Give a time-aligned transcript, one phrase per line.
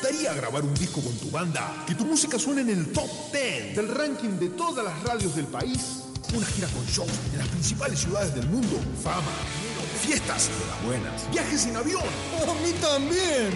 [0.00, 1.84] gustaría grabar un disco con tu banda?
[1.86, 5.44] Que tu música suene en el top 10 del ranking de todas las radios del
[5.46, 6.04] país.
[6.34, 8.78] Una gira con shows en las principales ciudades del mundo.
[9.02, 9.30] Fama,
[10.00, 12.02] fiestas de las buenas, viajes en avión.
[12.48, 13.52] ¡A mí también!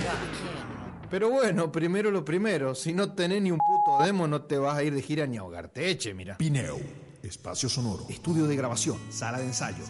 [1.10, 2.74] Pero bueno, primero lo primero.
[2.74, 5.38] Si no tenés ni un puto demo, no te vas a ir de gira ni
[5.38, 5.88] a ahogarte.
[5.88, 6.36] Eche, mira.
[6.36, 6.78] Pineo,
[7.22, 8.04] espacio sonoro.
[8.10, 9.88] Estudio de grabación, sala de ensayos.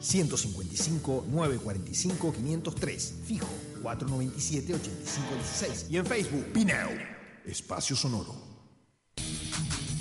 [0.00, 3.14] 155 945 503.
[3.24, 3.46] Fijo
[3.86, 5.86] 497 8516.
[5.90, 6.90] Y en Facebook, Pineo,
[7.44, 8.45] espacio sonoro.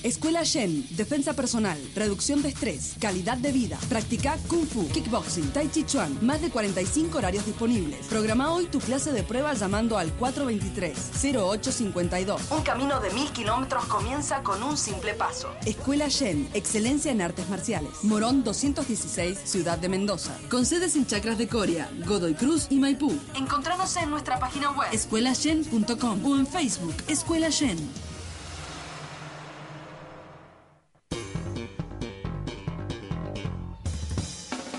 [0.05, 3.79] Escuela Shen, defensa personal, reducción de estrés, calidad de vida.
[3.89, 6.15] Practica Kung Fu, Kickboxing, Tai Chi Chuan.
[6.21, 8.05] Más de 45 horarios disponibles.
[8.05, 12.39] Programa hoy tu clase de prueba llamando al 423-0852.
[12.51, 15.49] Un camino de mil kilómetros comienza con un simple paso.
[15.65, 18.03] Escuela Shen, excelencia en artes marciales.
[18.03, 20.37] Morón 216, Ciudad de Mendoza.
[20.51, 23.11] Con sedes en Chacras de Coria, Godoy Cruz y Maipú.
[23.33, 28.04] Encontranos en nuestra página web escuelashen.com o en Facebook Escuela Shen.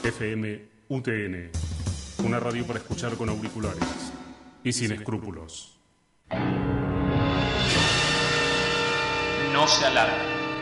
[0.07, 1.51] FM UTN,
[2.25, 3.83] una radio para escuchar con auriculares
[4.63, 5.81] y sin escrúpulos.
[9.53, 10.15] No se alarme.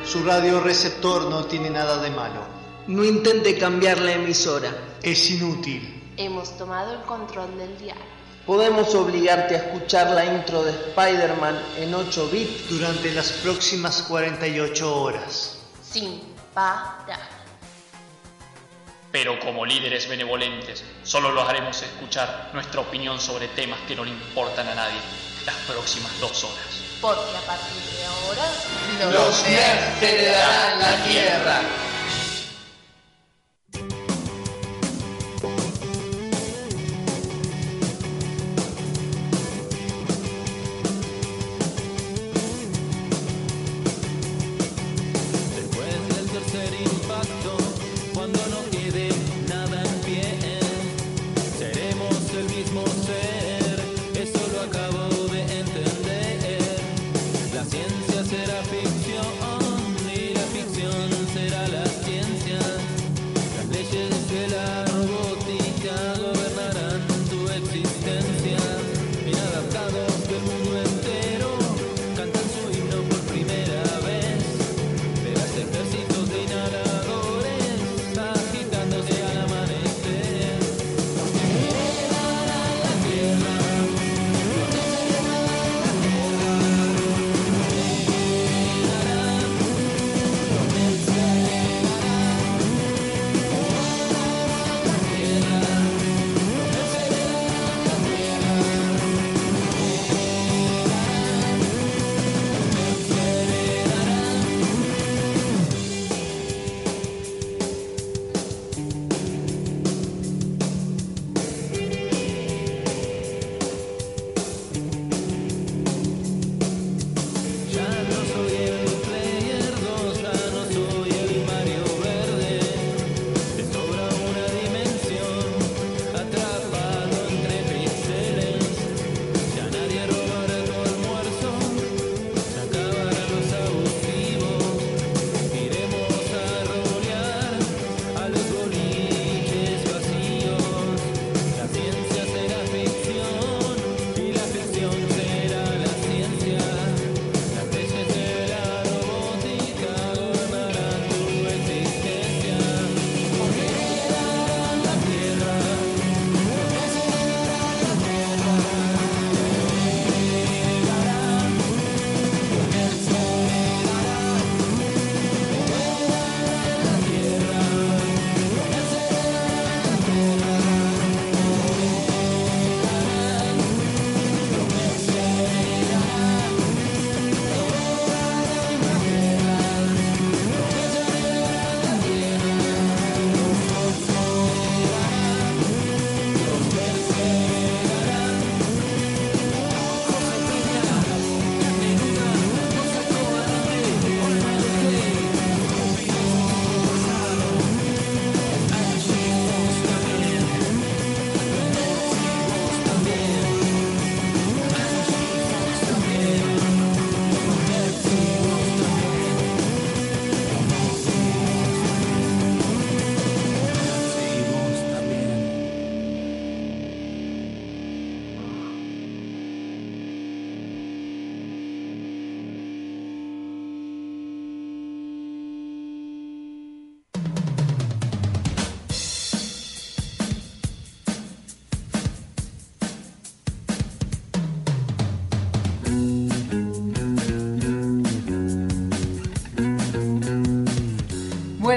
[0.06, 2.40] Su radioreceptor no tiene nada de malo.
[2.86, 4.70] No intente cambiar la emisora.
[5.02, 6.14] Es inútil.
[6.16, 8.02] Hemos tomado el control del diario.
[8.46, 15.02] Podemos obligarte a escuchar la intro de Spider-Man en 8 bits durante las próximas 48
[15.02, 15.58] horas.
[15.82, 16.22] Sin
[16.54, 17.33] parar.
[19.14, 24.10] Pero como líderes benevolentes, solo los haremos escuchar nuestra opinión sobre temas que no le
[24.10, 24.98] importan a nadie
[25.46, 26.82] las próximas dos horas.
[27.00, 31.60] Porque a partir de ahora, los nerds heredarán la tierra.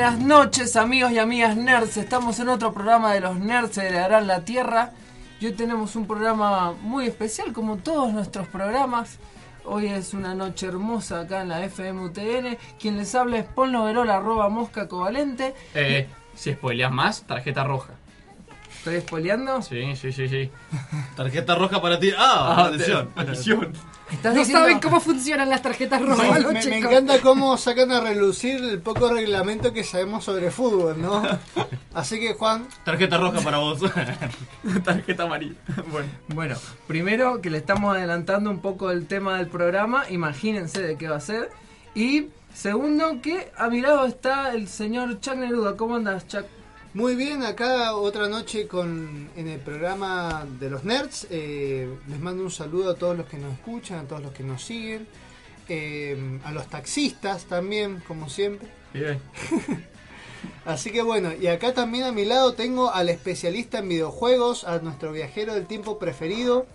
[0.08, 1.98] Buenas noches amigos y amigas nerds.
[1.98, 4.94] Estamos en otro programa de los nerds de Harán la Tierra.
[5.42, 9.20] Y hoy tenemos un programa muy especial como todos nuestros programas.
[9.66, 12.58] Hoy es una noche hermosa acá en la FMUTN.
[12.80, 15.54] Quien les habla es Paul Noverola, arroba mosca covalente.
[15.76, 17.97] Eh, si spoileas más, tarjeta roja.
[18.78, 19.62] ¿Estoy spoileando?
[19.62, 20.50] Sí, sí, sí, sí.
[21.16, 22.12] Tarjeta roja para ti.
[22.18, 23.10] Ah, Ah, atención.
[24.12, 28.64] ¿Estás No diciendo- saben cómo funcionan las tarjetas rojas, Me, encanta cómo sacan a relucir
[28.64, 31.24] el poco reglamento que sabemos sobre fútbol, ¿no?
[31.94, 33.82] Así que, Juan, Tarjeta roja para vos.
[34.86, 35.56] tarjeta amarilla.
[35.92, 36.08] Bueno.
[36.30, 36.56] Bueno,
[36.88, 41.18] primero que le estamos adelantando un poco el tema del programa, imagínense de qué va
[41.18, 41.50] a ser.
[41.96, 45.76] Y segundo que a mi lado está el señor Chuck Neruda.
[45.76, 46.46] ¿Cómo andas, Chuck?
[46.94, 51.28] Muy bien, acá otra noche con en el programa de los nerds.
[51.30, 54.44] Eh, les mando un saludo a todos los que nos escuchan, a todos los que
[54.44, 55.08] nos siguen,
[55.70, 58.68] eh, a los taxistas también, como siempre.
[58.94, 59.20] Bien.
[60.66, 64.80] Así que bueno, y acá también a mi lado tengo al especialista en videojuegos, a
[64.80, 66.66] nuestro viajero del tiempo preferido,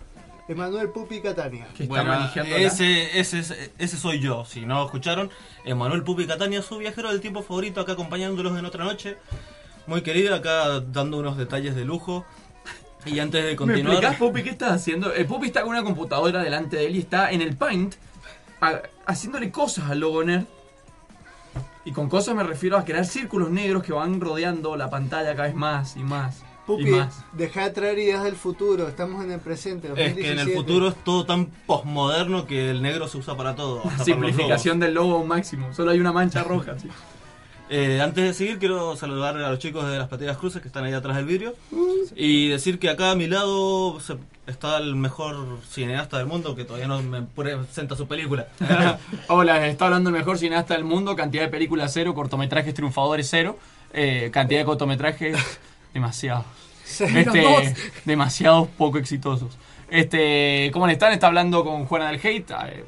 [0.49, 1.67] Emanuel Pupi Catania.
[1.77, 4.45] Que está Bueno, manejando ese, ese, es- ese soy yo.
[4.45, 5.31] Si no escucharon,
[5.65, 9.17] Emanuel Pupi Catania, su viajero del tiempo favorito, acá acompañándolos en otra noche.
[9.87, 12.25] Muy querido, acá dando unos detalles de lujo.
[13.05, 13.95] Y antes de ¿Me continuar.
[13.95, 15.13] explicás, Pupi, qué estás haciendo?
[15.13, 17.95] El Pupi está con una computadora delante de él y está en el Paint
[18.61, 20.45] a- haciéndole cosas al logo nerd.
[21.85, 25.49] Y con cosas me refiero a crear círculos negros que van rodeando la pantalla cada
[25.49, 26.43] vez más y más.
[26.65, 26.93] Pupi,
[27.33, 29.89] deja de traer ideas del futuro, estamos en el presente.
[29.89, 30.57] Es que en el 2017.
[30.57, 33.79] futuro es todo tan posmoderno que el negro se usa para todo.
[33.79, 35.75] hasta para los Simplificación del logo máximo.
[35.75, 36.79] Solo hay una mancha roja.
[36.79, 36.89] sí.
[37.71, 40.85] Eh, antes de seguir, quiero saludar a los chicos de las Pateras Cruces que están
[40.85, 41.55] ahí atrás del vidrio.
[42.15, 46.65] Y decir que acá a mi lado se- está el mejor cineasta del mundo que
[46.65, 48.49] todavía no me presenta su película.
[49.29, 51.17] Hola, está hablando el mejor cineasta del mundo.
[51.17, 53.59] Cantidad de películas cero, cortometrajes triunfadores cero.
[53.95, 55.39] eh, cantidad de cortometrajes
[55.95, 56.45] demasiado.
[56.85, 57.75] Este,
[58.05, 59.57] demasiados poco exitosos.
[59.89, 61.13] Este, ¿cómo le están?
[61.13, 62.51] Está hablando con Juana del Hate.
[62.69, 62.85] eh,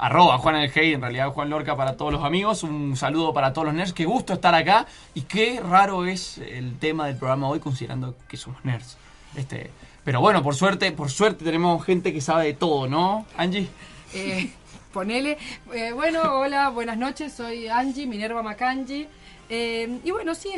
[0.00, 2.62] arroba Juana del Hate, en realidad Juan Lorca para todos los amigos.
[2.62, 3.92] Un saludo para todos los nerds.
[3.92, 4.86] Qué gusto estar acá.
[5.14, 8.96] Y qué raro es el tema del programa hoy, considerando que somos nerds.
[9.36, 9.70] Este,
[10.02, 13.68] pero bueno, por suerte, por suerte tenemos gente que sabe de todo, ¿no, Angie?
[14.14, 14.50] Eh,
[14.92, 15.36] ponele.
[15.74, 17.34] Eh, bueno, hola, buenas noches.
[17.34, 19.06] Soy Angie, Minerva Macangi.
[19.50, 20.50] Eh, y bueno, sí,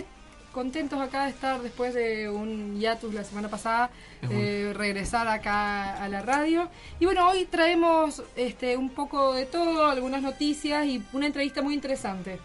[0.52, 3.90] contentos acá de estar después de un hiatus la semana pasada,
[4.30, 6.68] eh, regresar acá a la radio.
[7.00, 11.74] Y bueno, hoy traemos este un poco de todo, algunas noticias y una entrevista muy
[11.74, 12.38] interesante.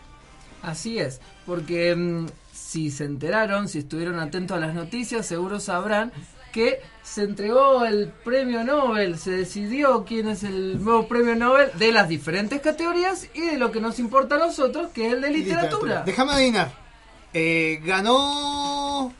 [0.64, 6.12] Así es, porque mm, si se enteraron, si estuvieron atentos a las noticias, seguro sabrán
[6.52, 11.92] que se entregó el premio Nobel, se decidió quién es el nuevo premio Nobel de
[11.92, 15.30] las diferentes categorías y de lo que nos importa a nosotros, que es el de
[15.30, 16.02] literatura.
[16.04, 16.87] Déjame adivinar.
[17.34, 19.14] Eh, ganó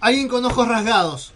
[0.00, 1.32] alguien con ojos rasgados.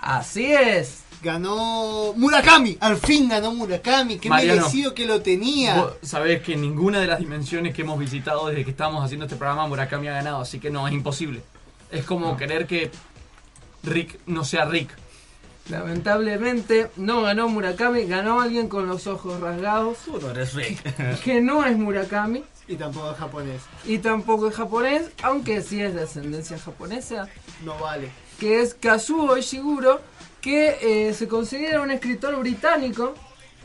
[0.00, 1.04] Así es.
[1.22, 2.78] Ganó Murakami.
[2.80, 4.18] Al fin ganó Murakami.
[4.18, 5.74] Qué Mariano, merecido que lo tenía.
[5.74, 9.26] Vos sabés que en ninguna de las dimensiones que hemos visitado desde que estamos haciendo
[9.26, 11.42] este programa Murakami ha ganado, así que no, es imposible.
[11.90, 12.90] Es como querer que
[13.82, 14.96] Rick no sea Rick.
[15.68, 21.20] Lamentablemente no ganó Murakami, ganó alguien con los ojos rasgados, Tú no eres Rick.
[21.22, 23.62] que no es Murakami Y tampoco es japonés.
[23.84, 27.28] y tampoco es japonés, aunque sí es de ascendencia japonesa.
[27.64, 28.12] No vale.
[28.38, 30.00] que es Kazuo Ishiguro,
[30.40, 33.14] que eh, se considera un escritor británico.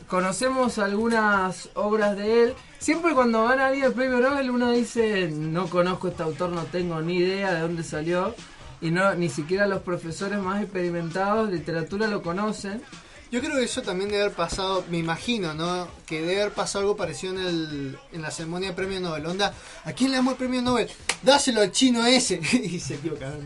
[0.08, 2.54] Conocemos algunas obras de él.
[2.80, 6.50] Siempre cuando van a alguien el premio Nobel uno dice, no conozco a este autor,
[6.50, 8.34] no tengo ni idea de dónde salió.
[8.80, 12.82] Y no, ni siquiera los profesores más experimentados de literatura lo conocen.
[13.30, 15.88] Yo creo que eso también debe haber pasado, me imagino, ¿no?
[16.06, 19.26] Que debe haber pasado algo parecido en, el, en la ceremonia de premio Nobel.
[19.26, 19.52] Onda,
[19.84, 20.88] ¿a quién le damos el premio Nobel?
[21.22, 22.40] Dáselo al chino ese.
[22.52, 23.44] y se equivocaron.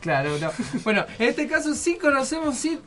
[0.00, 0.50] Claro, no.
[0.82, 2.80] Bueno, en este caso sí conocemos, sí,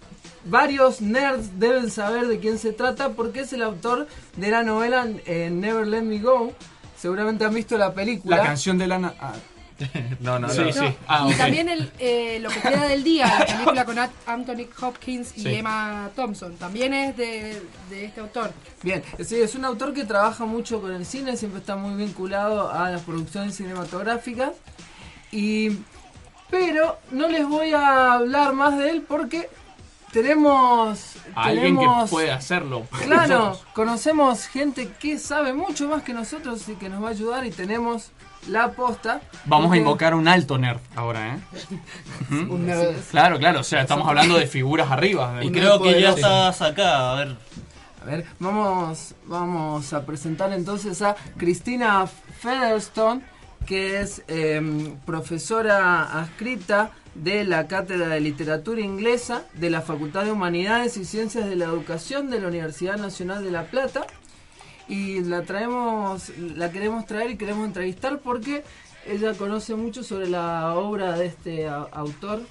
[0.46, 5.08] varios nerds deben saber de quién se trata porque es el autor de la novela
[5.26, 6.54] eh, Never Let Me Go.
[6.98, 8.38] Seguramente han visto la película.
[8.38, 9.14] La canción de Lana.
[9.20, 9.34] ah,
[10.20, 10.72] No, no, sí, no.
[10.74, 10.96] sí.
[11.08, 15.38] Ah, y también el, eh, lo que queda del día, la película con Anthony Hopkins
[15.38, 15.56] y Sí.
[15.56, 18.52] Emma Thompson, también es de, de este autor.
[18.82, 22.72] Bien, sí, es un autor que trabaja mucho con el cine, siempre está muy vinculado
[22.72, 24.52] a las producciones cinematográficas.
[25.32, 25.78] Y.
[26.50, 29.50] Pero no les voy a hablar más de él porque
[30.12, 31.14] tenemos.
[31.36, 32.86] Alguien que puede hacerlo.
[33.06, 33.68] Claro, nosotros.
[33.74, 37.52] conocemos gente que sabe mucho más que nosotros y que nos va a ayudar y
[37.52, 38.12] tenemos
[38.48, 39.22] la aposta.
[39.46, 41.40] Vamos a invocar un alto nerd ahora, ¿eh?
[42.30, 42.96] Un nerd.
[43.12, 45.44] Claro, claro, o sea, estamos hablando de figuras arriba.
[45.44, 47.12] Y creo que ya estás acá.
[47.12, 47.38] A ver,
[48.02, 52.06] A ver, vamos, vamos a presentar entonces a Cristina
[52.40, 53.22] Featherstone,
[53.66, 60.32] que es em, profesora adscrita de la Cátedra de Literatura Inglesa de la Facultad de
[60.32, 64.06] Humanidades y Ciencias de la Educación de la Universidad Nacional de La Plata.
[64.88, 68.64] Y la traemos, la queremos traer y queremos entrevistar porque
[69.08, 72.42] ella conoce mucho sobre la obra de este autor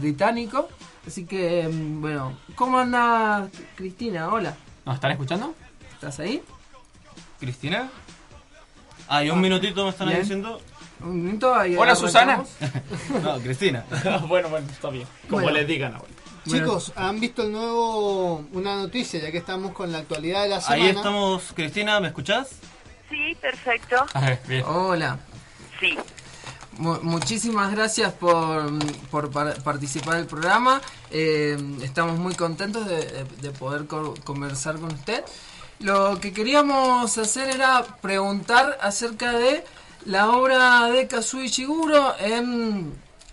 [0.00, 0.68] británico.
[1.06, 4.28] Así que, em, bueno, ¿cómo anda Cristina?
[4.28, 4.56] Hola.
[4.84, 5.54] ¿Nos están escuchando?
[5.94, 6.42] ¿Estás ahí?
[7.38, 7.90] ¿Cristina?
[9.08, 10.20] Ah, y un minutito me están Bien.
[10.20, 10.60] diciendo.
[11.00, 12.48] Un minuto ahí Hola, arrancamos.
[13.22, 13.84] no, Cristina.
[14.28, 15.06] bueno, bueno, está bien.
[15.28, 15.58] Como Bueno.
[15.58, 16.08] les digan ahora.
[16.46, 20.60] Chicos, ¿han visto el nuevo, una noticia, ya que estamos con la actualidad de la
[20.60, 20.82] semana?
[20.84, 22.48] Ahí estamos, Cristina, ¿me escuchás?
[23.10, 23.96] Sí, perfecto.
[24.66, 25.18] Hola.
[25.80, 25.96] Sí.
[26.78, 28.70] Mu- muchísimas gracias por,
[29.10, 30.80] por par- participar del programa.
[31.10, 35.24] Eh, estamos muy contentos de, de- de poder co- conversar con usted.
[35.80, 39.64] Lo que queríamos hacer era preguntar acerca de
[40.04, 42.92] la obra de Kazuo Ishiguro en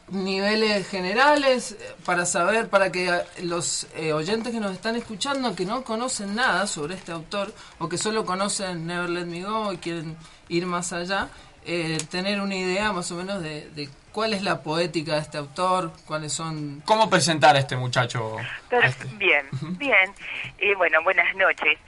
[0.10, 5.56] niveles generales eh, para saber, para que eh, los eh, oyentes que nos están escuchando
[5.56, 9.74] que no conocen nada sobre este autor o que solo conocen Never Let Me Go
[9.74, 10.18] y quieren
[10.50, 11.30] ir más allá,
[11.66, 15.38] eh, tener una idea más o menos de, de cuál es la poética de este
[15.38, 16.82] autor, cuáles son...
[16.86, 18.38] ¿Cómo presentar a este muchacho?
[18.38, 19.06] A este?
[19.16, 20.14] Bien, bien.
[20.60, 21.80] Eh, bueno, buenas noches.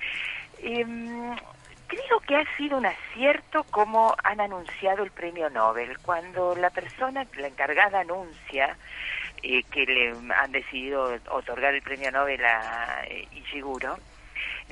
[1.88, 5.98] Creo que ha sido un acierto como han anunciado el premio Nobel.
[6.00, 8.76] Cuando la persona, la encargada anuncia
[9.44, 13.98] eh, que le han decidido otorgar el premio Nobel a eh, Ishiguro,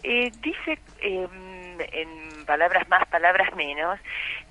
[0.01, 3.99] eh, dice em, en palabras más, palabras menos,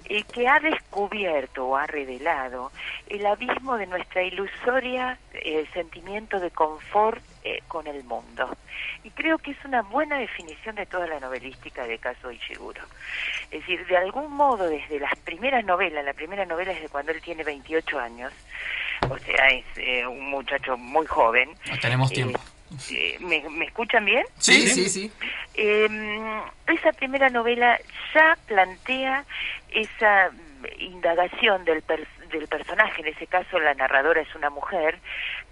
[0.07, 2.73] eh, que ha descubierto o ha revelado
[3.09, 8.57] el abismo de nuestra ilusoria eh, sentimiento de confort eh, con el mundo.
[9.05, 12.83] Y creo que es una buena definición de toda la novelística de Kazuo Ishiguro.
[13.51, 17.13] Es decir, de algún modo, desde las primeras novelas, la primera novela es de cuando
[17.13, 18.33] él tiene 28 años,
[19.11, 21.51] o sea, es eh, un muchacho muy joven.
[21.81, 22.41] Tenemos Eh, tiempo.
[22.91, 24.25] Eh, ¿me, ¿Me escuchan bien?
[24.39, 25.11] Sí, sí, sí.
[25.55, 25.89] Eh,
[26.69, 27.79] esa primera novela
[28.15, 29.25] ya plantea
[29.69, 30.31] esa
[30.79, 34.99] indagación del, per- del personaje, en ese caso la narradora es una mujer,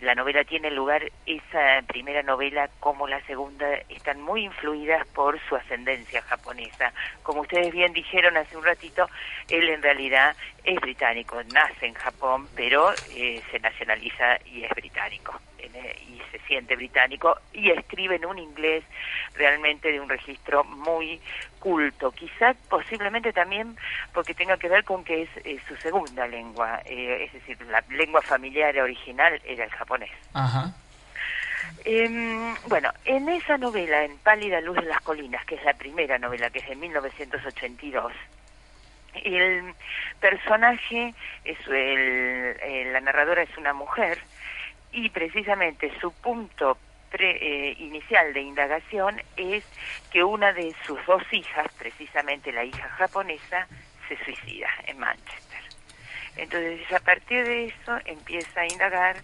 [0.00, 5.56] la novela tiene lugar, esa primera novela como la segunda están muy influidas por su
[5.56, 6.92] ascendencia japonesa.
[7.22, 9.08] Como ustedes bien dijeron hace un ratito,
[9.48, 10.34] él en realidad
[10.64, 16.38] es británico, nace en Japón, pero eh, se nacionaliza y es británico eh, y se
[16.46, 18.84] siente británico y escribe en un inglés
[19.34, 21.20] realmente de un registro muy
[21.60, 23.76] culto, quizá posiblemente también
[24.12, 27.84] porque tenga que ver con que es eh, su segunda lengua, eh, es decir, la
[27.90, 30.10] lengua familiar original era el japonés.
[30.34, 30.72] Ajá.
[31.84, 36.18] Em, bueno, en esa novela, En Pálida Luz de las Colinas, que es la primera
[36.18, 38.12] novela, que es de 1982,
[39.24, 39.74] el
[40.20, 41.14] personaje,
[41.44, 44.18] es el, eh, la narradora es una mujer,
[44.92, 46.76] y precisamente su punto
[47.10, 47.38] pre-
[47.70, 49.64] eh, inicial de indagación es
[50.12, 53.66] que una de sus dos hijas, precisamente la hija japonesa,
[54.08, 55.60] se suicida en Manchester.
[56.36, 59.16] Entonces, a partir de eso empieza a indagar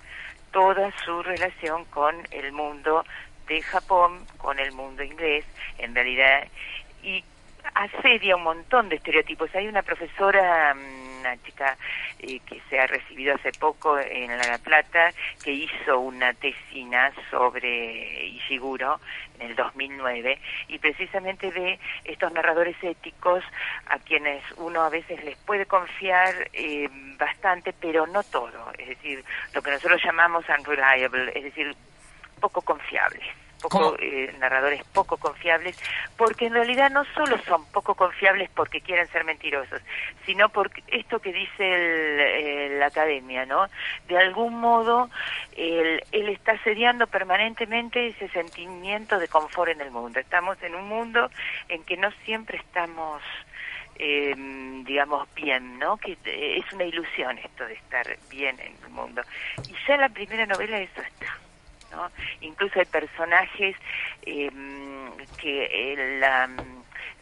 [0.52, 3.04] toda su relación con el mundo
[3.48, 5.44] de Japón, con el mundo inglés,
[5.78, 6.46] en realidad,
[7.02, 7.24] y
[7.74, 9.54] asedia un montón de estereotipos.
[9.54, 11.76] Hay una profesora, mm, una chica
[12.20, 18.26] eh, que se ha recibido hace poco en La Plata, que hizo una tesina sobre
[18.26, 19.00] Ishiguro
[19.38, 23.44] en el 2009 y precisamente ve estos narradores éticos
[23.86, 28.72] a quienes uno a veces les puede confiar eh, bastante, pero no todo.
[28.78, 31.74] Es decir, lo que nosotros llamamos unreliable, es decir,
[32.40, 33.24] poco confiables
[33.68, 35.76] poco eh, narradores poco confiables,
[36.16, 39.80] porque en realidad no solo son poco confiables porque quieren ser mentirosos,
[40.24, 43.66] sino por esto que dice el, eh, la academia, ¿no?
[44.08, 45.10] De algún modo,
[45.56, 50.20] él, él está asediando permanentemente ese sentimiento de confort en el mundo.
[50.20, 51.30] Estamos en un mundo
[51.68, 53.22] en que no siempre estamos
[53.98, 54.34] eh,
[54.84, 55.96] digamos, bien, ¿no?
[55.96, 59.22] Que eh, es una ilusión esto de estar bien en el mundo.
[59.68, 61.15] Y ya la primera novela eso está.
[61.90, 62.10] ¿No?
[62.40, 63.76] Incluso hay personajes
[64.22, 64.50] eh,
[65.38, 66.48] que eh, la,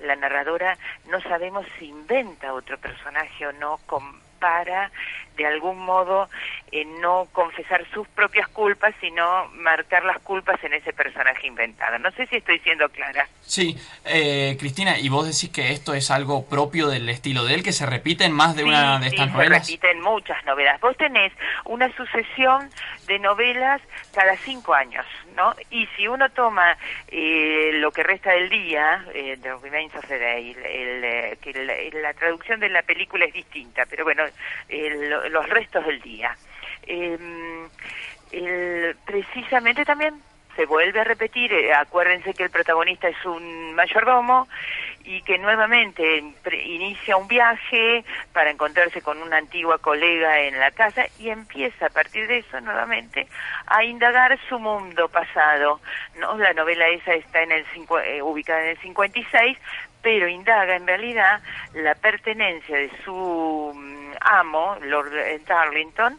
[0.01, 0.77] la narradora
[1.09, 4.91] no sabemos si inventa otro personaje o no, compara
[5.37, 6.29] de algún modo
[6.73, 11.99] eh, no confesar sus propias culpas, sino marcar las culpas en ese personaje inventado.
[11.99, 13.29] No sé si estoy siendo clara.
[13.43, 17.63] Sí, eh, Cristina, y vos decís que esto es algo propio del estilo de él,
[17.63, 19.67] que se repite en más de una de estas sí, novelas.
[19.67, 20.81] Se repite en muchas novelas.
[20.81, 21.33] Vos tenés
[21.65, 22.71] una sucesión
[23.07, 23.81] de novelas
[24.15, 25.05] cada cinco años,
[25.37, 25.55] ¿no?
[25.71, 26.77] Y si uno toma
[27.09, 31.39] eh, lo que resta del día, eh, The Remains of the Day, el- el, eh,
[31.43, 34.23] que la, la traducción de la película es distinta, pero bueno,
[34.69, 36.37] el- los restos del día.
[36.87, 37.69] El-
[39.05, 40.15] precisamente también
[40.57, 44.47] se vuelve a repetir, eh, acuérdense que el protagonista es un mayordomo
[45.05, 46.23] y que nuevamente
[46.65, 51.91] inicia un viaje para encontrarse con una antigua colega en la casa y empieza a
[51.91, 53.27] partir de eso nuevamente
[53.67, 55.81] a indagar su mundo pasado.
[56.21, 56.39] ¿no?
[56.39, 59.59] La novela esa está en el cincu- eh, ubicada en el 56,
[60.03, 61.41] pero indaga en realidad
[61.75, 65.13] la pertenencia de su mm, amo, Lord
[65.47, 66.19] Darlington,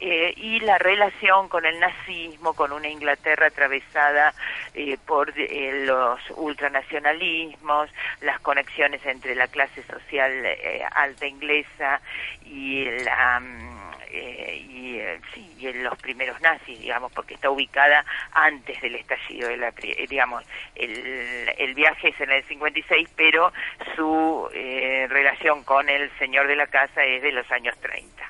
[0.00, 4.34] eh, y la relación con el nazismo, con una Inglaterra atravesada
[4.74, 12.00] eh, por eh, los ultranacionalismos, las conexiones entre la clase social eh, alta inglesa
[12.44, 13.71] y la mm,
[14.12, 18.96] eh, y eh, sí y en los primeros nazis digamos porque está ubicada antes del
[18.96, 23.52] estallido de la eh, digamos el, el viaje es en el 56 pero
[23.96, 28.22] su eh, relación con el señor de la casa es de los años 30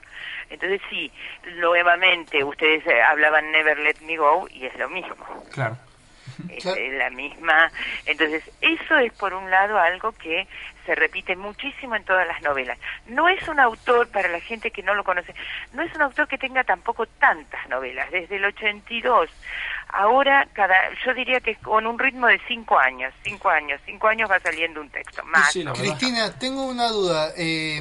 [0.51, 1.11] entonces sí
[1.57, 5.17] nuevamente ustedes eh, hablaban Never Let Me Go y es lo mismo
[5.53, 5.77] Claro.
[6.49, 7.71] es la misma.
[8.07, 10.47] Entonces, eso es por un lado algo que
[10.87, 12.79] se repite muchísimo en todas las novelas.
[13.07, 15.35] No es un autor, para la gente que no lo conoce,
[15.73, 18.11] no es un autor que tenga tampoco tantas novelas.
[18.11, 19.31] Desde el 82,
[19.89, 20.75] ahora, cada,
[21.05, 24.81] yo diría que con un ritmo de cinco años, cinco años, cinco años va saliendo
[24.81, 25.53] un texto más.
[25.53, 27.33] Cristina, tengo una duda.
[27.37, 27.81] eh,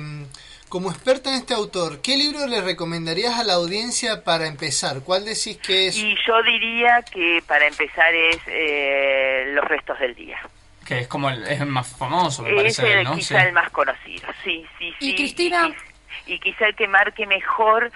[0.72, 5.02] como experta en este autor, ¿qué libro le recomendarías a la audiencia para empezar?
[5.04, 5.98] ¿Cuál decís que es?
[5.98, 10.40] Y yo diría que para empezar es eh, Los restos del día.
[10.88, 13.48] Que es como el, es el más famoso, me Es parece, el, quizá Sí.
[13.48, 15.10] el más conocido, sí, sí, sí.
[15.12, 15.76] Y Cristina-
[16.26, 17.92] Y, y quizá el que marque mejor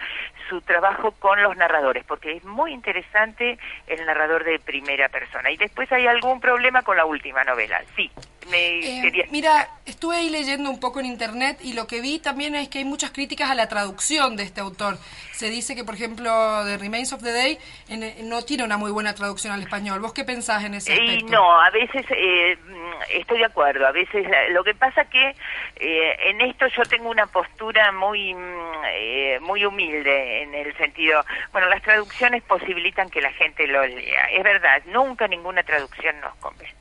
[0.50, 3.58] su trabajo con los narradores, porque es muy interesante
[3.88, 5.50] el narrador de primera persona.
[5.50, 8.12] Y después hay algún problema con la última novela, sí.
[8.50, 9.26] Me Eh, quería...
[9.32, 12.80] Mira, estuve ahí leyendo un poco en internet y lo que vi también es que
[12.80, 14.98] hay muchas críticas a la traducción de este autor.
[15.32, 17.58] Se dice que, por ejemplo, The Remains of the Day
[17.90, 20.00] en- no tiene una muy buena traducción al español.
[20.00, 21.32] ¿Vos qué pensás en ese Y aspecto?
[21.34, 25.36] no, a veces eh, mm, estoy de acuerdo, a veces la- lo que pasa que
[25.78, 31.24] eh, en esto yo tengo una postura muy mm, eh, muy humilde en el sentido,
[31.52, 36.36] bueno, las traducciones posibilitan que la gente lo lea, es verdad, nunca ninguna traducción nos
[36.36, 36.74] convence.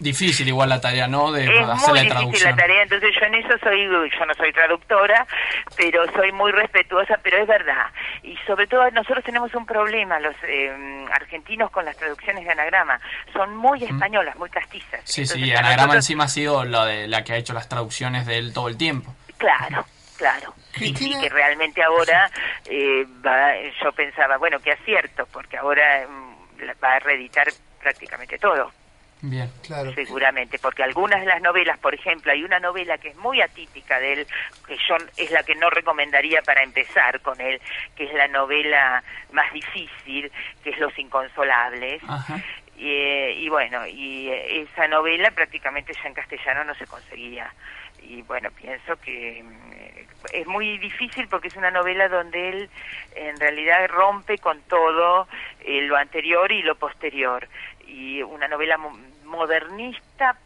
[0.00, 1.32] Difícil igual la tarea, ¿no?
[1.32, 2.50] De Es muy hacer la difícil traducción.
[2.50, 5.26] la tarea, entonces yo en eso soy, yo no soy traductora,
[5.76, 7.86] pero soy muy respetuosa, pero es verdad.
[8.22, 13.00] Y sobre todo nosotros tenemos un problema, los eh, argentinos con las traducciones de anagrama,
[13.32, 15.00] son muy españolas, muy castizas.
[15.04, 17.68] Sí, Entonces, sí, Anagrama nosotros- encima ha sido la, de, la que ha hecho las
[17.68, 19.14] traducciones de él todo el tiempo.
[19.38, 19.84] Claro,
[20.16, 20.54] claro.
[20.74, 22.30] Sí, sí, que realmente ahora
[22.66, 27.48] eh, va, yo pensaba, bueno, qué acierto, porque ahora mm, la- va a reeditar
[27.80, 28.70] prácticamente todo.
[29.20, 29.50] Bien.
[29.66, 29.92] Claro.
[29.94, 33.98] Seguramente, porque algunas de las novelas, por ejemplo, hay una novela que es muy atípica
[33.98, 34.26] de él,
[34.66, 37.60] que yo es la que no recomendaría para empezar con él,
[37.96, 39.02] que es la novela
[39.32, 40.30] más difícil,
[40.62, 42.02] que es Los Inconsolables.
[42.76, 47.52] Y, eh, y bueno, y eh, esa novela prácticamente ya en castellano no se conseguía.
[48.00, 52.70] Y bueno, pienso que mm, es muy difícil porque es una novela donde él
[53.14, 55.28] en realidad rompe con todo
[55.60, 57.48] eh, lo anterior y lo posterior.
[57.86, 58.78] Y una novela
[59.28, 60.36] modernista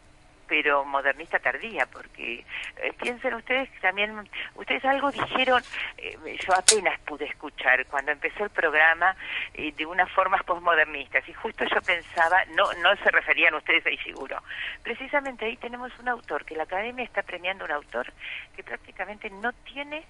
[0.47, 2.45] pero modernista tardía, porque
[2.77, 5.63] eh, piensen ustedes que también, ustedes algo dijeron,
[5.97, 9.15] eh, yo apenas pude escuchar cuando empezó el programa
[9.53, 13.97] eh, de unas formas postmodernistas, y justo yo pensaba, no, no se referían ustedes ahí
[13.99, 14.37] seguro,
[14.83, 18.11] precisamente ahí tenemos un autor, que la academia está premiando un autor
[18.55, 20.03] que prácticamente no tiene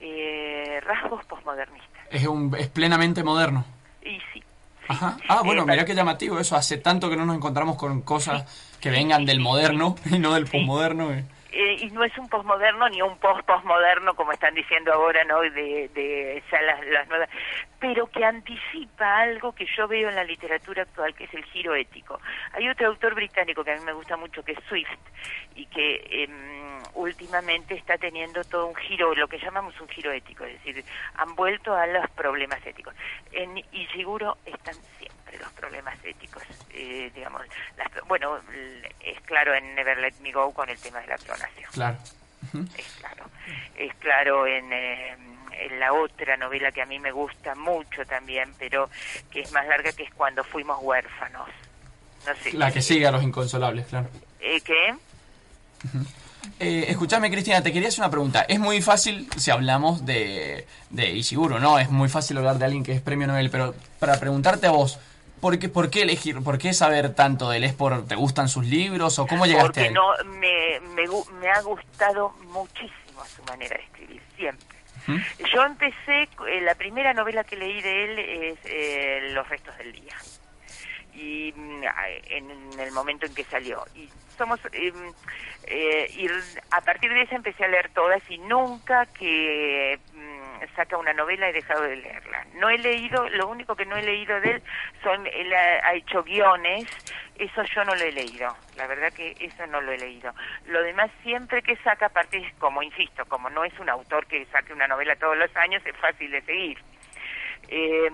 [0.00, 2.06] eh, rasgos postmodernistas.
[2.10, 3.64] Es, un, es plenamente moderno.
[4.02, 4.42] Y sí,
[4.90, 5.16] Ajá.
[5.28, 6.56] Ah, bueno, Eh, mirá qué llamativo eso.
[6.56, 8.44] Hace tanto que no nos encontramos con cosas
[8.80, 11.12] que vengan del moderno y no del posmoderno.
[11.12, 11.24] eh.
[11.52, 15.40] Eh, y no es un posmoderno ni un post-posmoderno como están diciendo ahora, ¿no?
[15.40, 17.28] De, de ya las, nuevas,
[17.80, 21.74] pero que anticipa algo que yo veo en la literatura actual, que es el giro
[21.74, 22.20] ético.
[22.52, 24.88] Hay otro autor británico que a mí me gusta mucho, que es Swift,
[25.56, 30.44] y que em, últimamente está teniendo todo un giro, lo que llamamos un giro ético,
[30.44, 30.84] es decir,
[31.14, 32.94] han vuelto a los problemas éticos.
[33.32, 37.42] En Ishiguro están siempre los problemas éticos, eh, digamos,
[37.76, 38.38] las- bueno,
[39.00, 41.70] es claro en Never Let Me Go con el tema de la clonación.
[41.72, 41.98] Claro.
[42.76, 43.24] Es claro.
[43.76, 45.16] Es claro en, eh,
[45.78, 48.88] la otra novela que a mí me gusta mucho también, pero
[49.30, 51.48] que es más larga, que es Cuando fuimos huérfanos.
[52.26, 52.52] No sé.
[52.54, 54.08] La que sigue a los inconsolables, claro.
[54.40, 54.94] Eh, ¿Qué?
[56.58, 58.42] Eh, escuchame, Cristina, te quería hacer una pregunta.
[58.48, 61.78] Es muy fácil si hablamos de, de Ishiguro, ¿no?
[61.78, 64.98] Es muy fácil hablar de alguien que es premio Nobel, pero para preguntarte a vos,
[65.40, 67.64] ¿por qué, por qué elegir, por qué saber tanto de él?
[67.64, 69.94] ¿Es por, te gustan sus libros o cómo llegaste Porque a él?
[69.94, 71.04] no, me, me,
[71.40, 74.66] me ha gustado muchísimo su manera de escribir, siempre.
[75.52, 79.92] Yo empecé, eh, la primera novela que leí de él es eh, Los restos del
[79.92, 80.14] día.
[81.14, 81.82] Y mm,
[82.26, 83.84] en el momento en que salió.
[83.96, 84.08] Y
[84.40, 84.92] somos eh,
[85.66, 86.26] eh, y
[86.70, 90.39] a partir de esa empecé a leer todas y nunca que mm,
[90.74, 92.46] saca una novela he dejado de leerla.
[92.54, 94.62] No he leído, lo único que no he leído de él
[95.02, 96.86] son, él ha, hecho guiones,
[97.36, 100.32] eso yo no lo he leído, la verdad que eso no lo he leído.
[100.66, 104.72] Lo demás siempre que saca, aparte como, insisto, como no es un autor que saque
[104.72, 106.78] una novela todos los años, es fácil de seguir.
[107.68, 108.10] Eh,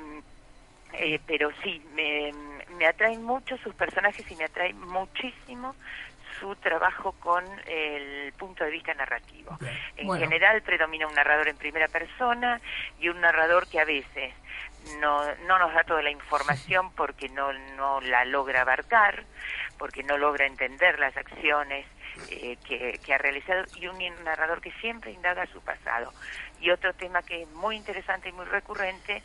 [0.93, 2.33] eh, pero sí, me,
[2.79, 5.75] me atraen mucho sus personajes y me atrae muchísimo
[6.41, 9.57] su trabajo con el punto de vista narrativo.
[9.97, 10.25] En Bueno.
[10.25, 12.61] general predomina un narrador en primera persona
[12.99, 14.35] y un narrador que a veces
[15.01, 19.25] no, no nos da toda la información porque no, no la logra abarcar,
[19.79, 21.87] porque no logra entender las acciones
[22.31, 26.13] eh, que, que ha realizado y un narrador que siempre indaga su pasado.
[26.61, 29.23] Y otro tema que es muy interesante y muy recurrente,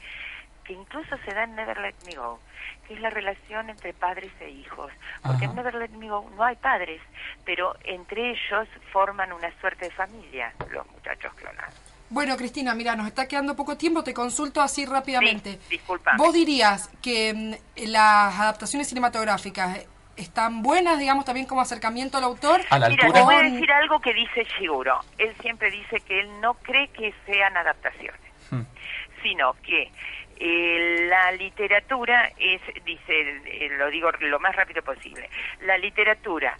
[0.63, 2.39] que incluso se da en Never Let Me Go,
[2.87, 4.91] que es la relación entre padres e hijos.
[5.23, 7.01] Porque en Never Let Me Go no hay padres,
[7.45, 11.75] pero entre ellos forman una suerte de familia, los muchachos clonados.
[12.09, 15.59] Bueno, Cristina, mira, nos está quedando poco tiempo, te consulto así rápidamente.
[15.69, 16.11] Disculpa.
[16.17, 22.61] ¿Vos dirías que mm, las adaptaciones cinematográficas están buenas, digamos, también como acercamiento al autor?
[22.89, 24.99] Mira, te voy a decir algo que dice Shiguro.
[25.17, 28.19] Él siempre dice que él no cree que sean adaptaciones,
[29.23, 29.89] sino que
[30.43, 35.29] eh, la literatura es, dice, eh, lo digo lo más rápido posible,
[35.61, 36.57] la literatura,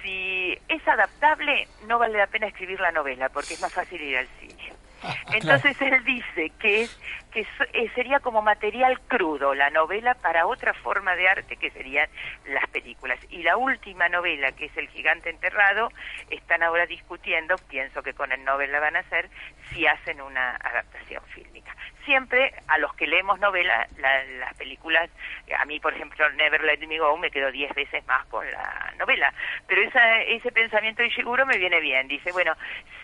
[0.00, 4.18] si es adaptable, no vale la pena escribir la novela, porque es más fácil ir
[4.18, 4.72] al cine.
[5.34, 7.00] Entonces él dice que es
[7.36, 12.08] que eh, sería como material crudo la novela para otra forma de arte que serían
[12.46, 13.18] las películas.
[13.28, 15.90] Y la última novela, que es El gigante enterrado,
[16.30, 19.28] están ahora discutiendo, pienso que con el Nobel la van a hacer,
[19.70, 21.76] si hacen una adaptación fílmica.
[22.06, 25.10] Siempre a los que leemos novela, la- las películas,
[25.58, 28.94] a mí por ejemplo Never Let Me Go me quedo diez veces más con la
[28.98, 29.34] novela,
[29.66, 32.06] pero esa, ese pensamiento de Ishiguro me viene bien.
[32.08, 32.54] Dice, bueno,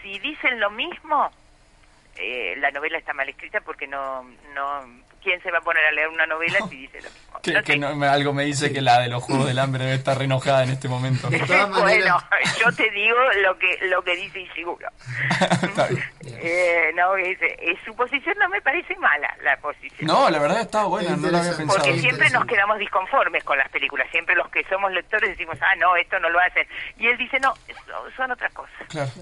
[0.01, 1.31] si dicen lo mismo,
[2.17, 4.23] eh, la novela está mal escrita porque no,
[4.55, 7.41] no, ¿quién se va a poner a leer una novela si dice lo mismo?
[7.43, 9.97] Que, que no- me- algo me dice que la de los Juegos del Hambre debe
[9.97, 11.29] estar re enojada en este momento.
[11.81, 12.19] bueno,
[12.61, 14.89] yo te digo lo que lo que dice Ishiguro.
[16.25, 16.39] Está.
[16.41, 17.39] Eh, no, es-
[17.85, 20.07] su posición no me parece mala, la posición.
[20.07, 21.79] No, la verdad estaba buena, no lo había pensado.
[21.79, 24.07] Porque siempre nos quedamos disconformes con las películas.
[24.11, 26.67] Siempre los que somos lectores decimos, ah, no, esto no lo hacen.
[26.99, 27.55] Y él dice, no,
[28.17, 28.73] son otras cosas.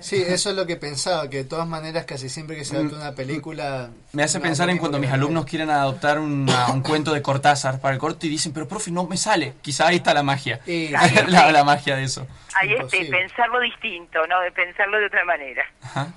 [0.00, 2.96] Sí, eso es lo que pensaba, que de todas maneras casi siempre que se adapta
[2.96, 3.90] una película...
[4.12, 7.80] Me hace pensar en cuando mis la alumnos quieren adoptar una- un cuento de Cortázar
[7.80, 9.54] para el corto y dicen, pero profe, no me sale.
[9.62, 10.60] Quizá ahí está la magia.
[10.66, 12.26] la, la magia de eso.
[12.56, 14.40] Ahí este, pensarlo distinto, ¿no?
[14.40, 15.64] De pensarlo de otra manera.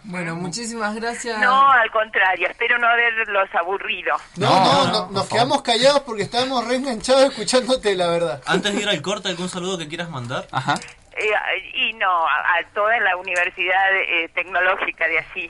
[0.03, 1.39] Bueno, muchísimas gracias.
[1.39, 4.15] No, al contrario, espero no haberlos aburrido.
[4.37, 8.41] No, no, no, nos quedamos callados porque estábamos reenganchados escuchándote, la verdad.
[8.45, 10.47] Antes de ir al corte, ¿algún saludo que quieras mandar?
[10.51, 10.75] Ajá.
[11.15, 15.49] Eh, y no, a, a toda la Universidad eh, Tecnológica de así.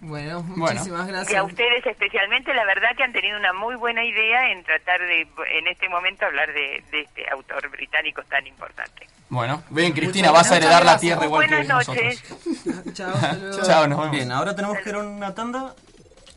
[0.00, 1.44] Bueno, muchísimas Y a gracias.
[1.44, 5.66] ustedes especialmente, la verdad que han tenido una muy buena idea en tratar de, en
[5.68, 9.06] este momento, hablar de, de este autor británico tan importante.
[9.28, 12.04] Bueno, bien, Cristina, vas a heredar la tierra igual que Buenas nosotros.
[12.04, 12.92] noches.
[12.94, 13.62] Chao, hasta luego.
[13.66, 14.10] Chao, nos vemos.
[14.10, 15.74] Bien, ahora tenemos que ir a una tanda.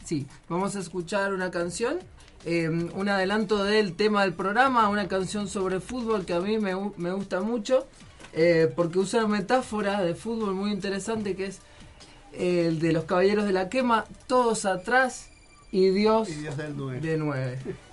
[0.05, 1.99] Sí, vamos a escuchar una canción,
[2.45, 6.73] eh, un adelanto del tema del programa, una canción sobre fútbol que a mí me,
[6.97, 7.87] me gusta mucho,
[8.35, 11.59] eh, porque usa una metáfora de fútbol muy interesante que es
[12.33, 15.29] eh, el de los caballeros de la quema, todos atrás
[15.71, 17.59] y Dios, de nueve.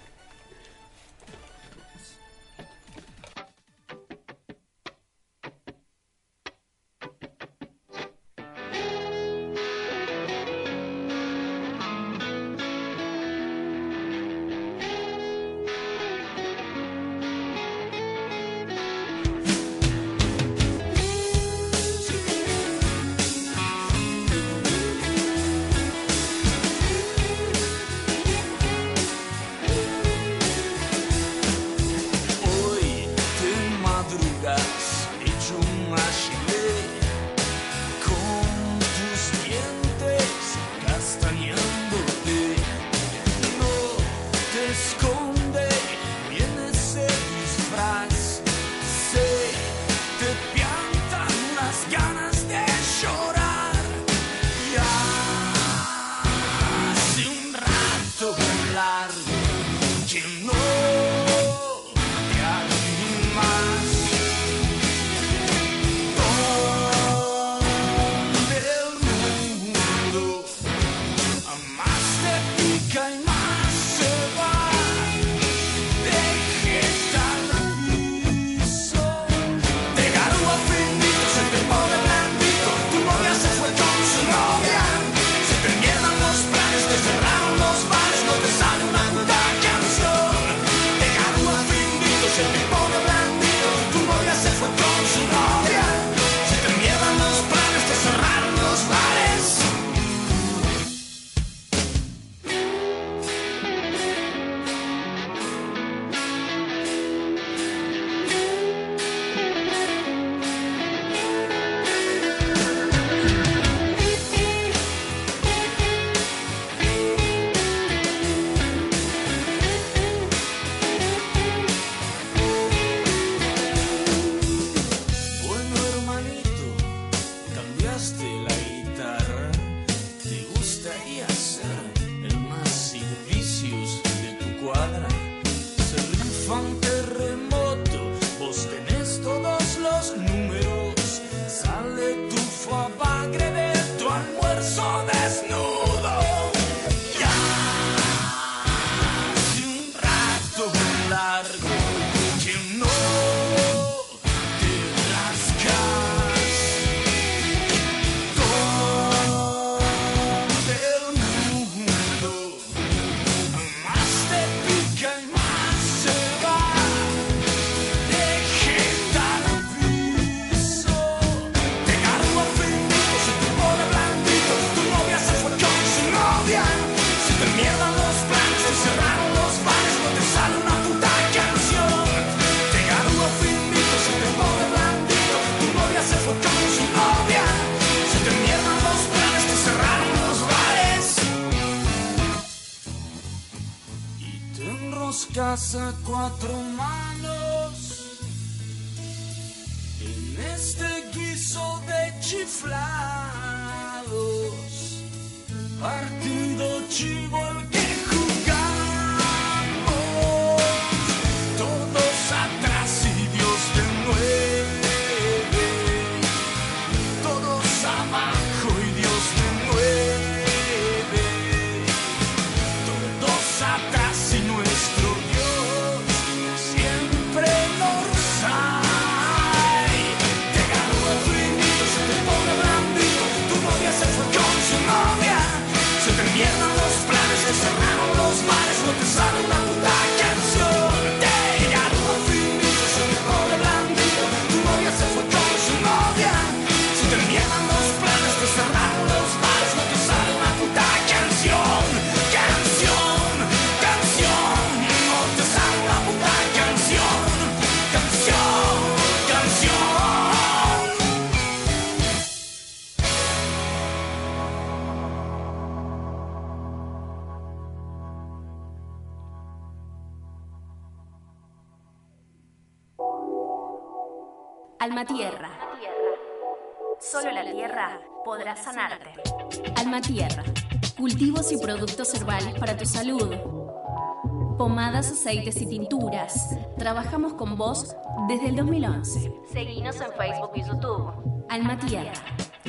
[285.32, 286.56] aceites y tinturas.
[286.78, 287.96] Trabajamos con vos
[288.28, 289.32] desde el 2011.
[289.50, 291.44] Seguinos en Facebook y YouTube.
[291.48, 292.12] Alma Tierra.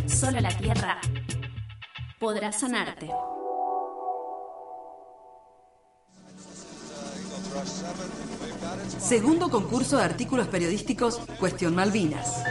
[0.08, 1.00] Solo la tierra
[2.20, 3.10] podrá sanarte.
[8.98, 12.44] Segundo concurso de artículos periodísticos Cuestión Malvinas.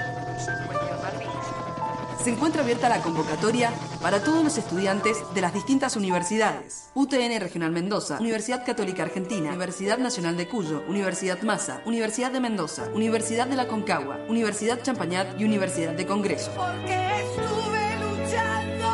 [2.22, 6.88] Se encuentra abierta la convocatoria para todos los estudiantes de las distintas universidades.
[6.94, 12.84] UTN Regional Mendoza, Universidad Católica Argentina, Universidad Nacional de Cuyo, Universidad Massa, Universidad de Mendoza,
[12.94, 16.52] Universidad de la Concagua, Universidad Champañat y Universidad de Congreso.
[16.54, 18.88] Porque estuve luchando,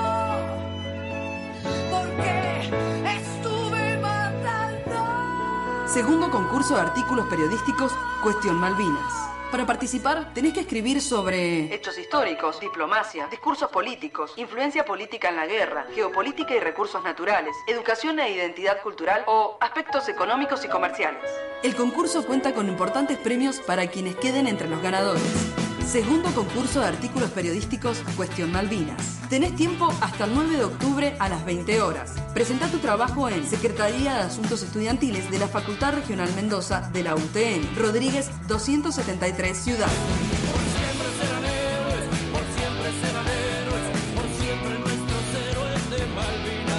[1.90, 2.70] porque
[3.14, 5.86] estuve matando.
[5.86, 9.38] Segundo concurso de artículos periodísticos Cuestión Malvinas.
[9.50, 15.46] Para participar tenés que escribir sobre hechos históricos, diplomacia, discursos políticos, influencia política en la
[15.46, 21.22] guerra, geopolítica y recursos naturales, educación e identidad cultural o aspectos económicos y comerciales.
[21.62, 25.67] El concurso cuenta con importantes premios para quienes queden entre los ganadores.
[25.88, 29.20] Segundo concurso de artículos periodísticos Cuestión Malvinas.
[29.31, 32.12] Tenés tiempo hasta el 9 de octubre a las 20 horas.
[32.35, 37.14] Presenta tu trabajo en Secretaría de Asuntos Estudiantiles de la Facultad Regional Mendoza de la
[37.14, 39.88] UTN, Rodríguez 273 Ciudad.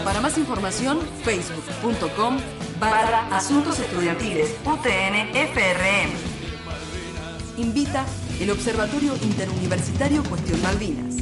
[0.04, 2.38] Para más información, facebook.com
[2.80, 6.12] barra Asuntos Estudiantiles UTN FRM.
[7.58, 8.06] Invita
[8.39, 11.17] el Observatorio Interuniversitario Cuestión Malvinas.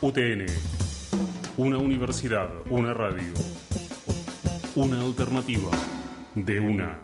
[0.00, 0.46] UTN.
[1.56, 3.32] Una universidad, una radio.
[4.74, 5.70] Una alternativa
[6.34, 6.98] de una.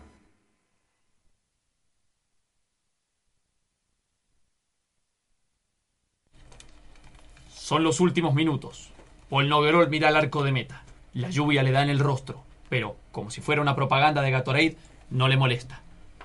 [7.53, 8.89] Son los últimos minutos.
[9.29, 10.83] Paul Noguerol mira al arco de meta.
[11.13, 14.77] La lluvia le da en el rostro, pero, como si fuera una propaganda de Gatorade,
[15.09, 15.81] no le molesta.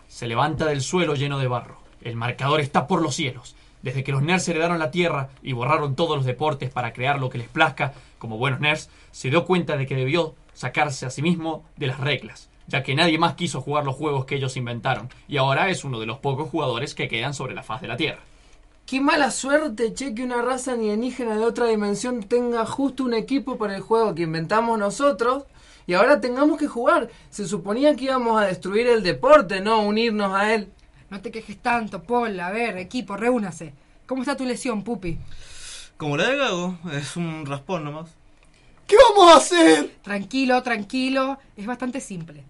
[0.07, 1.79] Se levanta del suelo lleno de barro.
[2.03, 3.57] El marcador está por los cielos.
[3.83, 7.31] Desde que los nerds heredaron la Tierra y borraron todos los deportes para crear lo
[7.31, 11.21] que les plazca, como buenos nerds, se dio cuenta de que debió sacarse a sí
[11.21, 15.09] mismo de las reglas, ya que nadie más quiso jugar los juegos que ellos inventaron,
[15.27, 17.97] y ahora es uno de los pocos jugadores que quedan sobre la faz de la
[17.97, 18.21] Tierra.
[18.87, 23.59] Qué mala suerte, che, que una raza alienígena de otra dimensión tenga justo un equipo
[23.59, 25.43] para el juego que inventamos nosotros
[25.87, 27.09] y ahora tengamos que jugar.
[27.31, 30.69] Se suponía que íbamos a destruir el deporte, no unirnos a él.
[31.11, 32.39] No te quejes tanto, Paul.
[32.41, 33.73] A ver, equipo, reúnase.
[34.07, 35.19] ¿Cómo está tu lesión, Pupi?
[35.97, 38.11] Como la de Gago, es un raspón nomás.
[38.87, 39.97] ¿Qué vamos a hacer?
[40.03, 41.39] Tranquilo, tranquilo.
[41.57, 42.45] Es bastante simple.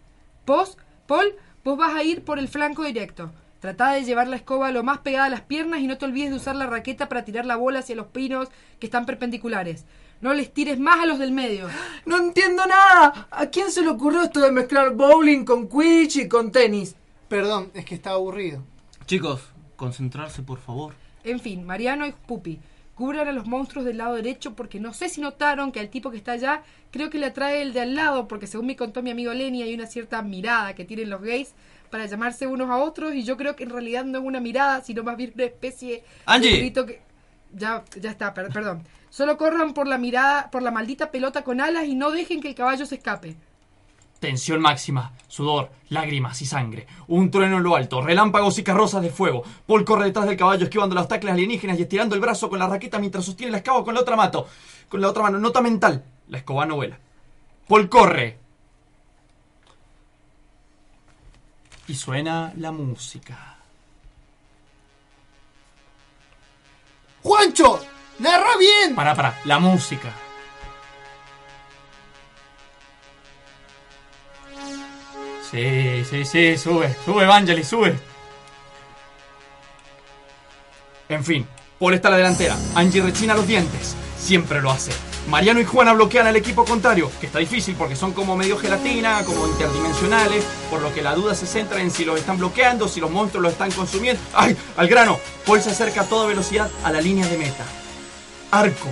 [0.46, 3.30] Vos, Paul, vos vas a ir por el flanco directo.
[3.60, 6.30] Trata de llevar la escoba lo más pegada a las piernas y no te olvides
[6.30, 9.84] de usar la raqueta para tirar la bola hacia los pinos que están perpendiculares.
[10.20, 11.68] No les tires más a los del medio.
[12.06, 13.28] No entiendo nada.
[13.30, 16.96] ¿A quién se le ocurrió esto de mezclar bowling con quidditch y con tenis?
[17.28, 18.62] Perdón, es que estaba aburrido.
[19.06, 19.42] Chicos,
[19.76, 20.94] concentrarse por favor.
[21.24, 22.58] En fin, Mariano y Pupi,
[22.94, 26.10] cubran a los monstruos del lado derecho porque no sé si notaron que al tipo
[26.10, 29.02] que está allá creo que le atrae el de al lado porque según me contó
[29.02, 31.52] mi amigo Lenny hay una cierta mirada que tienen los gays
[31.90, 34.82] para llamarse unos a otros y yo creo que en realidad no es una mirada
[34.82, 36.52] sino más bien una especie Angie.
[36.52, 37.02] de grito que
[37.52, 38.82] ya ya está, per- perdón.
[39.16, 42.48] Solo corran por la mirada, por la maldita pelota con alas y no dejen que
[42.48, 43.34] el caballo se escape.
[44.20, 46.86] Tensión máxima, sudor, lágrimas y sangre.
[47.08, 49.42] Un trueno en lo alto, relámpagos y carrozas de fuego.
[49.66, 52.68] Paul corre detrás del caballo esquivando los tacles alienígenas y estirando el brazo con la
[52.68, 54.44] raqueta mientras sostiene la escoba con la otra mano.
[54.86, 56.04] Con la otra mano, nota mental.
[56.28, 56.98] La escoba no vuela.
[57.66, 58.38] Paul corre.
[61.88, 63.56] Y suena la música.
[67.22, 67.95] ¡Juancho!
[68.18, 68.94] ¡Narra bien!
[68.94, 70.12] Para, para, la música.
[75.50, 77.96] Sí, sí, sí, sube, sube, Evangelis, sube.
[81.08, 81.46] En fin,
[81.78, 82.56] Paul está a la delantera.
[82.74, 83.94] Angie rechina los dientes.
[84.18, 84.92] Siempre lo hace.
[85.28, 89.24] Mariano y Juana bloquean al equipo contrario, que está difícil porque son como medio gelatina,
[89.24, 93.00] como interdimensionales, por lo que la duda se centra en si los están bloqueando, si
[93.00, 94.20] los monstruos los están consumiendo.
[94.34, 94.56] ¡Ay!
[94.76, 95.18] Al grano.
[95.44, 97.64] Paul se acerca a toda velocidad a la línea de meta.
[98.50, 98.88] Arco,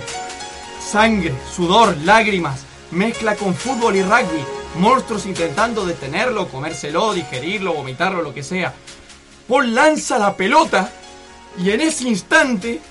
[0.79, 4.43] sangre, sudor, lágrimas, mezcla con fútbol y rugby,
[4.77, 8.73] monstruos intentando detenerlo, comérselo, digerirlo, vomitarlo, lo que sea.
[9.47, 10.91] Paul lanza la pelota
[11.57, 12.81] y en ese instante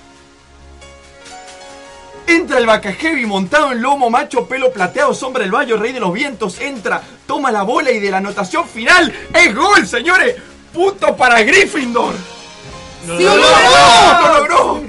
[2.27, 5.99] entra el vaca heavy montado en lomo macho, pelo plateado, sombra del valle, rey de
[5.99, 10.35] los vientos, entra, toma la bola y de la anotación final es gol, señores.
[10.73, 12.13] Punto para Gryffindor.
[13.05, 14.21] ¡Sí, ¡Lo logró!
[14.21, 14.83] ¡Lo logró!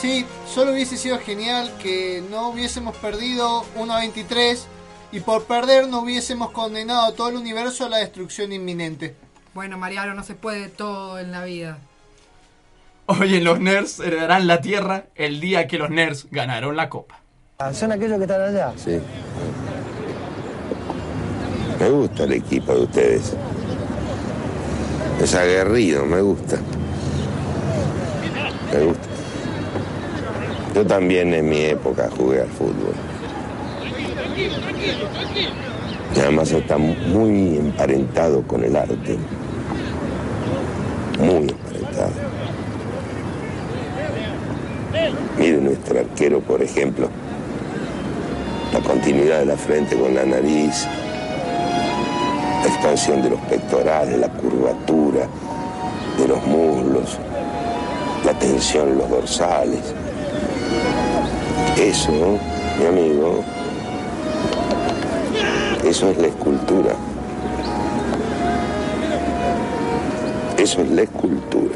[0.00, 4.66] Sí, solo hubiese sido genial que no hubiésemos perdido 1 a 23
[5.12, 9.14] y por perder no hubiésemos condenado a todo el universo a la destrucción inminente.
[9.54, 11.78] Bueno, Mariano, no se puede todo en la vida.
[13.06, 17.20] Oye, los nerds heredarán la tierra el día que los nerds ganaron la copa.
[17.72, 18.72] ¿Son aquellos que están allá?
[18.76, 18.98] Sí.
[21.78, 23.34] Me gusta el equipo de ustedes.
[25.20, 26.58] Es aguerrido, me gusta.
[28.72, 29.09] Me gusta.
[30.74, 32.94] Yo también en mi época jugué al fútbol.
[36.14, 39.18] Y además está muy emparentado con el arte.
[41.18, 42.12] Muy emparentado.
[45.38, 47.08] Mire nuestro arquero, por ejemplo.
[48.72, 50.86] La continuidad de la frente con la nariz.
[52.62, 55.26] La expansión de los pectorales, la curvatura
[56.16, 57.18] de los muslos.
[58.24, 59.94] La tensión en los dorsales.
[61.76, 62.38] Eso,
[62.78, 63.42] mi amigo,
[65.84, 66.92] eso es la escultura.
[70.58, 71.74] Eso es la escultura.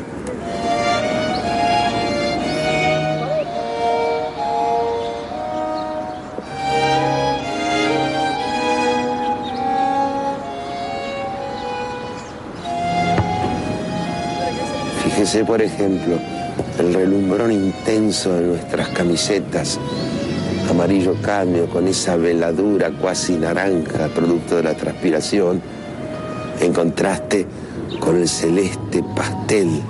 [15.04, 16.18] Fíjese, por ejemplo,
[16.78, 19.78] el relumbrón intenso de nuestras camisetas,
[20.68, 25.62] amarillo cambio con esa veladura cuasi naranja, producto de la transpiración,
[26.60, 27.46] en contraste
[28.00, 29.80] con el celeste pastel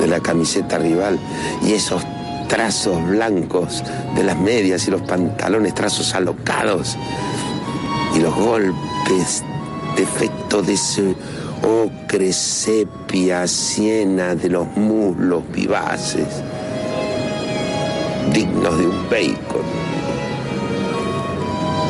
[0.00, 1.18] de la camiseta rival
[1.64, 2.02] y esos
[2.48, 3.82] trazos blancos
[4.14, 6.96] de las medias y los pantalones, trazos alocados
[8.14, 9.42] y los golpes
[9.96, 11.14] de efecto de ese
[11.66, 16.26] ocre sepia siena de los muslos vivaces,
[18.32, 19.62] dignos de un bacon.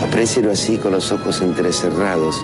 [0.06, 2.36] Aprécielo así con los ojos entrecerrados.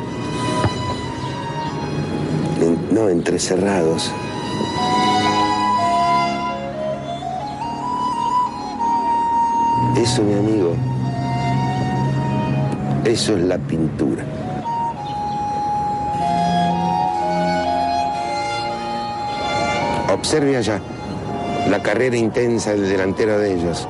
[2.60, 4.10] En- No, entrecerrados.
[9.96, 10.74] Eso, mi amigo,
[13.04, 14.24] eso es la pintura.
[20.20, 20.78] Observe allá,
[21.70, 23.88] la carrera intensa del delantero de ellos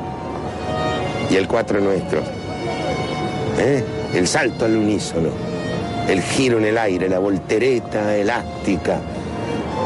[1.29, 2.21] y el cuatro nuestro.
[3.59, 3.85] ¿Eh?
[4.15, 5.31] El salto al unísono,
[6.09, 9.01] el giro en el aire, la voltereta elástica,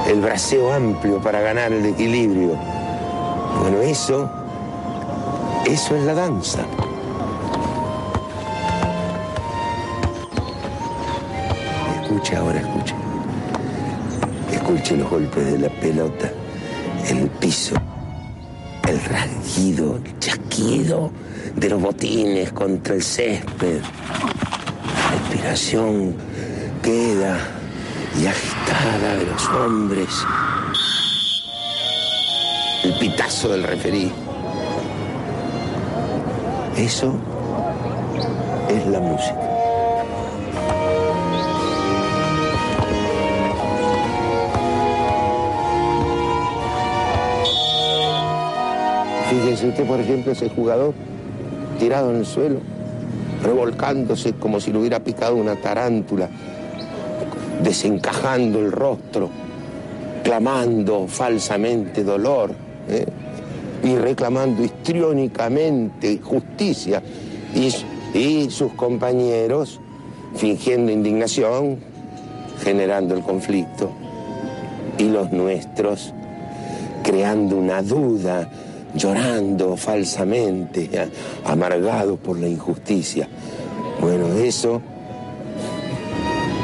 [0.07, 2.59] el braceo amplio para ganar el equilibrio.
[3.61, 4.31] Bueno, eso,
[5.65, 6.61] eso es la danza.
[12.03, 13.04] Escuche ahora, escuche.
[14.75, 16.33] Escuche los golpes de la pelota,
[17.07, 17.77] el piso,
[18.89, 21.12] el rasguido, el chasquido
[21.55, 23.81] de los botines contra el césped.
[23.81, 26.16] La respiración
[26.83, 27.39] queda
[28.20, 30.09] y agitada de los hombres.
[32.83, 34.11] El pitazo del referí.
[36.77, 37.14] Eso
[38.68, 39.44] es la música.
[49.43, 50.95] Fíjese usted, por ejemplo, ese jugador
[51.80, 52.61] tirado en el suelo,
[53.43, 56.28] revolcándose como si lo hubiera picado una tarántula,
[57.61, 59.30] desencajando el rostro,
[60.22, 62.55] clamando falsamente dolor
[62.89, 63.07] ¿eh?
[63.82, 67.03] y reclamando histriónicamente justicia.
[68.14, 69.80] Y sus compañeros
[70.37, 71.78] fingiendo indignación,
[72.62, 73.91] generando el conflicto.
[74.97, 76.14] Y los nuestros
[77.03, 78.49] creando una duda,
[78.95, 83.29] llorando falsamente, a- amargados por la injusticia.
[84.01, 84.81] Bueno, eso,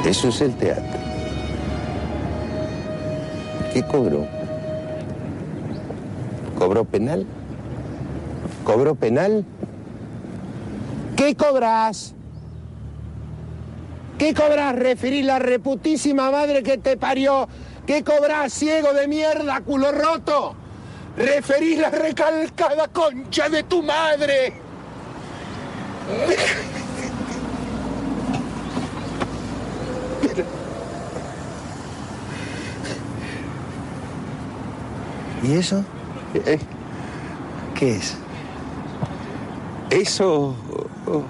[0.07, 1.01] eso es el teatro.
[3.73, 4.27] ¿Qué cobró?
[6.59, 7.27] ¿Cobró penal?
[8.65, 9.45] ¿Cobró penal?
[11.17, 12.15] ¿Qué cobras?
[14.19, 17.49] ¿Qué cobras, referir la reputísima madre que te parió?
[17.87, 20.55] ¿Qué cobras, ciego de mierda, culo roto?
[21.17, 24.55] Referís la recalcada concha de tu madre.
[35.43, 35.85] ¿Y eso?
[36.35, 36.59] Eh,
[37.75, 38.17] ¿Qué es?
[39.91, 40.55] Eso...
[41.07, 41.23] oh,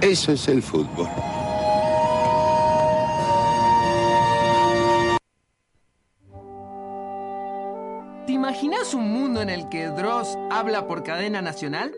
[0.00, 1.08] Eso es el fútbol.
[8.48, 11.94] Imaginas un mundo en el que Dross habla por cadena nacional?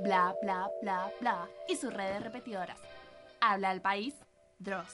[0.00, 1.48] Bla, bla, bla, bla.
[1.68, 2.76] Y sus redes repetidoras.
[3.40, 4.14] Habla el país,
[4.58, 4.92] Dross.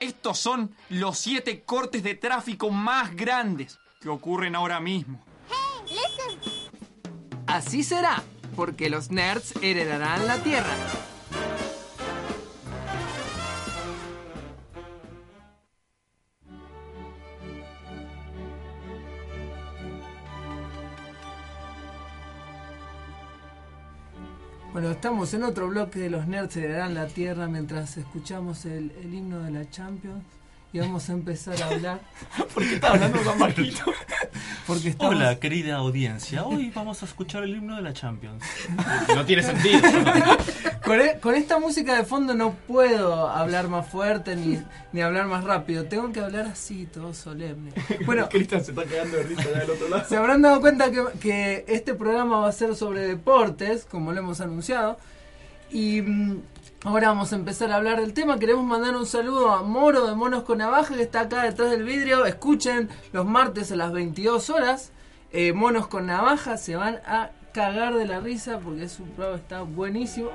[0.00, 5.18] Estos son los siete cortes de tráfico más grandes que ocurren ahora mismo.
[7.46, 8.22] Así será,
[8.54, 10.76] porque los nerds heredarán la Tierra.
[24.72, 29.12] Bueno, estamos en otro bloque de los nerds heredarán la Tierra mientras escuchamos el, el
[29.12, 30.22] himno de la Champions
[30.72, 32.00] y vamos a empezar a hablar.
[32.54, 33.82] ¿Por qué está hablando tan bajito?
[34.66, 35.14] Porque estamos...
[35.16, 36.44] Hola, querida audiencia.
[36.44, 38.44] Hoy vamos a escuchar el himno de la Champions.
[39.14, 39.80] No tiene sentido.
[40.84, 44.62] Con, e- con esta música de fondo no puedo hablar más fuerte ni,
[44.92, 45.84] ni hablar más rápido.
[45.84, 47.72] Tengo que hablar así, todo solemne.
[48.06, 50.08] Bueno, Cristian se está quedando de risa allá del otro lado.
[50.08, 54.20] se habrán dado cuenta que, que este programa va a ser sobre deportes, como lo
[54.20, 54.96] hemos anunciado.
[55.70, 56.42] Y mm,
[56.84, 58.38] ahora vamos a empezar a hablar del tema.
[58.38, 61.84] Queremos mandar un saludo a Moro de Monos con Navaja, que está acá detrás del
[61.84, 62.24] vidrio.
[62.26, 64.92] Escuchen los martes a las 22 horas.
[65.32, 69.62] eh, Monos con Navaja se van a cagar de la risa porque su programa está
[69.62, 70.30] buenísimo.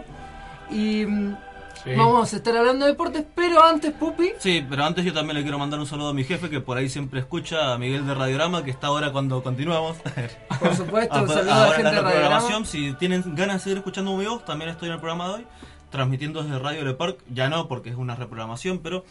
[0.69, 1.37] Y mm,
[1.83, 1.91] Sí.
[1.95, 4.31] vamos a estar hablando de deportes, pero antes, Pupi.
[4.39, 6.77] Sí, pero antes yo también le quiero mandar un saludo a mi jefe que por
[6.77, 9.97] ahí siempre escucha, a Miguel de Radiorama, que está ahora cuando continuamos.
[10.59, 12.65] Por supuesto, un saludo a la gente en de Radiorama.
[12.65, 15.47] si tienen ganas de seguir escuchando mi voz, también estoy en el programa de hoy,
[15.95, 19.03] transmitiendo desde Radio Le Parc, ya no porque es una reprogramación, pero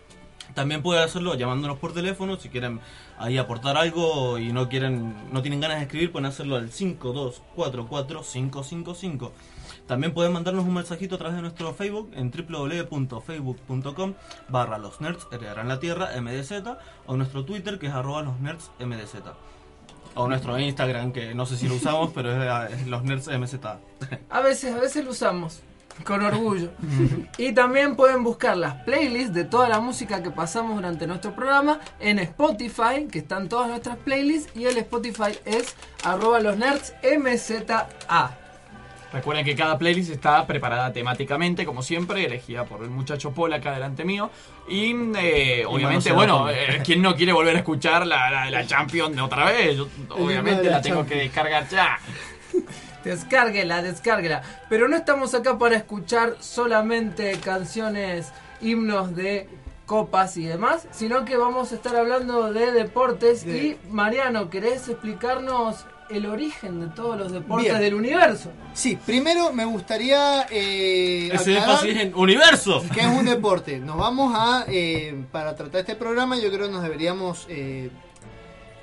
[0.54, 2.82] También pueden hacerlo llamándonos por teléfono si quieren
[3.18, 9.32] ahí aportar algo y no quieren no tienen ganas de escribir, pueden hacerlo al 5244-555.
[9.92, 14.14] También pueden mandarnos un mensajito a través de nuestro Facebook en www.facebook.com
[14.48, 16.64] barra los nerds heredarán la tierra mdz
[17.08, 19.16] o nuestro Twitter que es arroba los nerds mdz.
[20.16, 23.60] O nuestro Instagram que no sé si lo usamos pero es, es los nerds mz.
[24.30, 25.60] A veces, a veces lo usamos.
[26.06, 26.70] Con orgullo.
[27.38, 31.82] y también pueden buscar las playlists de toda la música que pasamos durante nuestro programa
[32.00, 35.76] en Spotify, que están todas nuestras playlists, y el Spotify es
[36.06, 38.41] arroba los nerds MZA.
[39.14, 43.74] Recuerden que cada playlist está preparada temáticamente, como siempre, elegida por el muchacho Paul acá
[43.74, 44.30] delante mío.
[44.70, 49.14] Y eh, obviamente, bueno, eh, ¿quién no quiere volver a escuchar la, la, la Champion
[49.16, 49.76] de otra vez?
[49.78, 52.00] Yo, obviamente la la tengo que descargar ya.
[53.04, 54.44] Descárguela, descárguela.
[54.70, 58.32] Pero no estamos acá para escuchar solamente canciones,
[58.62, 59.50] himnos de
[59.88, 63.44] copas y demás, sino que vamos a estar hablando de deportes.
[63.44, 67.82] De- Y Mariano, ¿querés explicarnos el origen de todos los deportes Bien.
[67.82, 68.52] del universo?
[68.74, 72.84] Sí, primero me gustaría eh, Ese aclarar énfasis en universo.
[72.94, 73.80] que es un deporte.
[73.80, 77.90] Nos vamos a, eh, para tratar este programa, yo creo que nos deberíamos eh,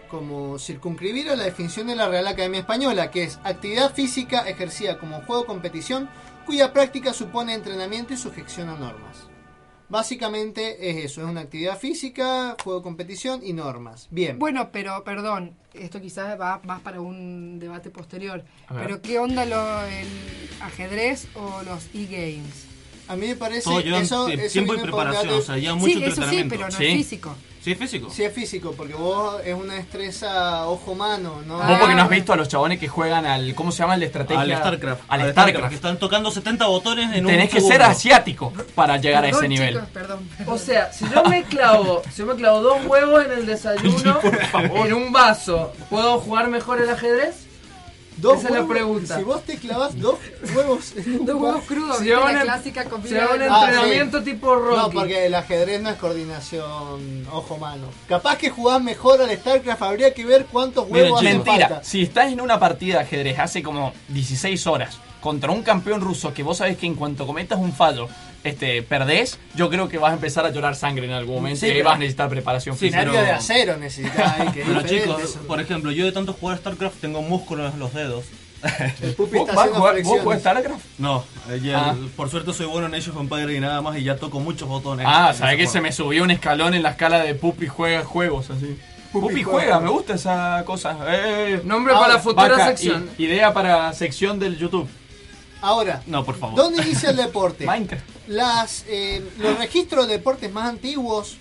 [0.09, 4.99] como circunscribir a la definición de la Real Academia Española, que es actividad física ejercida
[4.99, 6.09] como juego o competición,
[6.47, 9.29] cuya práctica supone entrenamiento y sujeción a normas.
[9.91, 14.07] Básicamente es eso, es una actividad física, juego de competición y normas.
[14.11, 14.39] Bien.
[14.39, 18.45] Bueno, pero perdón, esto quizás va más para un debate posterior.
[18.69, 20.07] Pero ¿qué onda lo, el
[20.61, 22.67] ajedrez o los e-games?
[23.09, 25.99] A mí me parece Todo eso, tie- eso tiempo y preparación, o sea, Sí, mucho
[26.05, 27.35] eso sí, pero no es físico.
[27.69, 28.11] Sí, es físico.
[28.11, 31.59] Sí es físico, porque vos es una destreza ojo-mano, ¿no?
[31.59, 33.55] Vos porque no has visto a los chabones que juegan al.
[33.55, 34.41] ¿Cómo se llama el de estrategia?
[34.41, 35.03] Al StarCraft.
[35.09, 35.69] Al, Al StarCraft.
[35.69, 37.75] Que están tocando 70 botones en un Tenés que segundo.
[37.75, 39.75] ser asiático para llegar a ese Perdón, nivel.
[40.39, 43.47] chicos, O sea, si yo me clavo, si yo me clavo dos huevos en el
[43.47, 44.19] desayuno,
[44.87, 47.48] en un vaso, ¿puedo jugar mejor el ajedrez?
[48.19, 49.17] Dos Esa es la huevos, pregunta.
[49.17, 50.17] Si vos te clavas dos
[50.55, 54.25] huevos en un Dos huevos crudos, Si una- clásica comida hago un Ah, entrenamiento sí.
[54.25, 54.77] tipo Rocky.
[54.77, 57.87] No, porque el ajedrez no es coordinación ojo-mano.
[58.09, 61.69] Capaz que jugás mejor al StarCraft, habría que ver cuántos Mira, huevos hacen mentira.
[61.69, 61.85] falta.
[61.85, 66.33] Si estás en una partida de ajedrez hace como 16 horas contra un campeón ruso
[66.33, 68.09] que vos sabés que en cuanto cometas un fallo
[68.45, 71.67] este, perdés, yo creo que vas a empezar a llorar sangre en algún momento Sí,
[71.67, 73.05] y pero- vas a necesitar preparación Sí, física.
[73.05, 74.35] Nervio de acero necesitas.
[74.55, 75.41] Pero chicos, eso.
[75.41, 78.25] por ejemplo, yo de tanto jugar StarCraft tengo músculos en los dedos.
[79.03, 80.85] El pupi ¿Vos, está jugar- vos jugás StarCraft?
[80.99, 81.97] No, eh, ya, Ah.
[82.17, 85.07] por suerte soy bueno en of Empires y nada más y ya toco muchos botones.
[85.09, 88.51] Ah, sabés que se me subió un escalón en la escala de Pupi juega juegos
[88.51, 88.79] así.
[89.13, 89.51] Pupi, juega.
[89.77, 90.97] juega, me gusta esa cosa.
[91.09, 93.09] Eh, Nombre Ahora, para la futura vaca, sección.
[93.17, 94.89] i- idea para sección del YouTube.
[95.61, 96.57] Ahora, No, por favor.
[96.57, 97.67] ¿dónde inicia el deporte?
[97.67, 98.05] Minecraft.
[98.29, 101.37] Las, eh, los registros de deportes más antiguos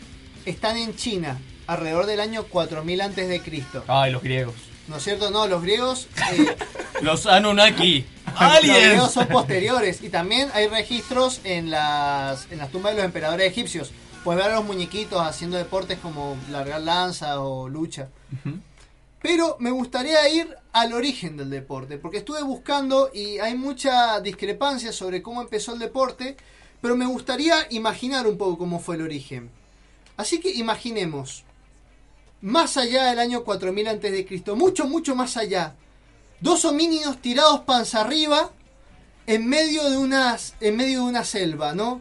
[0.46, 1.38] están en China,
[1.68, 3.84] alrededor del año 4000 antes de Cristo.
[3.88, 4.56] Ay, los griegos.
[4.88, 5.30] ¿No es cierto?
[5.32, 6.56] No, los griegos, eh,
[7.02, 8.06] Los Anunnaki.
[8.26, 9.12] los griegos ¡Aliens!
[9.12, 10.02] son posteriores.
[10.02, 13.92] Y también hay registros en las, en las tumbas de los emperadores egipcios.
[14.24, 18.08] Puedes ver a los muñequitos haciendo deportes como largar lanza o lucha.
[19.28, 24.94] Pero me gustaría ir al origen del deporte, porque estuve buscando y hay mucha discrepancia
[24.94, 26.38] sobre cómo empezó el deporte,
[26.80, 29.50] pero me gustaría imaginar un poco cómo fue el origen.
[30.16, 31.44] Así que imaginemos,
[32.40, 35.76] más allá del año 4000 a.C., mucho, mucho más allá,
[36.40, 38.54] dos homínidos tirados panza arriba
[39.26, 42.00] en medio de unas, en medio de una selva, ¿no?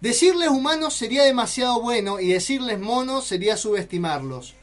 [0.00, 4.54] Decirles humanos sería demasiado bueno y decirles monos sería subestimarlos.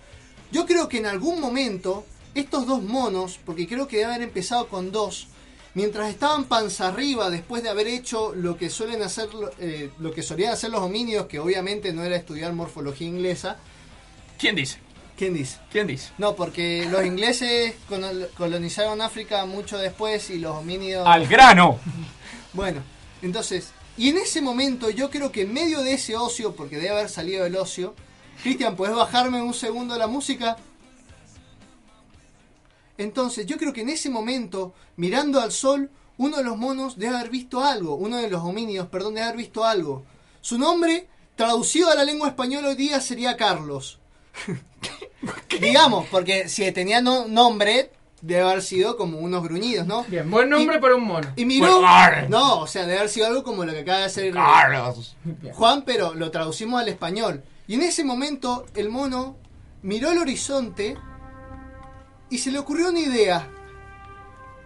[0.52, 4.68] Yo creo que en algún momento estos dos monos, porque creo que debe haber empezado
[4.68, 5.28] con dos,
[5.74, 9.30] mientras estaban panza arriba después de haber hecho lo que suelen hacer,
[9.60, 13.58] eh, lo que solían hacer los homínidos, que obviamente no era estudiar morfología inglesa.
[14.38, 14.78] ¿Quién dice?
[15.18, 15.60] ¿Quién dice?
[15.72, 16.10] ¿Quién dice?
[16.18, 21.08] No, porque los ingleses colon- colonizaron África mucho después y los homínidos...
[21.08, 21.80] ¡Al grano!
[22.54, 22.82] Bueno,
[23.22, 26.92] entonces, y en ese momento yo creo que en medio de ese ocio, porque debe
[26.92, 27.94] haber salido el ocio,
[28.42, 30.56] Cristian, ¿puedes bajarme un segundo la música?
[32.98, 37.16] Entonces, yo creo que en ese momento, mirando al sol, uno de los monos debe
[37.18, 40.04] haber visto algo, uno de los homínidos, perdón, debe haber visto algo.
[40.42, 44.00] Su nombre, traducido a la lengua española hoy día, sería Carlos.
[45.60, 50.04] Digamos, porque si tenía no- nombre, debe haber sido como unos gruñidos, ¿no?
[50.06, 51.32] Bien, buen nombre para un mono.
[51.36, 51.82] Y miró.
[51.82, 55.16] Bueno, no, o sea, debe haber sido algo como lo que acaba de hacer Carlos.
[55.54, 57.44] Juan, pero lo traducimos al español.
[57.68, 59.38] Y en ese momento, el mono
[59.82, 60.98] miró el horizonte
[62.30, 63.50] y se le ocurrió una idea.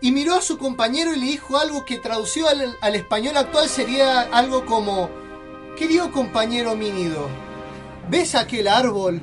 [0.02, 4.22] Y miró a su compañero y le dijo algo que traducido al, español actual sería
[4.22, 5.10] algo como:
[5.78, 7.28] Querido compañero mínido,
[8.10, 9.22] ¿ves aquel árbol?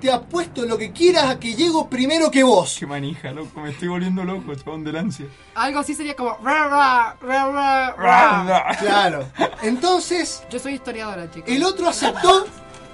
[0.00, 2.76] Te apuesto lo que quieras a que llego primero que vos.
[2.78, 3.60] Qué manija, loco.
[3.60, 5.26] Me estoy volviendo loco, chabón del ansia.
[5.54, 6.36] Algo así sería como.
[6.42, 8.76] ra, ra, ra, ra, ra.
[8.78, 9.26] Claro.
[9.62, 11.48] Entonces, Yo soy historiadora, chicos.
[11.50, 12.46] el otro aceptó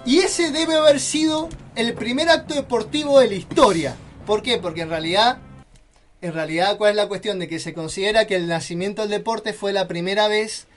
[0.04, 3.96] y ese debe haber sido el primer acto deportivo de la historia.
[4.26, 4.58] ¿Por qué?
[4.58, 5.38] Porque en realidad
[6.20, 7.40] En realidad, ¿cuál es la cuestión?
[7.40, 10.68] De que se considera que el nacimiento del deporte fue la primera vez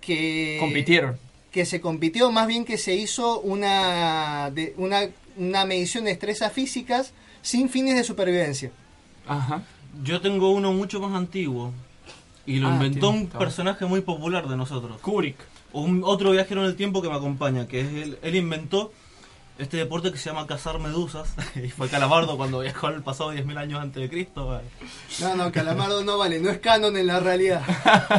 [0.00, 0.56] que...
[0.60, 1.18] Compitieron.
[1.52, 5.02] Que se compitió, más bien que se hizo una, de, una,
[5.36, 7.12] una medición de destrezas físicas
[7.42, 8.70] sin fines de supervivencia.
[9.26, 9.62] Ajá.
[10.02, 11.72] Yo tengo uno mucho más antiguo.
[12.46, 15.00] Y lo Ah, inventó un personaje muy popular de nosotros.
[15.00, 15.36] Kubrick.
[15.72, 18.92] Un, otro viajero en el tiempo que me acompaña, que es él, él inventó
[19.58, 21.32] este deporte que se llama cazar medusas.
[21.64, 24.60] y fue Calamardo cuando viajó al pasado 10.000 años antes de Cristo.
[25.20, 27.62] No, no, Calamardo no vale, no es canon en la realidad.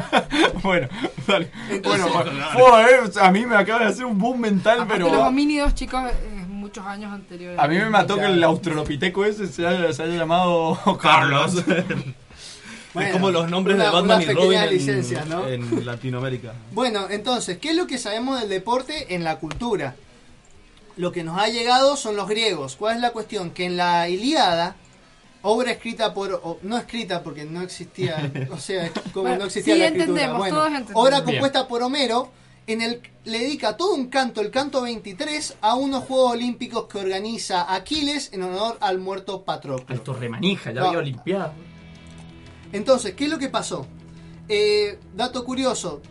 [0.64, 0.88] bueno,
[1.28, 1.52] dale.
[1.70, 5.08] Entonces- bueno, fue, eh, a mí me acaba de hacer un boom mental, pero...
[5.10, 7.60] Los homínidos, chicos, eh, muchos años anteriores.
[7.60, 11.64] A mí me mató que el australopiteco ese se haya, se haya llamado Carlos.
[12.94, 15.46] Bueno, es como los nombres una- de Batman y Robin en, licencias, ¿no?
[15.50, 16.54] en Latinoamérica.
[16.72, 19.96] Bueno, entonces, ¿qué es lo que sabemos del deporte en la cultura?
[20.96, 22.78] Lo que nos ha llegado son los griegos.
[22.78, 23.52] ¿Cuál es la cuestión?
[23.52, 24.78] Que en la Ilíada,
[25.42, 26.40] obra escrita por...
[26.42, 28.32] o- no escrita porque no existía...
[28.50, 30.12] o sea, como Bueno, no existía sí la escritura.
[30.22, 31.04] entendemos, Bueno, todos entendemos.
[31.04, 31.26] obra Bien.
[31.26, 32.32] compuesta por Homero,
[32.68, 37.00] en el le dedica todo un canto, el canto 23, a unos Juegos Olímpicos que
[37.00, 39.96] organiza Aquiles en honor al muerto Patroclo.
[39.96, 40.88] Esto remanija, ya No.
[40.88, 41.52] había olimpiado.
[42.72, 43.88] Entonces, ¿qué es lo que pasó?
[44.48, 46.02] Eh, dato curioso,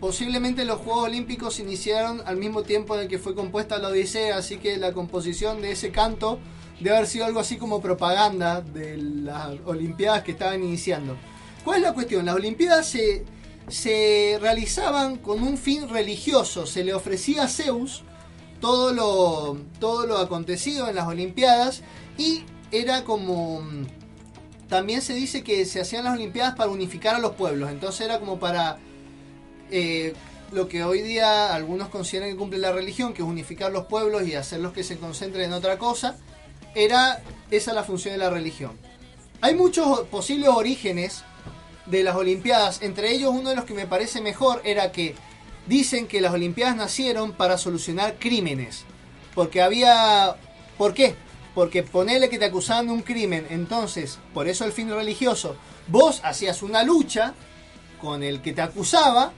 [0.00, 3.88] posiblemente los Juegos Olímpicos se iniciaron al mismo tiempo en el que fue compuesta la
[3.88, 6.40] Odisea, así que la composición de ese canto
[6.80, 11.16] debe haber sido algo así como propaganda de las Olimpiadas que estaban iniciando.
[11.64, 12.24] ¿Cuál es la cuestión?
[12.26, 13.24] Las Olimpiadas se,
[13.70, 18.02] se realizaban con un fin religioso, se le ofrecía a Zeus
[18.60, 21.82] todo lo, todo lo acontecido en las Olimpiadas
[22.18, 23.62] y era como...
[24.68, 28.20] También se dice que se hacían las Olimpiadas para unificar a los pueblos, entonces era
[28.20, 28.78] como para
[29.70, 30.14] eh,
[30.52, 34.26] lo que hoy día algunos consideran que cumple la religión, que es unificar los pueblos
[34.26, 36.18] y hacerlos que se concentren en otra cosa,
[36.74, 38.72] era esa la función de la religión.
[39.40, 41.24] Hay muchos posibles orígenes
[41.90, 45.14] de las Olimpiadas, entre ellos uno de los que me parece mejor era que
[45.66, 48.84] dicen que las Olimpiadas nacieron para solucionar crímenes,
[49.34, 50.36] porque había...
[50.78, 51.14] ¿Por qué?
[51.54, 55.56] Porque ponele que te acusaban de un crimen, entonces, por eso el fin religioso,
[55.88, 57.34] vos hacías una lucha
[58.00, 59.32] con el que te acusaba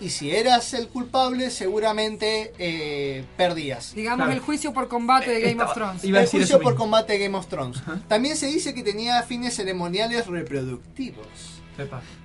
[0.00, 3.94] y si eras el culpable seguramente eh, perdías.
[3.94, 6.04] Digamos el juicio por combate de Game of Thrones.
[6.04, 7.82] El juicio por combate de Game of Thrones.
[8.06, 11.57] También se dice que tenía fines ceremoniales reproductivos.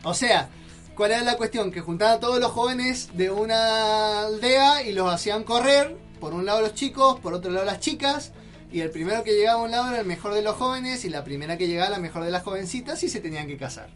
[0.04, 0.49] O sea,
[0.95, 1.72] ¿cuál era la cuestión?
[1.72, 5.95] Que juntaban a todos los jóvenes de una aldea y los hacían correr.
[6.20, 8.32] Por un lado los chicos, por otro lado las chicas.
[8.72, 11.10] Y el primero que llegaba a un lado era el mejor de los jóvenes y
[11.10, 13.89] la primera que llegaba la mejor de las jovencitas y se tenían que casar.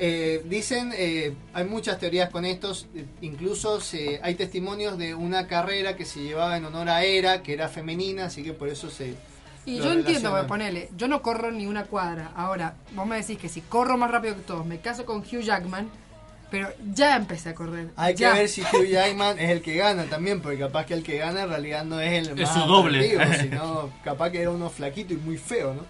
[0.00, 2.86] Eh, dicen, eh, hay muchas teorías con estos,
[3.20, 7.52] incluso se- hay testimonios de una carrera que se llevaba en honor a Hera, que
[7.54, 9.14] era femenina, así que por eso se...
[9.64, 10.46] Y yo entiendo, relacionan.
[10.46, 12.32] ponele, yo no corro ni una cuadra.
[12.34, 15.40] Ahora, vos me decís que si corro más rápido que todos, me caso con Hugh
[15.40, 15.90] Jackman,
[16.50, 17.90] pero ya empecé a correr.
[17.96, 21.02] Hay que ver si Hugh Jackman es el que gana también, porque capaz que el
[21.02, 23.18] que gana en realidad no es el Es más su doble.
[23.40, 25.82] sino capaz que era uno flaquito y muy feo, ¿no?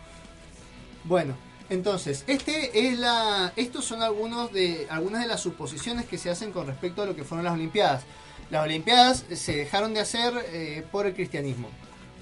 [1.04, 1.34] Bueno,
[1.70, 6.50] entonces, este es la, estos son algunos de, algunas de las suposiciones que se hacen
[6.50, 8.02] con respecto a lo que fueron las Olimpiadas.
[8.50, 11.68] Las Olimpiadas se dejaron de hacer eh, por el cristianismo.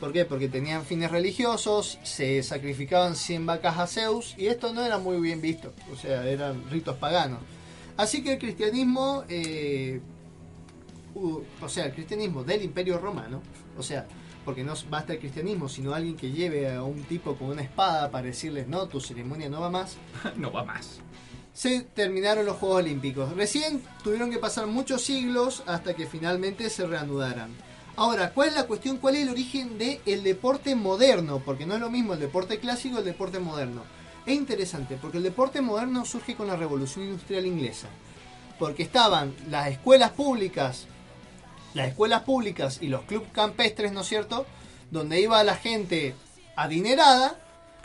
[0.01, 0.25] ¿Por qué?
[0.27, 5.19] Porque tenían fines religiosos, se sacrificaban 100 vacas a Zeus y esto no era muy
[5.21, 7.41] bien visto, o sea, eran ritos paganos.
[7.97, 10.01] Así que el cristianismo, eh,
[11.15, 13.41] u- o sea, el cristianismo del Imperio Romano,
[13.79, 14.07] o sea,
[14.45, 18.11] porque no basta el cristianismo, sino alguien que lleve a un tipo con una espada
[18.11, 19.97] para decirles, no, tu ceremonia no va más,
[20.37, 21.01] no va más.
[21.55, 23.35] se terminaron los Juegos Olímpicos.
[23.35, 27.49] Recién tuvieron que pasar muchos siglos hasta que finalmente se reanudaran.
[27.97, 28.99] Ahora, ¿cuál es la cuestión?
[28.99, 31.41] ¿Cuál es el origen del deporte moderno?
[31.45, 33.83] Porque no es lo mismo el deporte clásico y el deporte moderno.
[34.27, 37.89] Es interesante, porque el deporte moderno surge con la Revolución Industrial Inglesa.
[38.59, 40.87] Porque estaban las escuelas públicas,
[41.73, 44.47] las escuelas públicas y los clubes campestres, ¿no es cierto?
[44.91, 46.15] Donde iba la gente
[46.55, 47.39] adinerada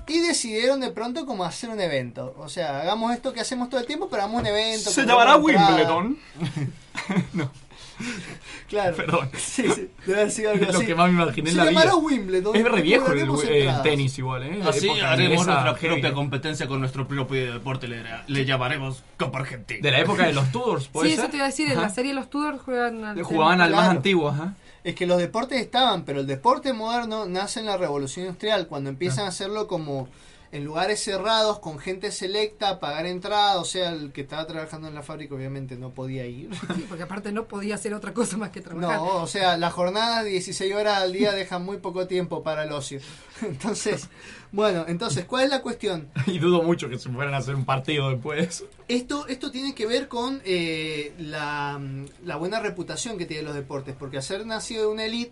[0.08, 2.36] y decidieron de pronto como hacer un evento.
[2.38, 4.90] O sea, hagamos esto que hacemos todo el tiempo, pero hagamos un evento.
[4.90, 6.04] ¿Se llamará una entrada.
[8.70, 8.96] Claro.
[8.96, 9.30] Perdón.
[9.38, 10.86] Sí, sí, debe haber sido algo Lo así.
[10.86, 11.80] que más me imaginé en Se la vida.
[11.82, 12.56] llamará Wimbledon.
[12.56, 14.62] Es re viejo el, el tenis igual, ¿eh?
[14.66, 15.88] Así haremos nuestra heavy.
[15.96, 17.88] propia competencia con nuestro propio deporte.
[17.88, 19.80] Le, le llamaremos Copa Argentina.
[19.82, 21.24] De la época de los Tudors, ¿puede Sí, ser?
[21.26, 21.82] eso te iba a decir, en Ajá.
[21.82, 23.92] la serie Los Tudors juegan al Jugaban al más Claro.
[23.98, 24.54] antiguo, ajá.
[24.84, 28.90] Es que los deportes estaban, pero el deporte moderno nace en la revolución industrial, cuando
[28.90, 30.08] empiezan a hacerlo como
[30.52, 34.96] en lugares cerrados, con gente selecta, pagar entrada, o sea, el que estaba trabajando en
[34.96, 36.50] la fábrica obviamente no podía ir.
[36.76, 38.98] Sí, porque aparte no podía hacer otra cosa más que trabajar.
[38.98, 42.66] No, o sea, la jornada de 16 horas al día deja muy poco tiempo para
[42.66, 43.00] el ocio.
[43.42, 44.10] Entonces,
[44.52, 46.10] bueno, entonces, ¿cuál es la cuestión?
[46.28, 48.66] Y dudo mucho que se fueran a hacer un partido después.
[48.90, 51.80] Esto, esto tiene que ver con eh, la,
[52.26, 55.32] la buena reputación que tienen los deportes, porque ser nacido de una elite,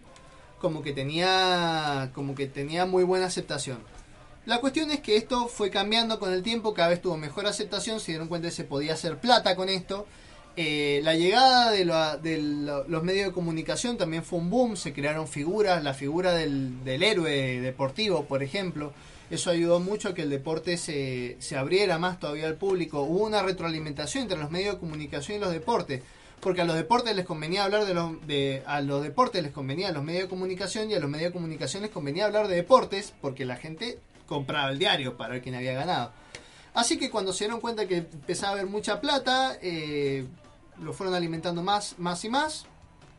[0.60, 3.80] como que tenía, como que tenía muy buena aceptación.
[4.46, 8.00] La cuestión es que esto fue cambiando con el tiempo, cada vez tuvo mejor aceptación,
[8.00, 10.08] se dieron cuenta que se podía hacer plata con esto.
[10.56, 15.84] Eh, la llegada de, los medios de comunicación también fue un boom, se crearon figuras,
[15.84, 18.92] la figura del, héroe deportivo, por ejemplo.
[19.30, 23.04] Eso ayudó mucho a que el deporte se, se abriera más todavía al público.
[23.04, 26.02] Hubo una retroalimentación entre los medios de comunicación y los deportes.
[26.42, 28.14] Porque a los deportes les convenía hablar de los
[28.66, 31.34] a los deportes les convenía a los medios de comunicación y a los medios de
[31.34, 34.00] comunicación les convenía hablar de deportes porque la gente
[34.30, 36.12] compraba el diario para ver quién había ganado.
[36.74, 40.26] Así que cuando se dieron cuenta que empezaba a haber mucha plata, eh,
[40.82, 42.66] lo fueron alimentando más, más y más.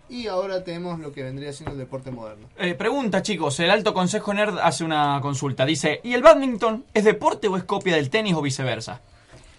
[0.09, 2.49] Y ahora tenemos lo que vendría siendo el deporte moderno.
[2.57, 3.61] Eh, pregunta, chicos.
[3.61, 5.65] El Alto Consejo Nerd hace una consulta.
[5.65, 9.01] Dice: ¿Y el badminton es deporte o es copia del tenis o viceversa?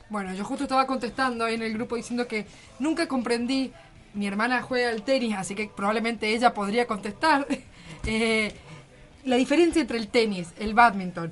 [0.10, 2.46] Bueno, yo justo estaba contestando ahí en el grupo diciendo que
[2.80, 3.72] nunca comprendí.
[4.14, 7.48] Mi hermana juega al tenis, así que probablemente ella podría contestar.
[8.06, 8.54] eh,
[9.26, 11.32] la diferencia entre el tenis, el badminton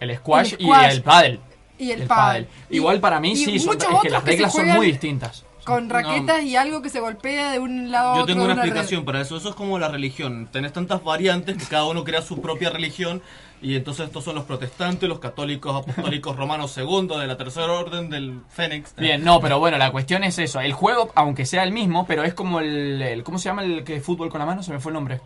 [0.00, 1.40] El squash, El squash y el paddle.
[1.78, 2.48] y el pádel.
[2.70, 5.44] Y- Igual para mí y sí, son, es que las que reglas son muy distintas.
[5.64, 8.34] con raquetas y algo que se golpea de un lado a Yo otro.
[8.34, 8.68] tengo de una red.
[8.68, 9.36] explicación para eso.
[9.38, 10.48] Eso es como la religión.
[10.52, 13.22] Tenés tantas variantes que cada uno crea su propia religión.
[13.62, 18.10] Y entonces estos son los protestantes, los católicos apostólicos romanos segundo de la tercera orden
[18.10, 18.94] del Fénix.
[18.96, 20.60] Bien, no, pero bueno, la cuestión es eso.
[20.60, 23.82] El juego, aunque sea el mismo, pero es como el, el- ¿cómo se llama el
[23.84, 24.62] que es fútbol con la mano?
[24.62, 25.22] Se me fue el nombre.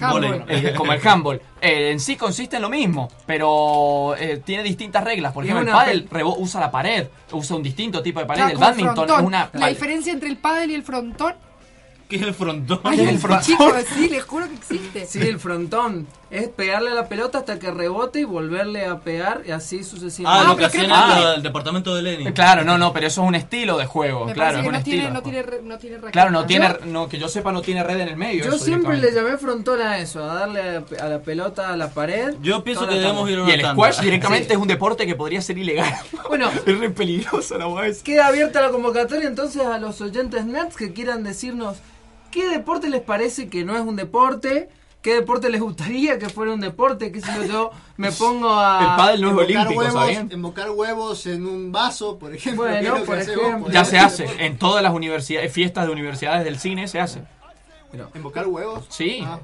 [0.00, 0.44] Handball.
[0.76, 1.40] Como el handball.
[1.60, 5.32] Eh, en sí consiste en lo mismo, pero eh, tiene distintas reglas.
[5.32, 8.40] Por ejemplo, el pádel rebo- usa la pared, usa un distinto tipo de pared.
[8.42, 9.50] Claro, el badminton es una...
[9.52, 11.34] La diferencia entre el pádel y el frontón.
[12.12, 12.80] ¿Qué es el frontón?
[12.84, 13.42] Ay, ¿Qué es el frontón?
[13.44, 15.06] chico, sí, les juro que existe.
[15.06, 16.06] Sí, el frontón.
[16.30, 20.46] Es pegarle a la pelota hasta que rebote y volverle a pegar y así sucesivamente.
[20.46, 22.32] Ah, lo que hacían en el departamento de Lenin.
[22.32, 24.24] Claro, no, no, pero eso es un estilo de juego.
[24.24, 24.94] Me claro, parece es que un no estilo.
[24.96, 25.30] tiene, no juego.
[25.30, 26.12] tiene, re- no tiene raqueta.
[26.12, 28.44] Claro, no tiene, no, que yo sepa, no tiene red en el medio.
[28.44, 31.76] Yo eso siempre le llamé frontón a eso, a darle a, a la pelota a
[31.76, 32.34] la pared.
[32.40, 33.74] Yo pienso que debemos ir a Y una el tanda.
[33.74, 34.52] squash directamente Sí.
[34.54, 35.92] es un deporte que podría ser ilegal.
[36.28, 38.02] Bueno, es re peligroso la esa.
[38.04, 41.76] Queda abierta la convocatoria entonces a los oyentes nerds que quieran decirnos
[42.32, 44.68] qué deporte les parece que no es un deporte,
[45.02, 48.96] qué deporte les gustaría que fuera un deporte, qué sé yo, yo me pongo a...
[49.14, 52.64] Embocar huevos, embocar huevos en un vaso, por ejemplo.
[52.64, 53.70] Bueno, es por ejemplo.
[53.70, 54.26] Ya se hace.
[54.44, 57.22] En todas las universidades, fiestas de universidades del cine se hace.
[58.14, 58.86] ¿Embocar huevos?
[58.88, 59.22] Sí.
[59.24, 59.38] Ah.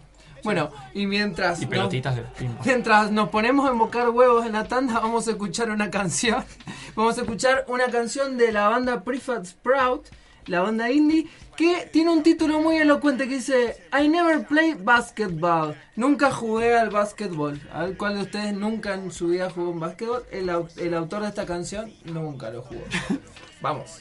[0.45, 1.59] Bueno, y mientras...
[1.61, 2.25] Y nos- pelotitas de.
[2.65, 6.45] Mientras nos ponemos a embocar huevos en la tanda, vamos a escuchar una canción.
[6.95, 10.07] Vamos a escuchar una canción de la banda Prefab Sprout,
[10.47, 11.29] la banda indie,
[11.59, 15.75] que tiene un título muy elocuente que dice I never played basketball.
[15.97, 17.61] Nunca jugué al básquetbol.
[17.73, 20.23] ¿Al cual de ustedes nunca en su vida jugó un básquetbol?
[20.31, 22.83] El, el autor de esta canción nunca lo jugó.
[23.61, 24.01] Vamos.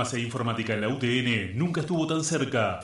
[0.00, 2.80] Idiomas e informática en la UTN nunca estuvo tan cerca.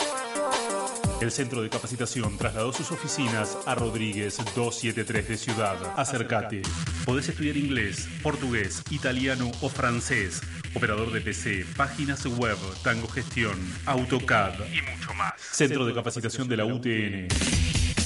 [1.18, 5.76] El centro de capacitación trasladó sus oficinas a Rodríguez 273 de Ciudad.
[5.96, 6.60] Acércate.
[7.06, 10.42] Podés estudiar inglés, portugués, italiano o francés.
[10.74, 13.56] Operador de PC, páginas web, tango gestión,
[13.86, 15.32] AutoCAD y mucho más.
[15.40, 17.28] Centro de capacitación de la UTN.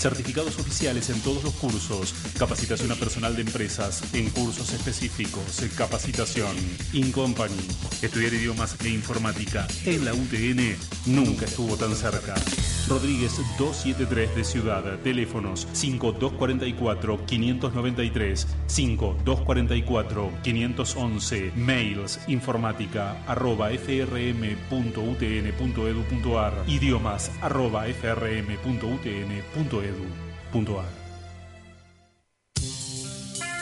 [0.01, 2.15] Certificados oficiales en todos los cursos.
[2.39, 5.61] Capacitación a personal de empresas en cursos específicos.
[5.77, 6.57] Capacitación.
[6.95, 7.53] In Company.
[8.01, 10.75] Estudiar idiomas e informática en la UTN
[11.05, 12.35] nunca estuvo tan cerca.
[12.89, 14.83] Rodríguez 273 de Ciudad.
[15.05, 21.53] Teléfonos 5244-593, 5244-511.
[21.55, 26.55] Mails informática arroba frm.utn.edu.ar.
[26.67, 27.85] Idiomas arroba
[29.91, 31.01] frm.utn.edu.ar.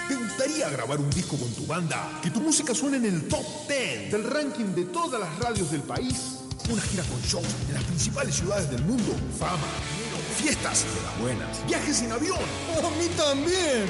[0.09, 2.21] ¿Te gustaría grabar un disco con tu banda?
[2.23, 5.83] Que tu música suene en el top 10 del ranking de todas las radios del
[5.83, 6.41] país.
[6.71, 9.13] Una gira con shows en las principales ciudades del mundo.
[9.39, 9.59] Fama,
[9.97, 11.67] dinero, fiestas de las buenas.
[11.67, 12.39] Viajes en avión.
[12.39, 13.87] A mí también.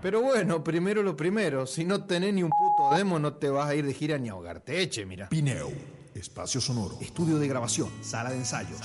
[0.00, 1.66] Pero bueno, primero lo primero.
[1.66, 4.28] Si no tenés ni un puto demo, no te vas a ir de gira ni
[4.28, 4.80] a ahogarte.
[4.80, 5.28] Eche, mira.
[5.28, 5.70] Pineo.
[6.14, 6.98] Espacio sonoro.
[7.00, 8.80] Estudio de grabación, sala de ensayos.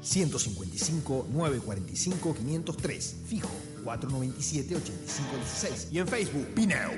[0.00, 3.16] 155 945 503.
[3.26, 3.50] Fijo
[3.84, 5.92] 497 8516.
[5.92, 6.90] Y en Facebook, Pineo.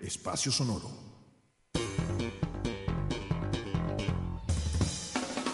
[0.00, 0.90] Espacio sonoro.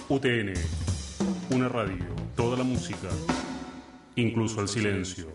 [0.09, 0.55] UTN.
[1.51, 2.05] Una radio.
[2.35, 3.09] Toda la música.
[4.17, 5.29] Incluso el silencio.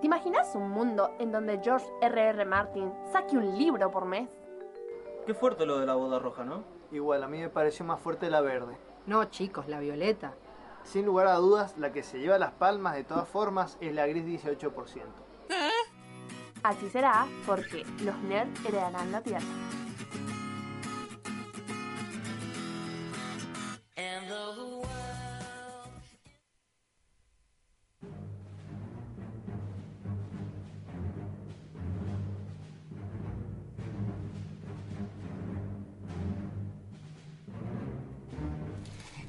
[0.00, 2.44] ¿Te imaginas un mundo en donde George R.R.
[2.44, 4.30] Martin saque un libro por mes?
[5.26, 6.77] Qué fuerte lo de la boda roja, ¿no?
[6.90, 8.76] Igual, a mí me pareció más fuerte la verde.
[9.06, 10.34] No, chicos, la violeta.
[10.84, 14.06] Sin lugar a dudas, la que se lleva las palmas de todas formas es la
[14.06, 14.72] gris 18%.
[16.62, 19.46] Así será porque los nerds heredarán la tierra.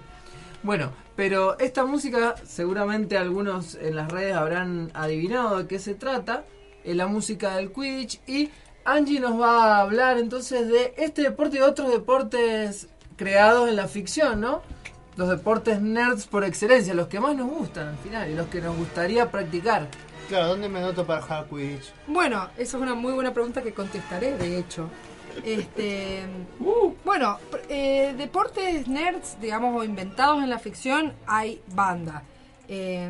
[0.64, 6.46] Bueno, pero esta música seguramente algunos en las redes habrán adivinado de qué se trata.
[6.86, 8.50] Es la música del Quidditch y
[8.86, 13.88] Angie nos va a hablar entonces de este deporte y otros deportes creados en la
[13.88, 14.62] ficción, ¿no?
[15.16, 18.60] Los deportes nerds por excelencia, los que más nos gustan al final y los que
[18.62, 19.88] nos gustaría practicar.
[20.28, 21.92] Claro, ¿dónde me anoto para jugar Quidditch?
[22.08, 24.90] Bueno, esa es una muy buena pregunta que contestaré, de hecho.
[25.44, 26.22] Este,
[27.04, 32.22] bueno, pr- eh, deportes nerds, digamos, o inventados en la ficción, hay banda.
[32.68, 33.10] Eh,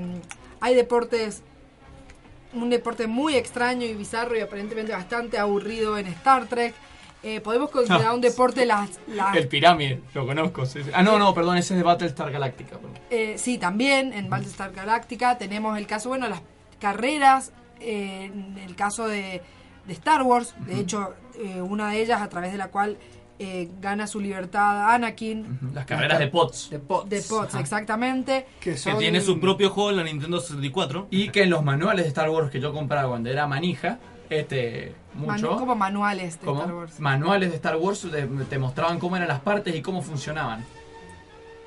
[0.61, 1.43] hay deportes,
[2.53, 6.73] un deporte muy extraño y bizarro y aparentemente bastante aburrido en Star Trek.
[7.25, 10.65] Eh, podemos considerar un deporte las, las El pirámide, lo conozco.
[10.65, 10.89] sí, sí.
[10.93, 12.77] Ah, no, no, perdón, ese es de Battlestar Galactica.
[13.09, 16.41] Eh, sí, también en Battlestar Galactica tenemos el caso, bueno, las
[16.81, 19.41] carreras, eh, en el caso de,
[19.87, 22.97] de Star Wars, de hecho, eh, una de ellas a través de la cual
[23.43, 25.59] eh, gana su libertad Anakin.
[25.73, 26.69] Las carreras de pots.
[26.69, 27.09] De pots.
[27.09, 28.45] De pots, exactamente.
[28.59, 31.07] Que tiene su propio juego en la Nintendo 64.
[31.11, 34.95] Y que en los manuales de Star Wars que yo compraba cuando era manija, este,
[35.13, 35.31] mucho.
[35.51, 36.61] Manu- como manuales de ¿Cómo?
[36.61, 36.99] Star Wars.
[36.99, 40.65] Manuales de Star Wars te, te mostraban cómo eran las partes y cómo funcionaban.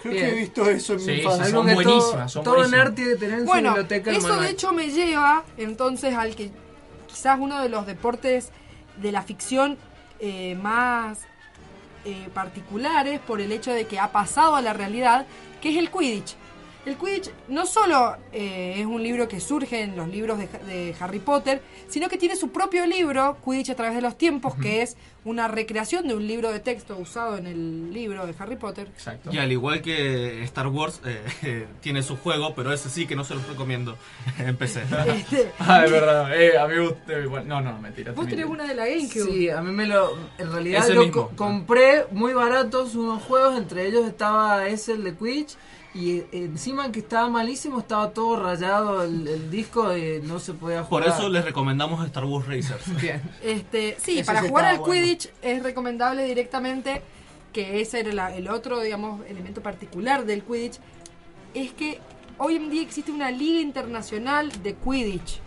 [0.02, 0.24] Creo Bien.
[0.26, 1.46] que he visto eso en Sí, mi sí, infancia.
[1.46, 2.84] son que todo- buenísimas, son todo buenísimas.
[2.86, 4.40] nerd tiene que tener en Bueno, su biblioteca eso manual.
[4.44, 6.50] de hecho me lleva entonces al que
[7.06, 8.50] quizás uno de los deportes
[9.02, 9.78] de la ficción
[10.20, 11.20] eh, más
[12.06, 15.26] eh, particulares por el hecho de que ha pasado a la realidad,
[15.60, 16.36] que es el Quidditch.
[16.86, 20.94] El Quidditch no solo eh, es un libro que surge en los libros de, de
[21.00, 24.82] Harry Potter, sino que tiene su propio libro, Quidditch a través de los tiempos, que
[24.82, 28.86] es una recreación de un libro de texto usado en el libro de Harry Potter.
[28.86, 29.30] Exacto.
[29.32, 31.00] Y al igual que Star Wars,
[31.42, 33.96] eh, tiene su juego, pero ese sí que no se los recomiendo
[34.38, 34.82] en PC.
[35.08, 36.40] Este, Ah, es verdad.
[36.40, 37.12] Eh, a mí me gusta.
[37.14, 38.12] eh, bueno, no, no, mentira.
[38.12, 39.24] Vos tenés una de la GameCube.
[39.32, 40.16] Sí, a mí me lo.
[40.38, 41.28] En realidad Ese lo mismo.
[41.30, 45.56] co- compré muy baratos unos juegos, entre ellos estaba ese, el de Quidditch.
[45.96, 50.52] Y eh, encima que estaba malísimo, estaba todo rayado el, el disco y no se
[50.52, 51.18] podía Por jugar.
[51.18, 52.84] eso les recomendamos Star Wars Racers.
[53.00, 53.22] Bien.
[53.42, 54.92] Este, sí, para sí jugar al bueno.
[54.92, 57.00] Quidditch es recomendable directamente
[57.52, 60.78] que ese era la- el otro, digamos, elemento particular del Quidditch,
[61.54, 61.98] es que
[62.36, 65.40] hoy en día existe una liga internacional de Quidditch.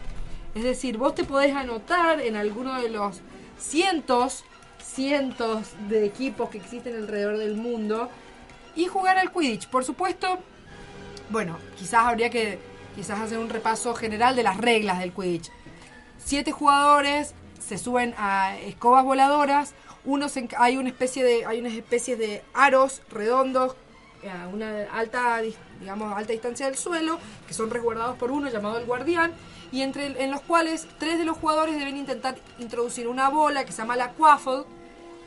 [0.55, 3.21] Es decir, vos te podés anotar en alguno de los
[3.59, 4.43] cientos,
[4.83, 8.09] cientos de equipos que existen alrededor del mundo
[8.79, 9.67] y jugar al Quidditch.
[9.67, 10.39] Por supuesto,
[11.29, 12.59] bueno, quizás habría que
[12.95, 15.51] quizás hacer un repaso general de las reglas del Quidditch.
[16.17, 19.73] Siete jugadores se suben a escobas voladoras.
[20.57, 23.75] Hay una especie de hay unas especies de aros redondos
[24.23, 25.41] eh, a una alta
[25.79, 29.33] digamos alta distancia del suelo que son resguardados por uno llamado el guardián
[29.71, 33.71] y entre en los cuales tres de los jugadores deben intentar introducir una bola que
[33.71, 34.63] se llama la quaffle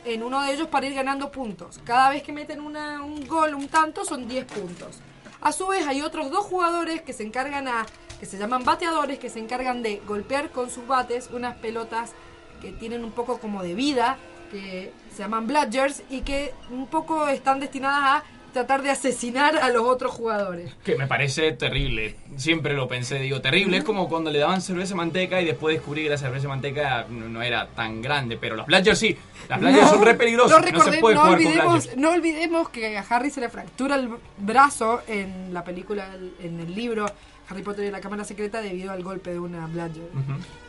[0.04, 1.80] en uno de ellos para ir ganando puntos.
[1.84, 4.98] Cada vez que meten una- un gol, un tanto, son 10 puntos.
[5.40, 7.86] A su vez, hay otros dos jugadores que se encargan a.
[8.20, 12.12] que se llaman bateadores, que se encargan de golpear con sus bates unas pelotas
[12.60, 14.16] que tienen un poco como de vida,
[14.52, 19.70] que se llaman bludgers y que un poco están destinadas a tratar de asesinar a
[19.70, 20.72] los otros jugadores.
[20.84, 22.16] Que me parece terrible.
[22.36, 23.78] Siempre lo pensé, digo, terrible.
[23.78, 26.48] Es como cuando le daban cerveza y manteca y después descubrí que la cerveza y
[26.48, 28.36] manteca no, no era tan grande.
[28.36, 29.16] Pero los Bludgers sí.
[29.48, 30.50] Las Bludgers son re peligrosas.
[30.52, 31.96] No, No, recorde- se puede no jugar con olvidemos, Bludgers.
[31.96, 36.08] no olvidemos que a Harry se le fractura el brazo en la película,
[36.40, 37.06] en el libro
[37.48, 40.08] Harry Potter y la Cámara Secreta debido al golpe de una Bludger.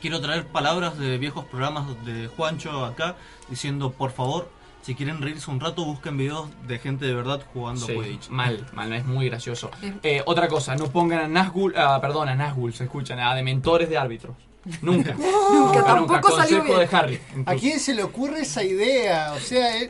[0.01, 3.15] Quiero traer palabras de viejos programas de Juancho acá
[3.49, 4.49] diciendo, por favor,
[4.83, 8.29] si quieren reírse un rato, busquen videos de gente de verdad jugando Sí, Quidditch.
[8.29, 9.71] mal, mal, es muy gracioso.
[10.03, 13.89] Eh, otra cosa, no pongan a Nazgul, ah, perdón, a Nazgul, se escuchan, a dementores
[13.89, 14.35] de árbitros.
[14.81, 15.13] Nunca.
[15.13, 16.89] Nunca, tampoco salió Consejo bien.
[16.89, 17.19] de Harry.
[17.45, 19.33] ¿A quién se le ocurre esa idea?
[19.33, 19.89] O sea, eh,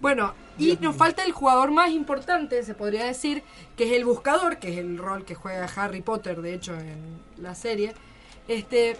[0.00, 3.42] Bueno, y nos falta el jugador más importante, se podría decir,
[3.76, 7.18] que es el buscador, que es el rol que juega Harry Potter, de hecho, en
[7.38, 7.94] la serie.
[8.46, 8.96] Este,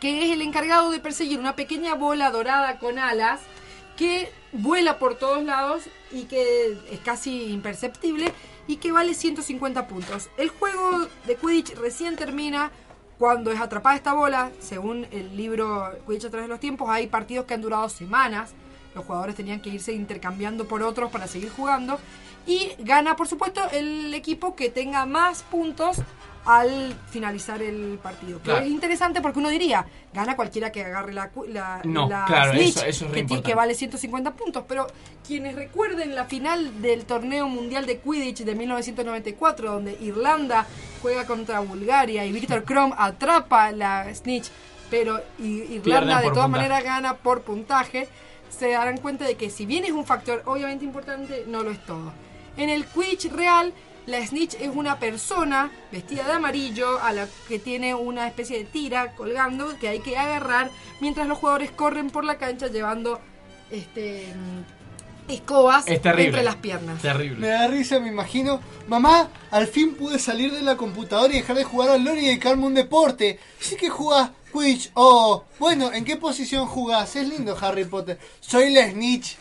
[0.00, 3.40] que es el encargado de perseguir una pequeña bola dorada con alas
[3.96, 8.32] que vuela por todos lados y que es casi imperceptible
[8.66, 10.30] y que vale 150 puntos.
[10.36, 12.70] El juego de Quidditch recién termina
[13.18, 14.50] cuando es atrapada esta bola.
[14.60, 18.52] Según el libro Quidditch a través de los tiempos, hay partidos que han durado semanas.
[18.94, 21.98] Los jugadores tenían que irse intercambiando por otros para seguir jugando.
[22.46, 25.98] Y gana, por supuesto, el equipo que tenga más puntos
[26.44, 28.38] al finalizar el partido.
[28.38, 28.64] Que Claro.
[28.64, 32.76] es interesante porque uno diría, gana cualquiera que agarre la, la, No, la claro, snitch,
[32.78, 33.48] eso- eso es que, importante.
[33.48, 34.64] que vale 150 puntos.
[34.66, 34.88] Pero
[35.24, 40.66] quienes recuerden la final del torneo mundial de Quidditch de 1994, donde Irlanda
[41.00, 44.48] juega contra Bulgaria y Víctor Krom atrapa la snitch,
[44.90, 48.08] pero Irlanda de todas maneras gana por puntaje,
[48.50, 51.78] se darán cuenta de que si bien es un factor obviamente importante, no lo es
[51.86, 52.12] todo.
[52.56, 53.72] En el Quidditch real,
[54.06, 58.64] la snitch es una persona vestida de amarillo a la que tiene una especie de
[58.64, 63.20] tira colgando que hay que agarrar mientras los jugadores corren por la cancha llevando
[63.70, 66.28] este mm, escobas Es terrible.
[66.30, 66.96] entre las piernas.
[66.96, 67.46] me Terrible.
[67.48, 68.60] da risa, me imagino.
[68.88, 72.26] Mamá, al fin pude salir de la computadora y dejar de jugar al LoL y
[72.26, 73.38] dedicarme a un deporte.
[73.60, 74.90] Sí que jugás Quidditch.
[74.94, 77.14] Oh, bueno, ¿en qué posición jugás?
[77.16, 78.18] Es lindo Harry Potter.
[78.40, 79.36] Soy la Snitch.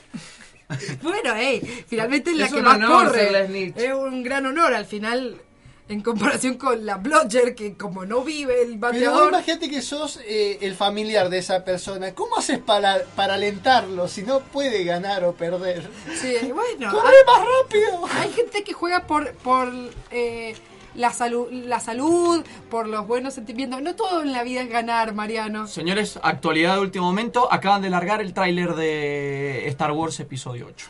[1.01, 3.19] Bueno, hey, finalmente es la Es que un más honor corre.
[3.19, 3.78] ser la snitch.
[3.78, 5.41] Es un gran honor al final
[5.89, 9.30] en comparación con la Blodger que como no vive el Pero bateador.
[9.30, 12.13] imagínate que sos eh, el familiar de esa persona.
[12.15, 15.89] ¿Cómo haces para, para alentarlo si no puede ganar o perder?
[16.15, 16.91] Sí, bueno.
[16.93, 18.05] ¡Corre hay- más rápido!
[18.22, 19.69] Hay gente que juega por, por
[20.11, 20.55] eh,
[20.95, 23.81] la, salud, la salud, por los buenos sentimientos.
[23.81, 25.67] No todo en la vida es ganar, Mariano.
[25.67, 30.88] Señores, actualidad de último momento, acaban de largar el tráiler de Star Wars Episodio 8.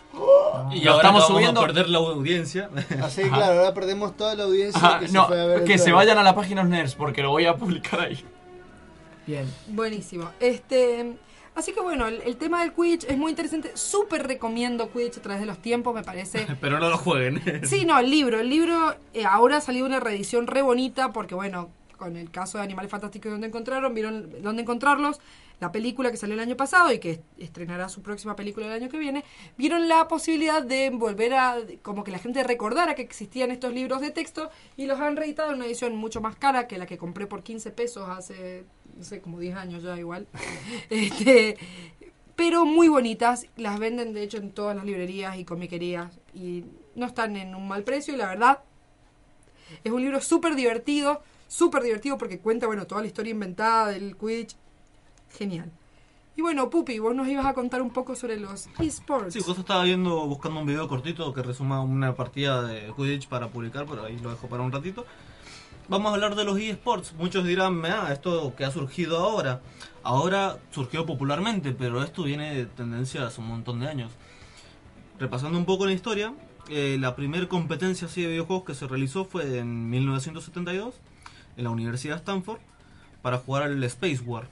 [0.71, 1.61] Y Lo ahora estamos vamos subiendo.
[1.61, 2.69] a perder la audiencia.
[3.03, 3.35] Así, Ajá.
[3.37, 5.91] claro, ahora perdemos toda la audiencia Ajá, que se no, fue a ver que se
[5.91, 8.23] vayan a la página Nerds porque lo voy a publicar ahí.
[9.27, 9.45] Bien.
[9.67, 10.29] Buenísimo.
[10.39, 11.13] Este,
[11.55, 13.71] así que bueno, el, el tema del Quidditch es muy interesante.
[13.75, 16.45] Súper recomiendo Quidditch a través de los tiempos, me parece.
[16.61, 17.41] Pero no lo jueguen.
[17.63, 18.39] Sí, no, el libro.
[18.39, 22.57] El libro eh, ahora ha salido una reedición re bonita porque, bueno, con el caso
[22.57, 25.19] de Animales Fantásticos y dónde encontraron, vieron dónde encontrarlos,
[25.59, 28.89] la película que salió el año pasado y que estrenará su próxima película el año
[28.89, 29.23] que viene,
[29.55, 34.01] vieron la posibilidad de volver a, como que la gente recordara que existían estos libros
[34.01, 36.97] de texto y los han reeditado en una edición mucho más cara que la que
[36.97, 38.63] compré por 15 pesos hace,
[38.97, 40.27] no sé, como 10 años ya igual.
[40.89, 41.57] este,
[42.35, 43.45] pero muy bonitas.
[43.57, 46.65] Las venden de hecho en todas las librerías y comiquerías y
[46.95, 48.59] no están en un mal precio y la verdad
[49.83, 54.17] es un libro súper divertido, súper divertido porque cuenta bueno toda la historia inventada del
[54.17, 54.55] Quidditch.
[55.37, 55.71] Genial.
[56.35, 59.33] Y bueno, Pupi, vos nos ibas a contar un poco sobre los esports.
[59.33, 63.49] Sí, justo estaba viendo, buscando un video cortito que resuma una partida de Quidditch para
[63.49, 65.05] publicar, pero ahí lo dejo para un ratito.
[65.91, 67.15] Vamos a hablar de los eSports.
[67.15, 69.59] Muchos dirán, ah, esto que ha surgido ahora.
[70.03, 74.13] Ahora surgió popularmente, pero esto viene de tendencia hace un montón de años.
[75.19, 76.33] Repasando un poco la historia,
[76.69, 80.95] eh, la primera competencia así de videojuegos que se realizó fue en 1972
[81.57, 82.59] en la Universidad de Stanford
[83.21, 84.47] para jugar al Space War.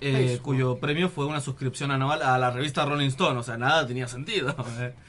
[0.00, 0.40] eh, War.
[0.40, 4.08] cuyo premio fue una suscripción anual a la revista Rolling Stone, o sea, nada tenía
[4.08, 4.56] sentido.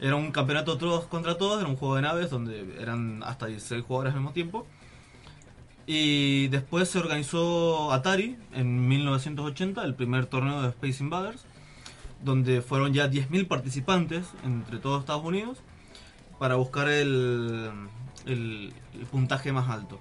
[0.00, 3.84] Era un campeonato todos contra todos, era un juego de naves donde eran hasta 16
[3.84, 4.66] jugadores al mismo tiempo.
[5.86, 11.44] Y después se organizó Atari en 1980, el primer torneo de Space Invaders,
[12.22, 15.58] donde fueron ya 10.000 participantes entre todos Estados Unidos
[16.38, 17.70] para buscar el,
[18.26, 20.00] el- el puntaje más alto.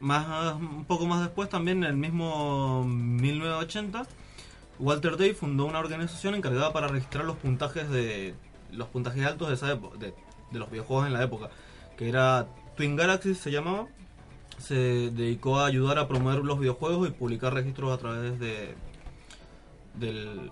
[0.00, 4.06] Más, un poco más después, también en el mismo 1980,
[4.78, 8.34] Walter Day fundó una organización encargada para registrar los puntajes de
[8.72, 10.14] los puntajes altos de esa época, de,
[10.50, 11.50] de los videojuegos en la época,
[11.96, 13.86] que era Twin Galaxies se llamaba.
[14.58, 14.74] Se
[15.10, 18.74] dedicó a ayudar a promover los videojuegos y publicar registros a través de
[19.94, 20.50] del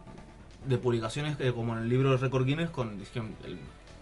[0.67, 3.59] de publicaciones eh, como en el libro de Record Guinness con dije, el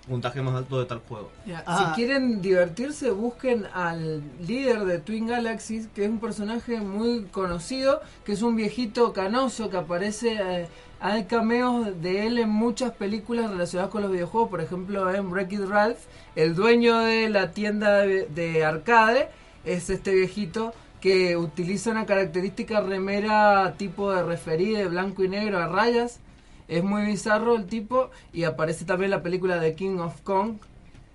[0.08, 1.30] puntaje más alto de tal juego.
[1.66, 1.92] Ah.
[1.94, 8.00] Si quieren divertirse, busquen al líder de Twin Galaxies, que es un personaje muy conocido,
[8.24, 10.38] que es un viejito canoso que aparece.
[10.40, 10.68] eh,
[11.02, 15.66] hay cameos de él en muchas películas relacionadas con los videojuegos, por ejemplo en Wreck-It
[15.68, 15.98] Ralph.
[16.36, 19.28] El dueño de la tienda de, de arcade
[19.64, 25.58] es este viejito que utiliza una característica remera tipo de referí de blanco y negro
[25.58, 26.20] a rayas.
[26.68, 30.58] Es muy bizarro el tipo y aparece también la película de King of Kong,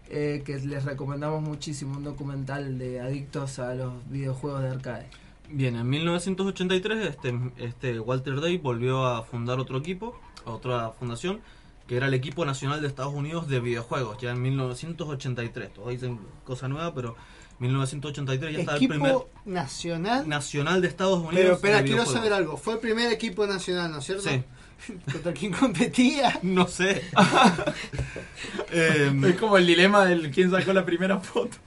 [0.10, 5.06] eh, que les recomendamos muchísimo, un documental de adictos a los videojuegos de arcade.
[5.49, 11.41] Bien, en 1983 este, este Walter Day volvió a fundar otro equipo, otra fundación,
[11.88, 15.74] que era el Equipo Nacional de Estados Unidos de Videojuegos, ya en 1983.
[15.74, 17.15] Todos dicen cosa nueva, pero
[17.60, 20.28] 1983 ya estaba el primer Equipo nacional.
[20.28, 21.36] Nacional de Estados Unidos.
[21.36, 22.57] Pero espera, quiero saber algo.
[22.57, 24.30] Fue el primer equipo nacional, ¿no es cierto?
[24.30, 24.44] Sí.
[25.11, 26.40] ¿Contra quién competía?
[26.44, 27.03] No sé.
[28.72, 31.57] Em, es como el dilema del quién sacó la primera foto.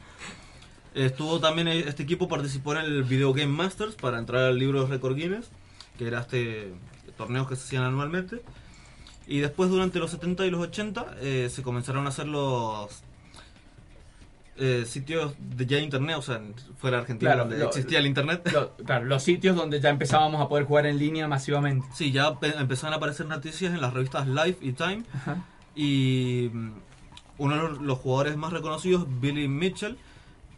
[1.07, 4.89] Estuvo también este equipo participó en el Video Game Masters para entrar al libro de
[4.89, 5.51] Record Guinness,
[5.99, 6.73] que era este
[7.17, 8.43] torneos que se hacían anualmente.
[9.27, 13.03] Y después durante los 70 y los 80 eh, se comenzaron a hacer los
[14.57, 16.41] eh, sitios de ya internet, o sea,
[16.79, 18.51] fuera de Argentina Claro, donde lo- existía el internet.
[18.53, 21.87] Lo- claro, los sitios donde ya empezábamos a poder jugar en línea masivamente.
[21.95, 25.03] Sí, ya pe- empezaron a aparecer noticias en las revistas Life y Time.
[25.75, 26.71] Y mm,
[27.39, 29.97] uno de los jugadores más reconocidos, Billy Mitchell,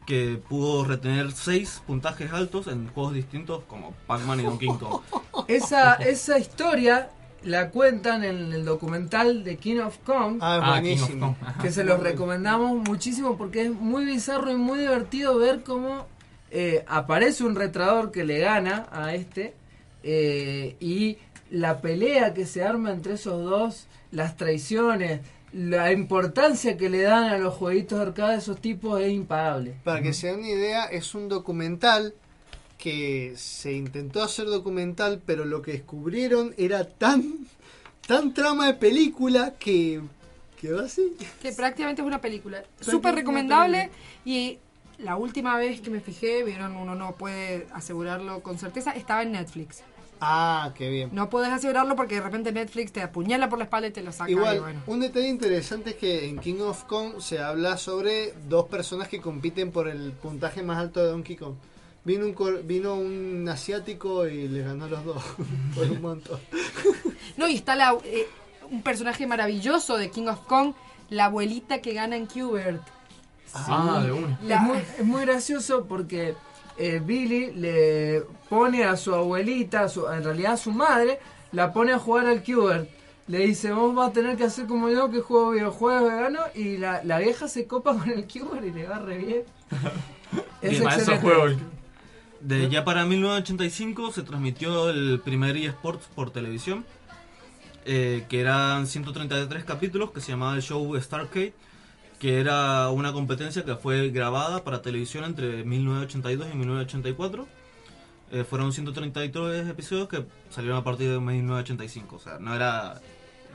[0.07, 5.01] que pudo retener seis puntajes altos en juegos distintos como Pac-Man y Donkey Kong.
[5.49, 7.11] Esa, esa historia
[7.45, 10.39] la cuentan en el documental de King of Kong.
[10.41, 11.37] Ah, Ah, King of buenísimo.
[11.41, 11.63] Kong.
[11.63, 16.07] Que se los recomendamos muchísimo porque es muy bizarro y muy divertido ver cómo
[16.51, 19.55] eh, aparece un retrador que le gana a este
[20.03, 21.19] eh, y
[21.51, 25.21] la pelea que se arma entre esos dos, las traiciones,
[25.53, 29.77] la importancia que le dan a los jueguitos de arcade de esos tipos es impagable.
[29.85, 32.15] Para que se den una idea, es un documental
[32.79, 37.47] que se intentó hacer documental, pero lo que descubrieron era tan,
[38.07, 40.01] tan trama de película que
[40.61, 41.17] quedó así.
[41.41, 42.65] Que prácticamente es una película.
[42.81, 43.91] Súper recomendable
[44.25, 44.59] y
[44.99, 49.33] la última vez que me fijé, vieron, uno no puede asegurarlo con certeza, estaba en
[49.33, 49.83] Netflix.
[50.25, 51.09] Ah, qué bien.
[51.13, 54.13] No puedes asegurarlo porque de repente Netflix te apuñala por la espalda y te lo
[54.13, 54.31] saca.
[54.31, 54.81] Igual, bueno.
[54.87, 59.21] un detalle interesante es que en King of Kong se habla sobre dos personas que
[59.21, 61.55] compiten por el puntaje más alto de Donkey Kong.
[62.05, 65.23] Vino un, cor- vino un asiático y le ganó a los dos
[65.75, 66.39] por un montón.
[67.37, 68.27] No, y está la, eh,
[68.71, 70.75] un personaje maravilloso de King of Kong,
[71.11, 72.83] la abuelita que gana en Qbert.
[73.55, 74.39] Ah, de una.
[74.49, 76.35] Es muy, es muy gracioso porque
[76.79, 81.19] eh, Billy le pone a su abuelita, a su- en realidad a su madre,
[81.53, 82.89] la pone a jugar al Qbert.
[83.29, 86.77] Le dice, vos vas a tener que hacer como yo que juego videojuegos vegano y
[86.77, 89.43] la, la vieja se copa con el Qbert y le va re bien.
[90.63, 91.63] Es excelente.
[92.41, 96.85] De, ya para 1985 se transmitió el primer eSports por televisión,
[97.85, 101.53] eh, que eran 133 capítulos, que se llamaba el show Starcade,
[102.23, 107.49] que era una competencia que fue grabada para televisión entre 1982 y 1984.
[108.31, 112.95] Eh, fueron 133 episodios que salieron a partir de 1985, o sea, no era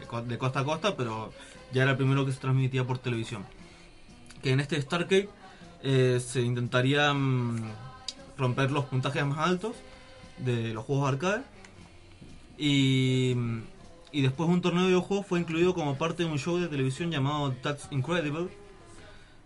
[0.02, 1.32] de co- de costa a costa, pero
[1.72, 3.46] ya era el primero que se transmitía por televisión.
[4.44, 5.30] Que en este Starcade
[5.82, 7.72] eh, se intentaría mm,
[8.38, 9.78] romper los puntajes más altos
[10.40, 11.44] de los juegos arcade.
[12.58, 13.62] Y, mm,
[14.18, 17.12] y después un torneo de videojuegos fue incluido como parte de un show de televisión
[17.12, 18.48] llamado That's Incredible.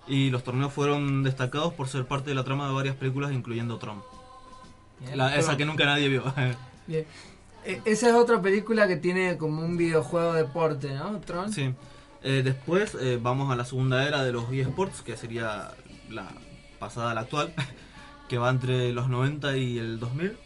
[0.08, 3.78] Y los torneos fueron destacados por ser parte de la trama de varias películas, incluyendo
[3.78, 4.02] Tron.
[5.14, 6.24] La- esa que nunca nadie vio.
[6.88, 7.06] Bien.
[7.66, 11.20] E- esa es otra película que tiene como un videojuego deporte, ¿no?
[11.20, 11.52] Tron.
[11.52, 11.74] Sí.
[12.24, 15.72] Eh, después eh, vamos a la segunda era de los eSports, que sería
[16.10, 16.30] la
[16.80, 17.54] pasada a la actual,
[18.30, 20.38] que va entre los 90 y el 2000,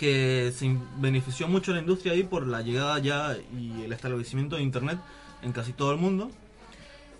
[0.00, 4.62] que se benefició mucho la industria ahí por la llegada ya y el establecimiento de
[4.62, 4.98] Internet
[5.42, 6.30] en casi todo el mundo.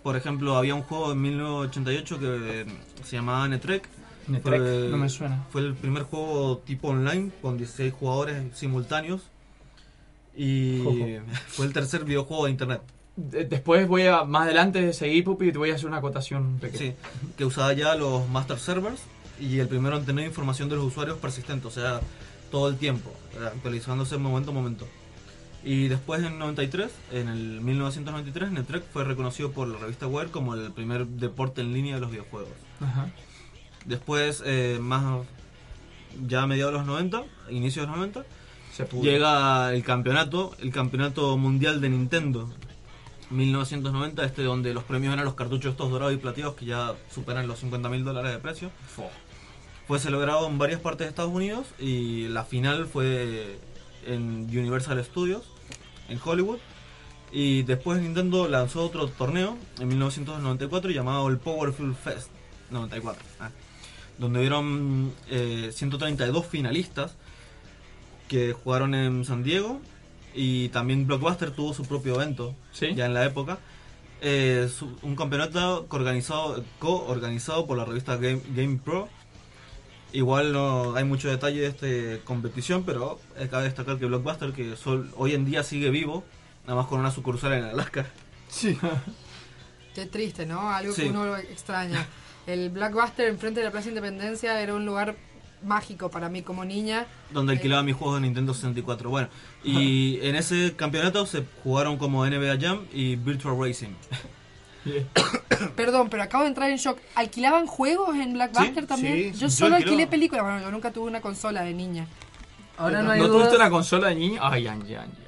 [0.03, 2.67] Por ejemplo, había un juego en 1988 que
[3.05, 3.87] se llamaba Netrek.
[4.29, 5.45] Netrek, Fue- no me suena.
[5.51, 9.21] Fue el primer juego tipo online con 16 jugadores simultáneos.
[10.37, 10.83] Y
[11.49, 12.81] fue el tercer videojuego de internet.
[13.17, 16.59] De- Después voy a, más adelante seguir, Pupi, y te voy a hacer una acotación
[16.61, 16.79] pequeña.
[16.79, 16.95] Sí,
[17.37, 19.03] que usaba ya los master servers
[19.39, 22.01] y el primero en tener información de los usuarios persistente, o sea,
[22.51, 23.13] todo el tiempo,
[23.55, 24.87] actualizándose momento a momento.
[25.63, 30.55] Y después en 93, en el 1993, Netrek fue reconocido por la revista Web como
[30.55, 32.53] el primer deporte en línea de los videojuegos.
[32.81, 33.11] Ajá.
[33.85, 35.27] Después, eh, más
[36.27, 38.25] ya a mediados de los 90, inicios de los 90,
[39.03, 42.49] llega el campeonato, el campeonato mundial de Nintendo.
[43.31, 47.47] 1990, este donde los premios eran los cartuchos estos dorados y plateados que ya superan
[47.47, 48.71] los 50 mil dólares de precio.
[48.89, 49.09] Fue
[49.99, 53.59] celebrado en varias partes de Estados Unidos y la final fue
[54.07, 55.43] en Universal Studios,
[56.09, 56.59] en Hollywood.
[57.33, 62.29] Y después Nintendo lanzó otro torneo en 1994 llamado el Powerful Fest
[62.71, 63.51] 94, ah,
[64.19, 67.15] donde hubieron eh, 132 finalistas
[68.29, 69.81] que jugaron en San Diego
[70.35, 72.55] y también Blockbuster tuvo su propio evento
[72.95, 73.59] ya en la época.
[74.23, 76.63] Eh, su- un campeonato coorganizado,
[77.67, 79.09] por la revista Game, Game Pro.
[80.13, 81.67] Igual no hay mucho detalle de
[82.17, 86.25] esta competición, pero eh, cabe destacar que Blockbuster, que sol- hoy en día sigue vivo,
[86.67, 88.07] nada más con una sucursal en Alaska.
[88.49, 88.77] Sí.
[89.95, 90.71] Qué triste, ¿no?
[90.71, 91.03] Algo Sí.
[91.03, 92.07] que uno extraña.
[92.47, 95.15] El Blackbuster enfrente de la Plaza Independencia era un lugar
[95.63, 97.07] mágico para mí como niña.
[97.31, 99.11] donde alquilaba mis juegos de Nintendo 64.
[99.11, 99.29] Bueno,
[99.65, 103.91] y en ese campeonato se jugaron como NBA Jam y Virtual Racing.
[105.77, 106.99] Perdón, pero acabo de entrar en shock.
[107.15, 109.35] ¿Alquilaban juegos en Blackbuster Sí, también?
[109.35, 110.45] sí, yo solo alquilé películas.
[110.45, 112.07] Bueno, yo nunca tuve una consola de niña.
[112.79, 113.55] Ahora ¿No, no hay tuviste dudas.
[113.57, 114.41] una consola de niño?
[114.43, 115.21] Ay, Angie, Angie.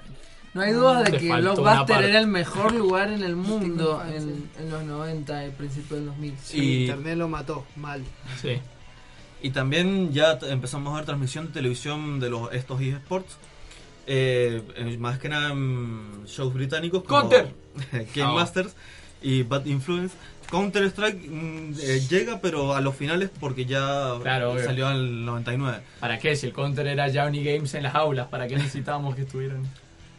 [0.54, 2.08] No hay dudas de Te que faltó una Blockbuster parte.
[2.10, 6.34] era el mejor lugar en el mundo en, en los 90 y principios del 2000.
[6.42, 8.02] Sí, Y- Internet lo mató, mal.
[8.40, 8.58] Sí.
[9.42, 13.36] Y también ya t- empezamos a ver transmisión de televisión de los estos eSports.
[14.06, 17.54] Eh, eh, más que nada en shows británicos como Counter.
[18.14, 18.34] Game Ah.
[18.34, 18.74] Masters
[19.22, 20.14] y Bad Influence.
[20.50, 25.82] Counter Strike mm, eh, llega, pero a los finales porque ya Claro, salió al 99.
[25.98, 26.36] ¿Para qué?
[26.36, 29.62] Si el counter era Johnny Games en las aulas, ¿para qué necesitábamos que estuvieran?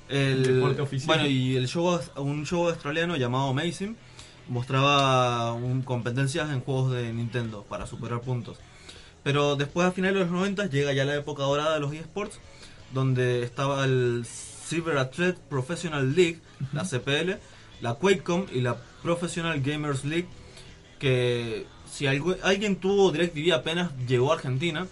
[0.09, 1.07] El, deporte oficial.
[1.07, 3.95] Bueno, y el show, un show australiano llamado Amazing
[4.47, 8.57] mostraba un, competencias en juegos de Nintendo para superar puntos.
[9.23, 12.39] Pero después, a finales de los 90, llega ya la época dorada de los eSports,
[12.93, 16.39] donde estaba el Cyber Athlete Professional League,
[16.73, 17.33] la CPL,
[17.81, 20.27] la QuakeCom y la Professional Gamers League,
[20.99, 24.87] que si algo- alguien tuvo DirecTV apenas llegó a Argentina,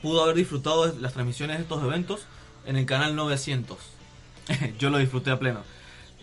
[0.00, 2.22] pudo haber disfrutado de las transmisiones de estos eventos
[2.66, 3.76] en el canal 900.
[4.78, 5.62] Yo lo disfruté a pleno.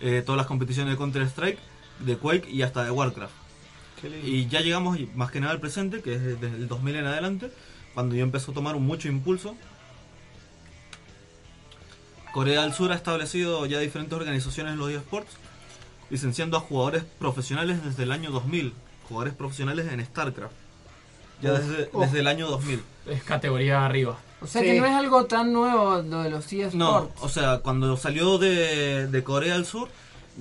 [0.01, 1.59] Eh, todas las competiciones de Counter-Strike,
[1.99, 3.33] de Quake y hasta de Warcraft.
[4.23, 7.51] Y ya llegamos más que nada al presente, que es desde el 2000 en adelante,
[7.93, 9.55] cuando yo empezó a tomar mucho impulso.
[12.33, 15.29] Corea del Sur ha establecido ya diferentes organizaciones en los eSports,
[16.11, 18.73] licenciando a jugadores profesionales desde el año 2000,
[19.09, 20.53] jugadores profesionales en StarCraft.
[21.41, 22.05] Ya Uf, desde, uf.
[22.05, 22.83] desde el año 2000.
[23.07, 24.19] Es categoría arriba.
[24.41, 26.75] O sea que no es algo tan nuevo lo de los eSports.
[26.75, 29.89] No, o sea, cuando salió de, de Corea del Sur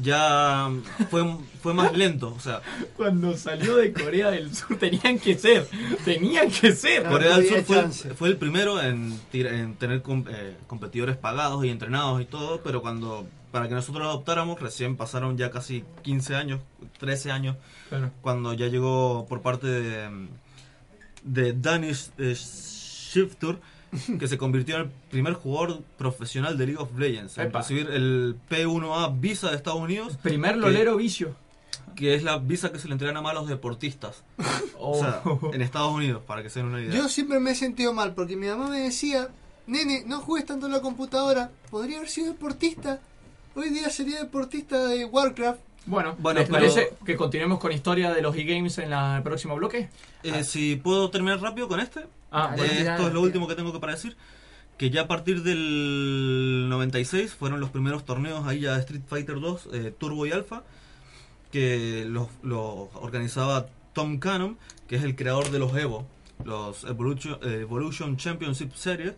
[0.00, 0.70] ya
[1.10, 2.62] fue, fue más lento, o sea,
[2.96, 5.68] Cuando salió de Corea del Sur tenían que ser,
[6.04, 7.04] tenían que ser.
[7.04, 11.64] Corea del Sur fue, el- fue el primero en, en tener com- eh, competidores pagados
[11.64, 15.84] y entrenados y todo, pero cuando para que nosotros lo adoptáramos recién pasaron ya casi
[16.02, 16.60] 15 años,
[16.98, 17.56] 13 años,
[17.88, 18.10] Claro.
[18.22, 20.28] cuando ya llegó por parte de,
[21.24, 23.58] de Danish eh, Shifter,
[24.18, 27.58] que se convirtió en el primer jugador profesional de League of Legends, en Epa.
[27.60, 30.16] recibir el P1A visa de Estados Unidos.
[30.22, 31.34] Primer que- lolero vicio.
[31.96, 34.22] Que es la visa que se le entregan a malos deportistas.
[34.82, 35.22] O sea,
[35.52, 36.94] en Estados Unidos, para que se den una idea.
[36.94, 39.28] Yo siempre me he sentido mal porque mi mamá me decía,
[39.66, 42.98] nene, no juegues tanto en la computadora, podría haber sido deportista.
[43.54, 45.60] Hoy día sería deportista de Warcraft.
[45.86, 49.22] Bueno, Bueno, ¿les pero- parece que continuemos con historia de los e-games en la- el
[49.22, 49.88] próximo bloque?
[50.22, 52.06] Eh, Si puedo terminar rápido con este.
[52.30, 52.72] Ah, Eh, bueno.
[52.92, 54.16] esto es lo último que tengo que para decir.
[54.76, 59.40] Que ya a partir del 96 fueron los primeros torneos ahí ya de Street Fighter
[59.40, 60.62] 2, eh, Turbo y Alpha,
[61.50, 64.56] que los, los organizaba Tom Cannon,
[64.86, 66.06] que es el creador de los Evo,
[66.44, 69.14] los Evolution, Evolution Championship Series,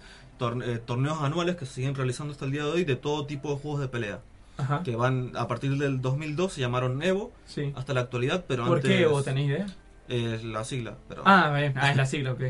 [0.65, 3.51] eh, torneos anuales que se siguen realizando hasta el día de hoy de todo tipo
[3.55, 4.21] de juegos de pelea.
[4.59, 4.83] Ajá.
[4.83, 7.73] Que van a partir del 2002 se llamaron Evo Sí.
[7.75, 9.23] hasta la actualidad, pero ¿Por antes qué Evo?
[9.23, 9.67] ¿Tenéis idea?
[10.09, 11.73] Es la sigla, pero Ah, bien.
[11.77, 12.43] Ah, es la sigla, ok.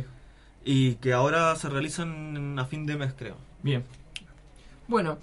[0.65, 3.37] y que ahora se realizan a fin de mes, creo.
[3.63, 3.85] Bien.
[4.89, 5.19] Bueno,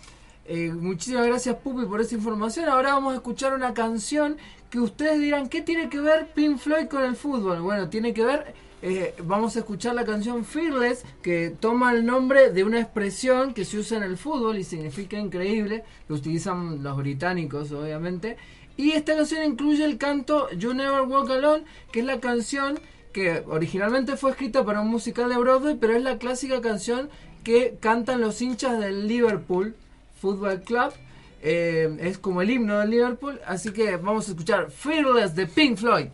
[0.45, 2.69] eh, muchísimas gracias Pupi por esa información.
[2.69, 4.37] Ahora vamos a escuchar una canción
[4.69, 7.61] que ustedes dirán, ¿qué tiene que ver Pink Floyd con el fútbol?
[7.61, 12.51] Bueno, tiene que ver, eh, vamos a escuchar la canción Fearless, que toma el nombre
[12.51, 16.97] de una expresión que se usa en el fútbol y significa increíble, lo utilizan los
[16.97, 18.37] británicos obviamente.
[18.77, 22.79] Y esta canción incluye el canto You Never Walk Alone, que es la canción
[23.11, 27.09] que originalmente fue escrita para un musical de Broadway, pero es la clásica canción
[27.43, 29.75] que cantan los hinchas del Liverpool
[30.21, 30.93] Football Club.
[31.41, 35.77] Eh, es como el himno del Liverpool, así que vamos a escuchar Fearless de Pink
[35.77, 36.07] Floyd.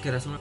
[0.00, 0.38] Que eras una-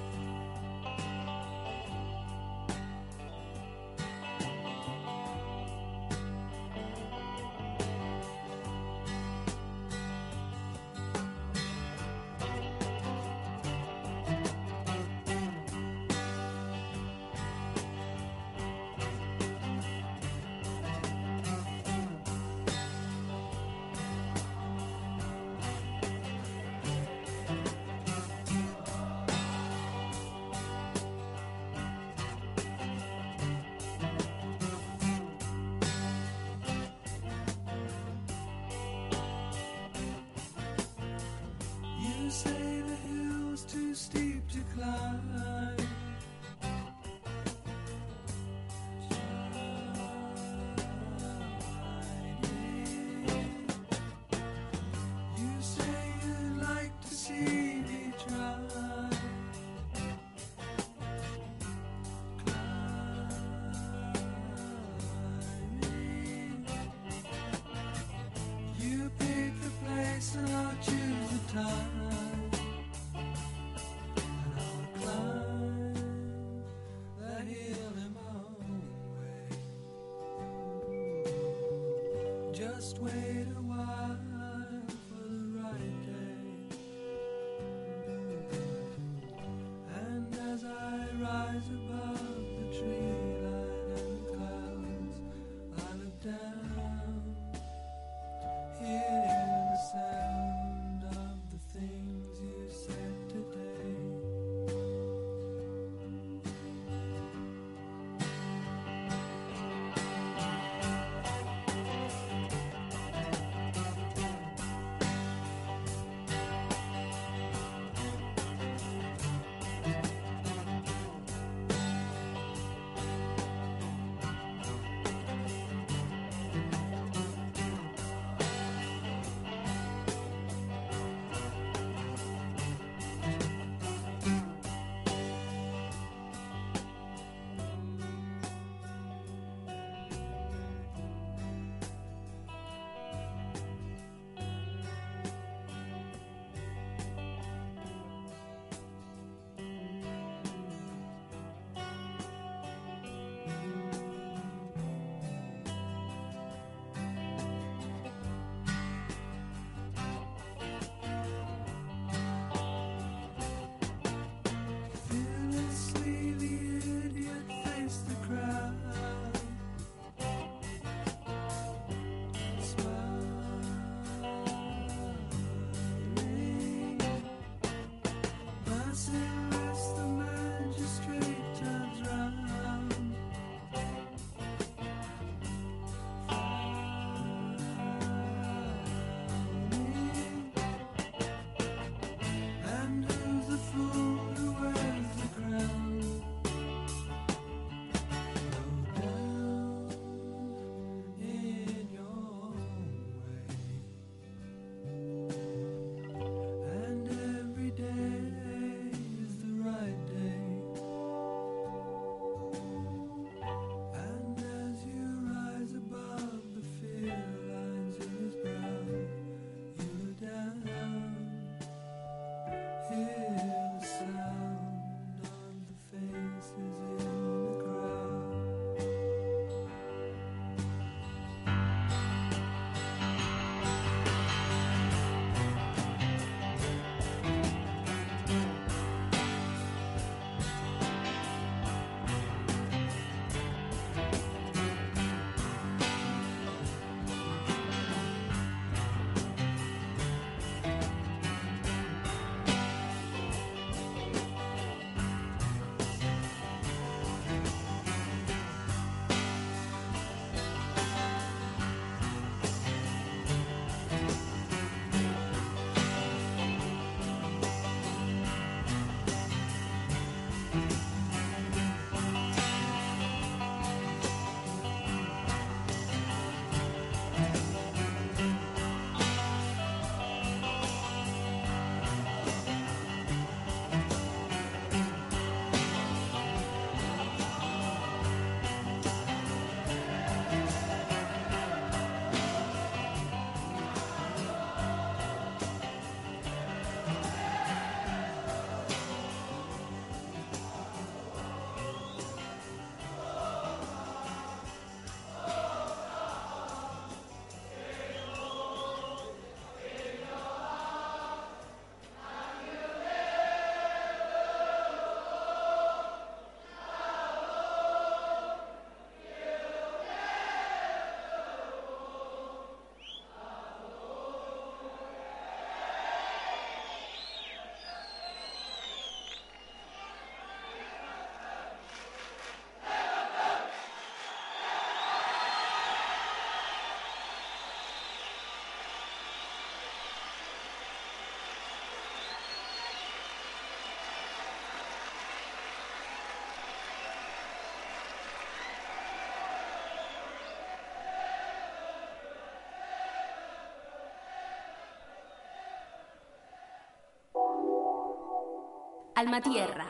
[358.97, 359.63] Alma Tierra.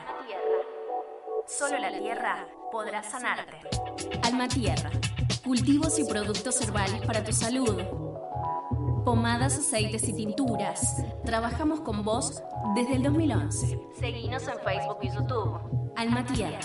[1.46, 3.60] Solo la tierra podrá sanarte.
[4.22, 4.90] Alma Tierra.
[5.44, 7.76] Cultivos y productos herbales para tu salud.
[9.04, 11.04] Pomadas, aceites y tinturas.
[11.26, 12.42] Trabajamos con vos
[12.74, 13.78] desde el 2011.
[14.00, 15.92] Seguinos en Facebook y YouTube.
[15.94, 16.60] Alma Tierra.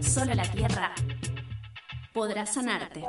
[0.00, 0.94] Solo la tierra
[2.14, 3.02] podrá sanarte.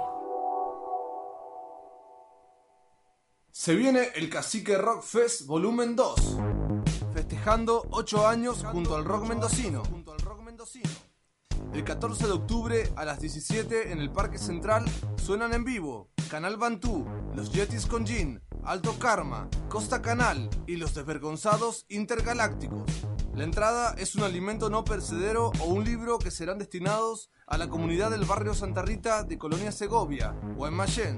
[3.51, 6.37] Se viene el Cacique Rock Fest Volumen 2,
[7.47, 9.81] festejando 8 años junto al rock mendocino.
[11.73, 14.83] El 14 de octubre a las 17 en el Parque Central
[15.15, 17.05] suenan en vivo Canal Bantú,
[17.35, 22.91] Los Yetis con Gin, Alto Karma, Costa Canal y Los Desvergonzados Intergalácticos.
[23.33, 27.69] La entrada es un alimento no percedero o un libro que serán destinados a la
[27.69, 31.17] comunidad del barrio Santa Rita de Colonia Segovia, Guaymallén.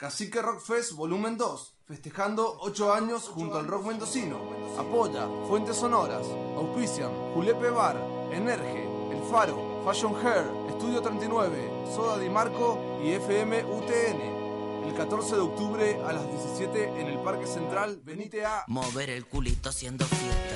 [0.00, 4.38] Cacique Rock Fest Volumen 2, festejando 8 años junto al rock mendocino.
[4.78, 8.02] Apoya Fuentes Sonoras, auspician Julepe Bar,
[8.32, 14.86] Energe, El Faro, Fashion Hair, Estudio 39, Soda Di Marco y FM UTN.
[14.88, 18.64] El 14 de octubre a las 17 en el Parque Central, venite a...
[18.68, 20.49] Mover el culito haciendo fiesta.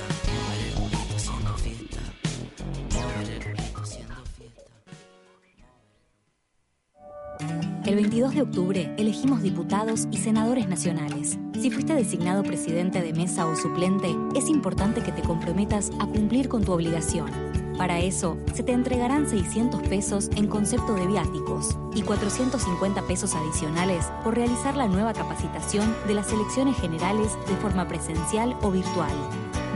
[7.95, 11.39] El 22 de octubre elegimos diputados y senadores nacionales.
[11.53, 16.49] Si fuiste designado presidente de mesa o suplente, es importante que te comprometas a cumplir
[16.49, 17.31] con tu obligación.
[17.77, 24.11] Para eso, se te entregarán 600 pesos en concepto de viáticos y 450 pesos adicionales
[24.25, 29.13] por realizar la nueva capacitación de las elecciones generales de forma presencial o virtual.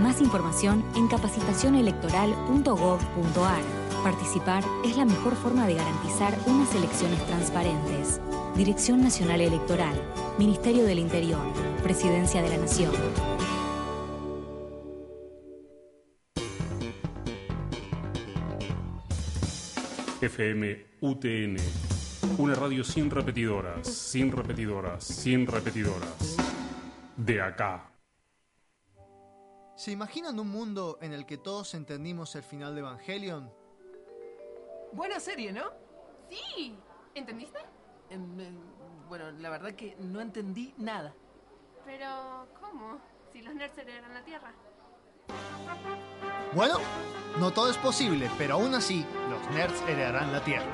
[0.03, 3.78] Más información en capacitacionelectoral.gov.ar.
[4.03, 8.21] Participar es la mejor forma de garantizar unas elecciones transparentes.
[8.55, 9.93] Dirección Nacional Electoral,
[10.37, 11.41] Ministerio del Interior,
[11.83, 12.93] Presidencia de la Nación.
[20.21, 21.57] FM UTN.
[22.37, 26.37] Una radio sin repetidoras, sin repetidoras, sin repetidoras.
[27.17, 27.91] De acá.
[29.75, 33.58] ¿Se imaginan un mundo en el que todos entendimos el final de Evangelion?
[34.91, 35.65] Buena serie, ¿no?
[36.29, 36.75] Sí.
[37.13, 37.59] ¿Entendiste?
[38.09, 38.55] Em, em,
[39.07, 41.13] bueno, la verdad que no entendí nada.
[41.85, 42.99] Pero, ¿cómo?
[43.31, 44.53] Si los nerds heredaron la Tierra.
[46.53, 46.77] Bueno,
[47.39, 50.65] no todo es posible, pero aún así, los nerds heredarán la Tierra.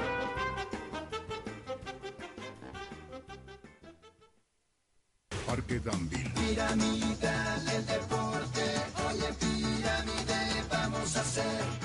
[5.45, 6.29] Parque Danville.
[6.29, 8.63] Piramidal, el deporte,
[9.09, 11.84] oye pirámide, vamos a hacer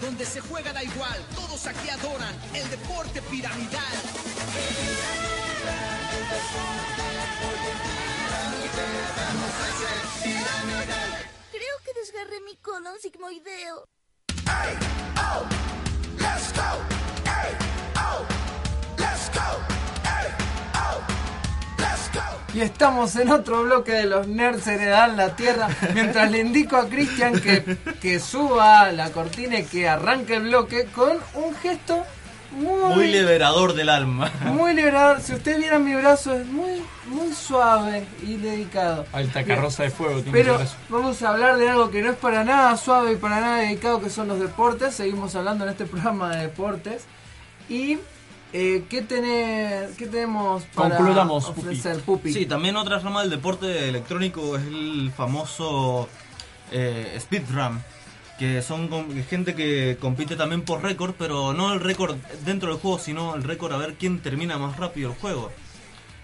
[0.00, 3.82] donde se juega da igual, todos aquí adoran el deporte piramidal.
[11.50, 13.84] Creo que desgarré mi colon sigmoideo.
[16.18, 16.82] Let's go,
[17.24, 17.56] hey,
[17.96, 18.26] oh,
[18.98, 19.77] let's go,
[22.58, 25.68] Y estamos en otro bloque de los nerds heredan la tierra.
[25.94, 30.86] Mientras le indico a Cristian que, que suba la cortina y que arranque el bloque
[30.86, 32.04] con un gesto
[32.50, 34.32] muy, Muy liberador del alma.
[34.46, 35.20] muy liberador.
[35.20, 39.06] Si usted viera mi brazo, es muy, muy suave y dedicado.
[39.12, 40.58] Alta carroza de fuego tiene Pero
[40.88, 44.02] vamos a hablar de algo que no es para nada suave y para nada dedicado,
[44.02, 44.96] que son los deportes.
[44.96, 47.04] Seguimos hablando en este programa de deportes.
[47.68, 47.98] Y,
[48.52, 52.32] eh, ¿qué, tener, ¿qué tenemos para Concluyamos, ofrecer, Pupi?
[52.32, 56.08] Sí, también otra rama del deporte electrónico es el famoso
[56.72, 57.80] eh, speedrun,
[58.38, 58.88] que son
[59.24, 63.42] gente que compite también por récord, pero no el récord dentro del juego, sino el
[63.42, 65.50] récord a ver quién termina más rápido el juego.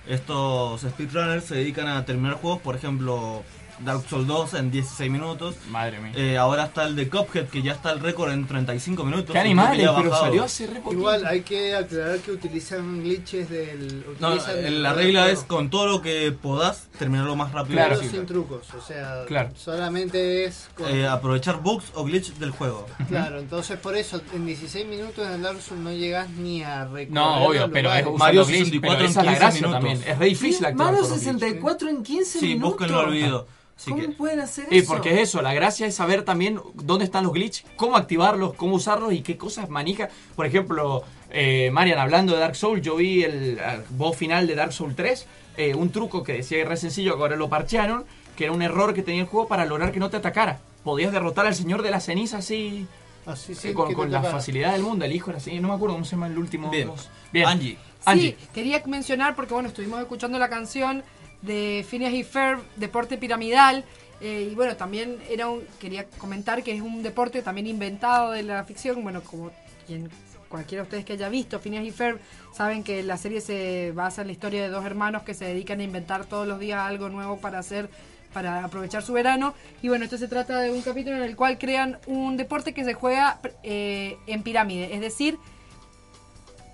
[0.07, 3.43] Estos speedrunners se dedican a terminar juegos, por ejemplo,
[3.81, 5.57] Dark Souls 2 en 16 minutos.
[5.71, 6.13] Madre mía.
[6.15, 9.33] Eh, ahora está el de Cuphead, que ya está el récord en 35 minutos.
[9.33, 10.27] Qué animales, pero bajado.
[10.27, 10.93] salió hace re poquito.
[11.01, 14.05] Igual hay que aclarar que utilizan glitches del.
[14.21, 17.81] No, utilizan eh, la regla es con todo lo que podás terminar lo más rápido
[17.83, 18.17] Pero posible.
[18.19, 19.51] sin trucos, o sea, Claro.
[19.57, 20.89] solamente es con...
[20.89, 22.87] Eh, aprovechar bugs o glitch del juego.
[23.09, 26.85] Claro, entonces por eso en 16 minutos en el Dark Souls no llegas ni a
[26.85, 28.05] recorrer No, obvio, pero es
[28.49, 30.03] glitch, pero esa es la gracia también.
[30.07, 31.33] Es re difícil actuar Mario con los glitch.
[31.35, 32.71] 64 en 15 Sí, minutos.
[32.71, 33.47] búsquenlo al video.
[33.89, 34.93] ¿Cómo pueden hacer Y eso?
[34.93, 38.77] porque es eso, la gracia es saber también dónde están los glitches, cómo activarlos, cómo
[38.77, 40.09] usarlos y qué cosas manija.
[40.37, 44.55] Por ejemplo, eh, Marian, hablando de Dark Souls, yo vi el eh, boss final de
[44.55, 45.27] Dark Souls 3,
[45.57, 48.05] eh, un truco que decía que era sencillo, que ahora lo parchearon,
[48.37, 50.61] que era un error que tenía el juego para lograr que no te atacara.
[50.85, 52.87] Podías derrotar al señor de la ceniza así,
[53.27, 55.75] Así eh, con, que con la facilidad del mundo, el hijo era así, no me
[55.75, 56.89] acuerdo cómo se llama el último Bien.
[56.89, 57.09] boss.
[57.33, 57.79] Bien, Angie.
[58.05, 58.37] Angie.
[58.39, 61.03] Sí, quería mencionar porque bueno, estuvimos escuchando la canción
[61.45, 63.85] de Phineas y Ferb, deporte piramidal.
[64.21, 68.43] eh, y bueno, también era un, quería comentar que es un deporte también inventado de
[68.43, 69.03] la ficción.
[69.03, 69.51] Bueno, como
[69.87, 70.09] quien,
[70.49, 72.19] cualquiera de ustedes que haya visto Phineas y Ferb,
[72.53, 75.81] saben que la serie se basa en la historia de dos hermanos que se dedican
[75.81, 77.91] a inventar todos los días algo nuevo para hacer
[78.33, 79.55] para aprovechar su verano.
[79.81, 82.85] Y bueno, esto se trata de un capítulo en el cual crean un deporte que
[82.85, 84.93] se juega eh, en pirámide.
[84.95, 85.39] Es decir,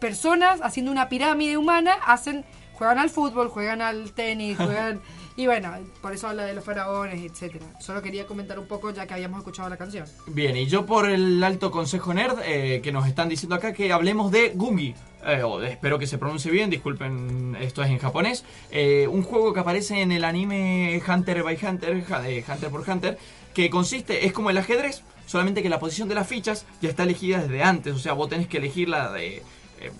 [0.01, 2.45] personas haciendo una pirámide humana hacen
[2.81, 5.01] juegan al fútbol, juegan al tenis, juegan
[5.36, 5.70] y bueno,
[6.01, 7.66] por eso habla de los faraones, etcétera.
[7.78, 10.07] Solo quería comentar un poco ya que habíamos escuchado la canción.
[10.28, 13.93] Bien, y yo por el alto consejo nerd eh, que nos están diciendo acá que
[13.93, 14.94] hablemos de Gungi.
[15.27, 18.43] Eh, o de- espero que se pronuncie bien, disculpen, esto es en japonés.
[18.70, 23.19] Eh, un juego que aparece en el anime Hunter by Hunter, de Hunter por Hunter,
[23.52, 27.02] que consiste, es como el ajedrez, solamente que la posición de las fichas ya está
[27.02, 27.94] elegida desde antes.
[27.94, 29.43] O sea, vos tenés que elegir la de.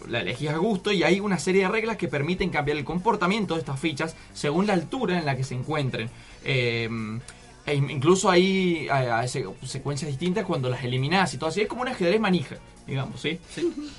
[0.09, 3.55] La elegís a gusto y hay una serie de reglas que permiten cambiar el comportamiento
[3.55, 6.11] de estas fichas según la altura en la que se encuentren.
[6.44, 6.89] Eh,
[7.66, 11.61] e in- incluso hay, hay- hay se- secuencias distintas cuando las eliminás y todo así.
[11.62, 13.39] Es como un ajedrez manija, digamos, ¿sí?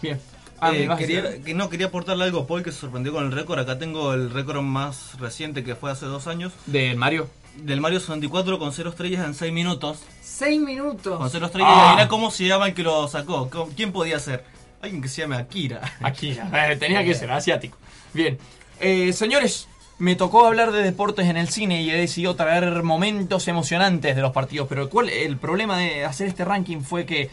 [0.01, 0.19] Bien.
[0.63, 3.57] Ah, Eh, que no, quería aportarle algo a Paul que se sorprendió con el récord.
[3.59, 6.53] Acá tengo el récord más reciente que fue hace dos años.
[6.67, 7.27] ¿Del Mario?
[7.57, 9.99] Del Mario 64 con 0 estrellas en 6 minutos.
[10.21, 11.17] Seis minutos.
[11.17, 11.69] Con 0 estrellas.
[11.73, 11.87] Ah.
[11.89, 13.49] Adivina cómo se llama el que lo sacó.
[13.49, 14.43] ¿Cómo- ¿Quién podía ser?
[14.81, 15.81] Alguien que se llame Akira.
[16.01, 16.71] Akira.
[16.71, 17.77] Eh, tenía que ser asiático.
[18.13, 18.37] Bien.
[18.79, 19.67] Eh, señores,
[19.99, 24.21] me tocó hablar de deportes en el cine y he decidido traer momentos emocionantes de
[24.21, 24.67] los partidos.
[24.67, 27.29] Pero ¿cuál, el problema de hacer este ranking fue que,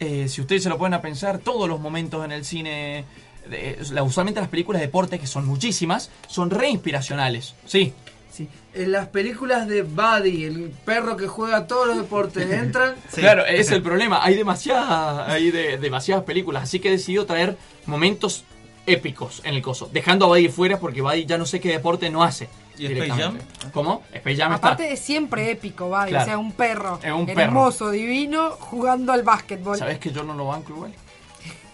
[0.00, 3.04] eh, si ustedes se lo pueden a pensar, todos los momentos en el cine,
[3.48, 7.54] de- usualmente las películas de deporte, que son muchísimas, son re inspiracionales.
[7.66, 7.92] Sí.
[8.38, 8.48] Sí.
[8.74, 12.94] En las películas de Buddy, el perro que juega todos los deportes, entran.
[13.14, 14.24] Claro, es el problema.
[14.24, 17.56] Hay demasiadas, hay de- demasiadas películas, así que he decidido traer
[17.86, 18.44] momentos
[18.86, 22.08] épicos en el coso, dejando a Buddy fuera porque Buddy ya no sé qué deporte
[22.10, 22.48] no hace.
[22.78, 23.44] ¿Y Space directamente.
[23.72, 24.02] ¿Cómo?
[24.12, 24.68] Space Jam está.
[24.68, 26.22] Aparte de siempre épico, va, Claro.
[26.22, 27.40] o sea, un perro Es un perro.
[27.42, 29.76] hermoso, divino, jugando al básquetbol.
[29.76, 30.94] ¿Sabes que yo no lo banco igual?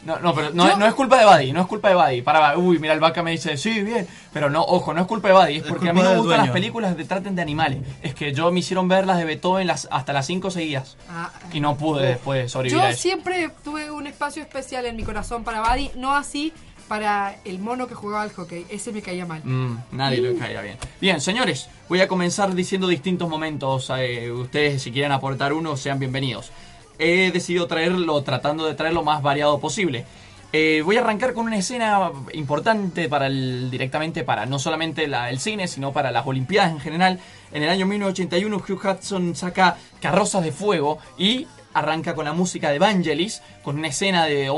[0.04, 2.22] No, no, pero no, no es culpa de Buddy, no es culpa de Buddy.
[2.22, 4.06] Para, uy, mira, el vaca me dice, sí, bien.
[4.32, 6.38] Pero no, ojo, no es culpa de Buddy, es porque a mí no me gustan
[6.38, 7.78] las películas que traten de animales.
[8.02, 10.96] Es que yo me hicieron ver las de Beethoven las, hasta las 5 seguidas.
[11.08, 13.00] Ah, Y no pude después sobrevivir Yo a eso.
[13.00, 16.52] siempre tuve un espacio especial en mi corazón para Buddy, no así
[16.88, 18.66] para el mono que jugaba al hockey.
[18.68, 19.40] Ese me caía mal.
[19.42, 20.76] Mm, nadie le caía bien.
[21.00, 23.90] Bien, señores, voy a comenzar diciendo distintos momentos.
[23.96, 26.50] eh, ustedes, si quieren aportar uno, sean bienvenidos.
[26.98, 30.04] He decidido traerlo, tratando de traer lo más variado posible.
[30.52, 35.28] Eh, voy a arrancar con una escena importante para el, directamente para no solamente la-
[35.28, 37.18] el cine, sino para las Olimpiadas en general.
[37.52, 42.70] En el año 1981, Hugh Hudson saca Carrozas de Fuego y arranca con la música
[42.70, 44.48] de Vangelis, con una escena de,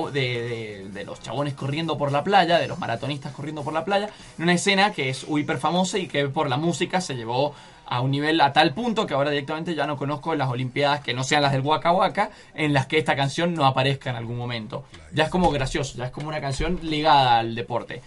[0.92, 4.52] de- los chabones corriendo por la playa, de los maratonistas corriendo por la playa, una
[4.52, 7.54] escena que es hiper famosa y que por la música se llevó
[7.86, 11.14] a un nivel a tal punto que ahora directamente ya no conozco las Olimpiadas que
[11.14, 14.36] no sean las del Waka Waka en las que esta canción no aparezca en algún
[14.36, 14.84] momento.
[15.12, 18.02] Ya es como gracioso, ya es como una canción ligada al deporte.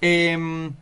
[0.00, 0.72] Em,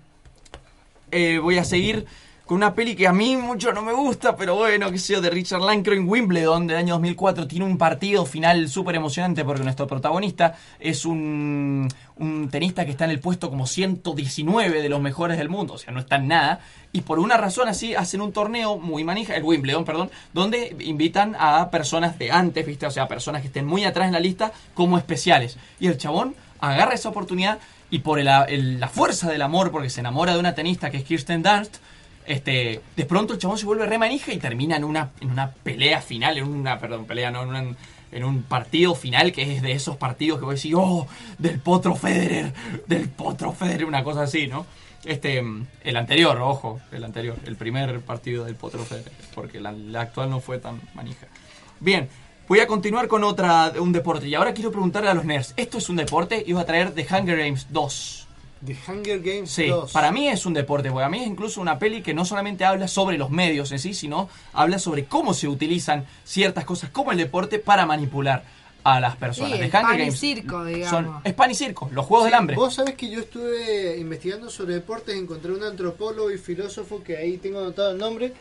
[1.10, 2.06] eh, voy a seguir
[2.46, 5.30] con una peli que a mí mucho no me gusta, pero bueno, que yo, de
[5.30, 7.48] Richard Lancro en Wimbledon del año 2004.
[7.48, 13.04] Tiene un partido final súper emocionante porque nuestro protagonista es un, un tenista que está
[13.04, 16.28] en el puesto como 119 de los mejores del mundo, o sea, no está en
[16.28, 16.60] nada.
[16.92, 21.36] Y por una razón así hacen un torneo muy manija, el Wimbledon, perdón, donde invitan
[21.38, 22.86] a personas de antes, ¿viste?
[22.86, 25.58] O sea, personas que estén muy atrás en la lista como especiales.
[25.80, 27.58] Y el chabón agarra esa oportunidad
[27.90, 30.98] y por el- el- la fuerza del amor, porque se enamora de una tenista que
[30.98, 31.78] es Kirsten Dunst,
[32.26, 35.50] este, de pronto el chabón se vuelve re manija y termina en una, en una
[35.52, 37.76] pelea final, en una, perdón, pelea, no, en, una-
[38.12, 41.06] en un partido final que es de esos partidos que vos decís, oh,
[41.38, 42.52] del potro Federer,
[42.86, 44.64] del potro Federer, una cosa así, ¿no?
[45.04, 45.42] Este,
[45.84, 50.30] el anterior, ojo, el anterior, el primer partido del potro Federer, porque la, la actual
[50.30, 51.26] no fue tan manija.
[51.80, 52.08] Bien,
[52.48, 55.78] voy a continuar con otra, un deporte, y ahora quiero preguntarle a los nerds, ¿esto
[55.78, 56.42] es un deporte?
[56.46, 58.25] Y voy a traer The Hunger Games 2.
[58.64, 59.92] The Hunger Games Sí, 2.
[59.92, 62.64] para mí es un deporte, porque a mí es incluso una peli que no solamente
[62.64, 67.12] habla sobre los medios en sí, sino habla sobre cómo se utilizan ciertas cosas como
[67.12, 68.44] el deporte para manipular
[68.82, 69.52] a las personas.
[69.52, 70.90] Sí, The Hunger pan y Games circo, digamos.
[70.90, 72.56] son- es pan y circo, los juegos del hambre.
[72.56, 77.36] Vos sabés que yo estuve investigando sobre deportes, encontré un antropólogo y filósofo que ahí
[77.36, 78.32] tengo anotado el nombre,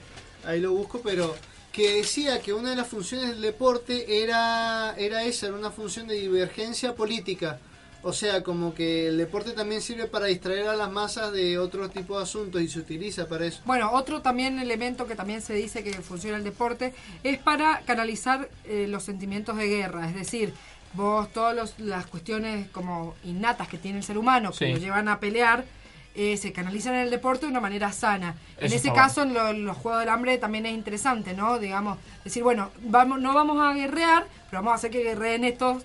[0.46, 1.36] ahí lo busco, pero
[1.72, 6.08] que decía que una de las funciones del deporte era, era esa, era una función
[6.08, 7.60] de divergencia política.
[8.08, 11.90] O sea, como que el deporte también sirve para distraer a las masas de otro
[11.90, 13.62] tipo de asuntos y se utiliza para eso.
[13.66, 18.48] Bueno, otro también elemento que también se dice que funciona el deporte es para canalizar
[18.66, 20.54] eh, los sentimientos de guerra, es decir,
[20.94, 24.72] vos todas las cuestiones como innatas que tiene el ser humano que Sí.
[24.74, 25.66] lo llevan a pelear
[26.18, 28.36] eh, se canalizan en el deporte de una manera sana.
[28.60, 31.60] en ese caso, en lo- en los Juegos del Hambre también es interesante, ¿no?
[31.60, 35.84] Digamos, decir, bueno, vamos, no vamos a guerrear, pero vamos a hacer que guerreen estos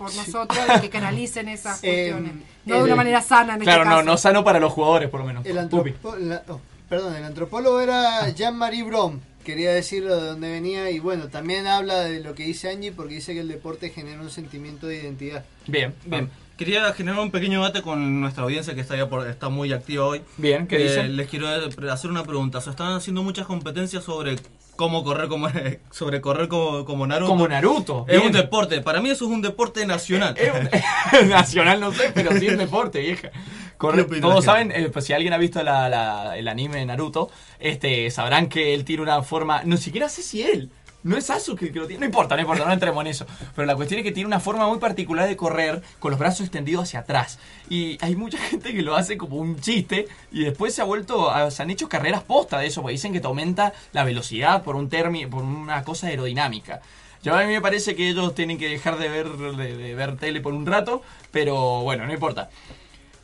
[0.00, 2.32] por nosotros y que canalicen esas cuestiones.
[2.64, 4.06] no de una manera sana en Claro, este no, caso.
[4.10, 5.44] no sano para los jugadores, por lo menos.
[5.44, 9.20] El, la- oh, perdón, el antropólogo era Jean-Marie Brom.
[9.44, 13.14] Quería decirlo de dónde venía y bueno, también habla de lo que dice Angie porque
[13.14, 15.44] dice que el deporte genera un sentimiento de identidad.
[15.66, 16.30] Bien, Bien.
[16.56, 20.04] Quería generar un pequeño debate con nuestra audiencia que está, ya por- está muy activa
[20.06, 20.22] hoy.
[20.36, 21.16] Bien, ¿qué Eh, dicen?
[21.16, 21.46] Les quiero
[21.90, 22.60] hacer una pregunta.
[22.60, 24.36] Se están haciendo muchas competencias sobre
[24.80, 25.46] cómo correr como
[25.90, 27.30] sobre correr como, como Naruto.
[27.30, 28.28] Como Naruto, Es bien.
[28.28, 28.80] un deporte.
[28.80, 30.34] Para mí eso es un deporte nacional.
[31.28, 33.30] Nacional no sé, pero sí es deporte, vieja.
[33.76, 36.78] Corre- ¿Qué opina todos saben, eh, pues si alguien ha visto la- la- el anime
[36.78, 40.70] de Naruto, este, sabrán que él tiene una forma, no siquiera sé si él,
[41.02, 43.26] no es Sasuke que lo tiene, no importa, no importa, no entremos en eso.
[43.54, 46.42] Pero la cuestión es que tiene una forma muy particular de correr con los brazos
[46.42, 47.38] extendidos hacia atrás.
[47.68, 51.30] Y hay mucha gente que lo hace como un chiste y después se ha vuelto,
[51.50, 54.76] se han hecho carreras posta de eso, porque dicen que te aumenta la velocidad por
[54.76, 56.80] un termi, por una cosa aerodinámica.
[57.22, 60.16] Yo a mí me parece que ellos tienen que dejar de ver, de, de ver
[60.16, 62.48] tele por un rato, pero bueno, no importa.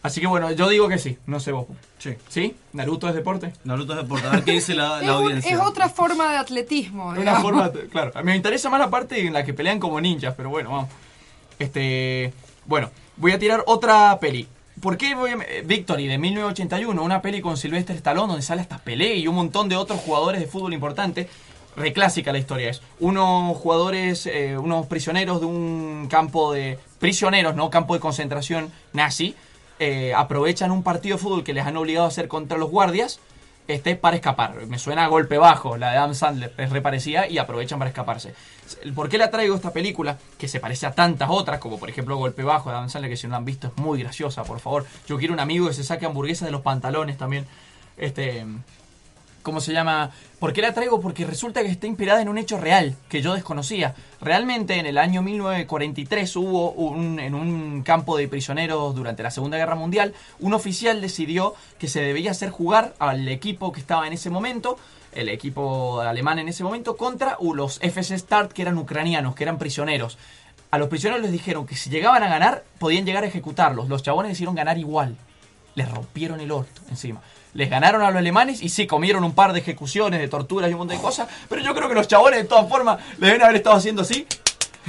[0.07, 1.67] Así que bueno, yo digo que sí, no sé vos.
[1.99, 2.15] Sí.
[2.29, 2.55] ¿Sí?
[2.73, 3.53] ¿Naruto es deporte?
[3.65, 4.27] Naruto es deporte.
[4.27, 7.09] A ver qué dice la, Es, un- es otra forma de atletismo.
[7.09, 7.43] Una digamos.
[7.43, 8.13] forma, claro.
[8.23, 10.89] Me interesa más la parte en la que pelean como ninjas, pero bueno, vamos.
[11.59, 12.33] Este,
[12.67, 14.49] bueno, voy a tirar otra peli.
[14.81, 18.61] ¿Por qué voy a, eh, Victory de 1981, una peli con Sylvester Stallone donde sale
[18.61, 21.29] hasta Pelé y un montón de otros jugadores de fútbol importantes?
[21.77, 22.83] Reclásica la historia es.
[23.01, 29.35] Unos jugadores, eh, unos prisioneros de un campo de prisioneros, no campo de concentración nazi,
[29.79, 33.21] eh, aprovechan un partido de fútbol que les han obligado a hacer contra los guardias
[33.69, 34.67] este para escapar.
[34.67, 38.35] Me suena a golpe bajo, la de Adam Sandler es reparecida y aprovechan para escaparse.
[38.95, 40.19] ¿Por qué la traigo esta película?
[40.39, 43.17] Que se parece a tantas otras, como por ejemplo Golpe Bajo de Adam Sandler, que
[43.17, 44.87] si no la han visto es muy graciosa, por favor.
[45.09, 47.47] Yo quiero un amigo que se saque hamburguesas de los pantalones también.
[47.97, 48.45] Este.
[49.47, 50.11] ¿Cómo se llama?
[50.41, 51.01] ¿Por qué la traigo?
[51.01, 53.95] Porque resulta que está inspirada en un hecho real que yo desconocía.
[54.21, 59.57] Realmente en el año 1943 hubo un, en un campo de prisioneros durante la Segunda
[59.57, 64.15] Guerra Mundial, un oficial decidió que se debía hacer jugar al equipo que estaba en
[64.15, 64.79] ese momento,
[65.13, 69.59] el equipo alemán en ese momento, contra los FC Start que eran ucranianos, que eran
[69.59, 70.19] prisioneros.
[70.73, 73.89] A los prisioneros les dijeron que si llegaban a ganar, podían llegar a ejecutarlos.
[73.89, 75.17] Los chabones decidieron ganar igual.
[75.77, 77.21] Les rompieron el orto encima.
[77.55, 80.73] Les ganaron a los alemanes y sí, comieron un par de ejecuciones, de torturas y
[80.73, 81.29] un montón de cosas.
[81.49, 84.27] Pero yo creo que los chabones, de todas formas, le deben haber estado haciendo así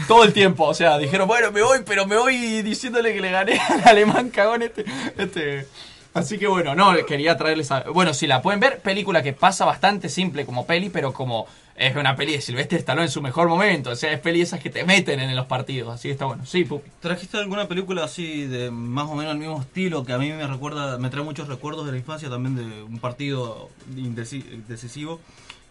[0.08, 0.66] todo el tiempo.
[0.66, 4.30] O sea, dijeron, bueno, me voy, pero me voy diciéndole que le gané al alemán
[4.30, 4.86] cagón este.
[5.18, 5.68] este.
[6.14, 7.82] Así que bueno, no, quería traerles a...
[7.92, 11.46] Bueno, si la pueden ver, película que pasa bastante simple como peli, pero como
[11.78, 13.92] es una peli de Silvestre Stallone en su mejor momento.
[13.92, 15.94] O sea, es peli esas que te meten en los partidos.
[15.94, 16.46] Así que está bueno.
[16.46, 16.90] Sí, Pupi.
[17.00, 20.48] ¿Trajiste alguna película así de más o menos el mismo estilo que a mí me
[20.48, 25.20] recuerda, me trae muchos recuerdos de la infancia también de un partido indeci- decisivo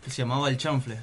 [0.04, 0.98] que se llamaba El Chanfle?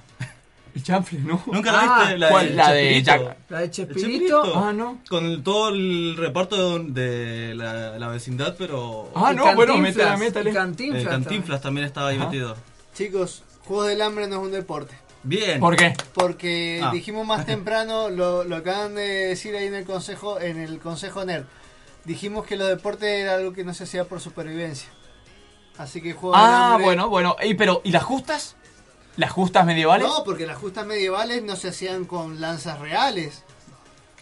[0.76, 1.40] El chanfle, ¿no?
[1.52, 2.18] ¿Nunca la Ah, viste?
[2.18, 2.48] La, ¿cuál?
[2.48, 3.04] del La de.
[3.04, 4.58] Jack- La de Chespirito.
[4.58, 4.98] Ah, no.
[5.08, 9.12] Con todo el reparto de la, la vecindad, pero...
[9.14, 10.50] Ah, no, bueno, métele.
[10.50, 12.26] y Cantinflas el Cantinflas también estaba ahí Ajá.
[12.26, 12.56] metido.
[12.96, 14.96] Chicos, Juegos del Hambre no es un deporte.
[15.24, 15.60] Bien.
[15.60, 15.94] ¿Por qué?
[16.14, 16.92] Porque Ah.
[16.92, 21.24] dijimos más temprano, lo, lo acaban de decir ahí en el consejo, en el consejo
[21.26, 21.46] NERD.
[22.06, 24.90] Dijimos que los deportes era algo que no se hacía por supervivencia.
[25.78, 26.86] Así que Juegos del Ah, Hambre.
[26.86, 27.36] bueno, bueno.
[27.40, 28.56] Ey, pero, ¿y las justas?
[29.16, 30.06] ¿Las justas medievales?
[30.08, 33.44] No, porque las justas medievales no se hacían con lanzas reales.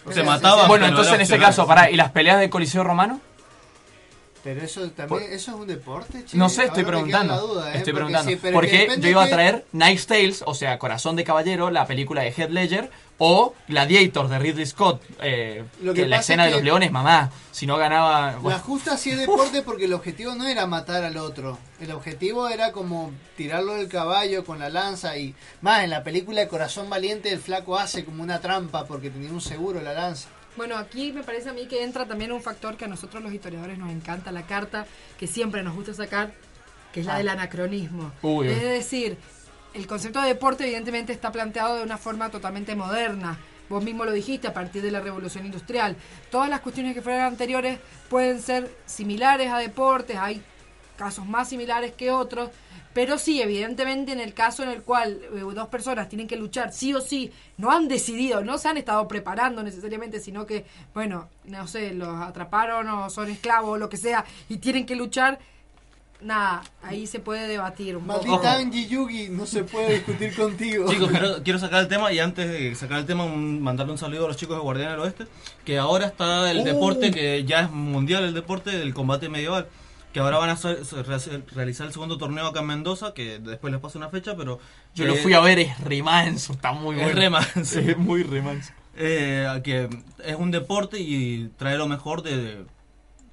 [0.07, 0.67] Se sea, mataban.
[0.67, 3.19] Bueno, entonces en ese caso, pará, ¿y las peleas del Coliseo Romano?
[4.43, 6.35] Pero eso también, eso es un deporte, che?
[6.35, 7.35] No sé, estoy Ahora preguntando.
[7.35, 7.77] la duda, ¿eh?
[7.77, 8.31] Estoy Porque preguntando.
[8.31, 11.69] sí, que porque yo iba a que- traer Knight's Tales, o sea, Corazón de Caballero,
[11.69, 12.89] la película de Heath Ledger,
[13.19, 15.03] o Gladiator de Ridley Scott.
[15.21, 18.31] eh, Lo que que la escena es de los que- leones, mamá, si no ganaba.
[18.31, 18.59] La bueno.
[18.59, 21.59] justa sí es deporte porque el objetivo no era matar al otro.
[21.79, 26.41] El objetivo era como tirarlo del caballo con la lanza y más en la película
[26.41, 30.29] de Corazón Valiente el flaco hace como una trampa porque tenía un seguro la lanza.
[30.57, 33.33] Bueno, aquí me parece a mí que entra también un factor que a nosotros los
[33.33, 34.85] historiadores nos encanta, la carta
[35.17, 36.33] que siempre nos gusta sacar,
[36.91, 37.17] que es la Ah.
[37.19, 38.11] del anacronismo.
[38.21, 38.53] Uy, uy.
[38.53, 39.17] es decir,
[39.73, 43.37] el concepto de deporte evidentemente está planteado de una forma totalmente moderna.
[43.69, 45.95] Vos mismo lo dijiste a partir de la revolución industrial.
[46.29, 47.79] Todas las cuestiones que fueran anteriores
[48.09, 50.17] pueden ser similares a deportes.
[50.17, 50.41] Hay
[50.97, 52.49] casos más similares que otros,
[52.93, 56.73] pero sí, evidentemente en el caso en el cual eh, dos personas tienen que luchar
[56.73, 61.29] sí o sí, no han decidido, no se han estado preparando necesariamente, sino que, bueno,
[61.45, 65.39] no sé, los atraparon o son esclavos o lo que sea y tienen que luchar,
[66.21, 68.25] nada, ahí se puede debatir un poco.
[68.27, 70.87] Maldita Angie Yugi, no se puede discutir contigo.
[70.91, 73.97] Chicos, quiero, quiero sacar el tema y antes de sacar el tema, un- mandarle un
[73.97, 75.25] saludo a los chicos de Guardián del Oeste,
[75.65, 76.63] que ahora está el Uh.
[76.63, 79.67] deporte, que ya es mundial el deporte del combate medieval,
[80.13, 80.79] que ahora van a hacer-
[81.55, 84.59] realizar el segundo torneo acá en Mendoza, que después les paso una fecha, pero...
[84.93, 87.19] Yo lo eh, fui a ver, es remanso, está muy Es bueno.
[87.19, 87.79] remanso.
[87.79, 88.73] Es muy remanso.
[88.97, 89.87] Eh, que
[90.25, 92.65] es un deporte y trae lo mejor de,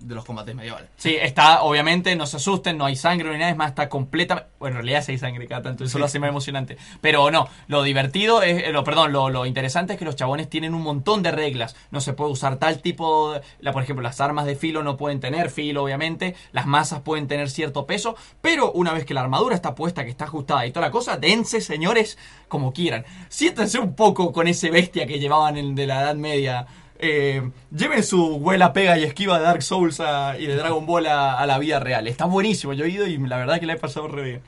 [0.01, 0.89] de, los combates medievales.
[0.97, 4.49] Sí, está, obviamente, no se asusten, no hay sangre ni nada, es más, está completa.
[4.59, 5.99] Bueno, en realidad sí hay sangre cada tanto, eso Sí.
[5.99, 6.77] lo hace más emocionante.
[7.01, 10.49] Pero no, lo divertido es, eh, lo, perdón, lo, lo interesante es que los chabones
[10.49, 11.77] tienen un montón de reglas.
[11.91, 14.97] No se puede usar tal tipo, de- la, por ejemplo, las armas de filo no
[14.97, 19.21] pueden tener filo, obviamente, las masas pueden tener cierto peso, pero una vez que la
[19.23, 22.19] armadura está puesta, que está ajustada y toda la cosa, dense, señores,
[22.49, 23.05] como quieran.
[23.29, 26.67] Siéntense un poco con ese bestia que llevaban en, de la Edad Media.
[27.01, 31.07] Eh, lleven su vuela, pega y esquiva de Dark Souls a- y de Dragon Ball
[31.07, 32.07] a, a la vida real.
[32.09, 32.73] Está buenísimo.
[32.73, 34.41] Yo he ido y la verdad que la he pasado re bien.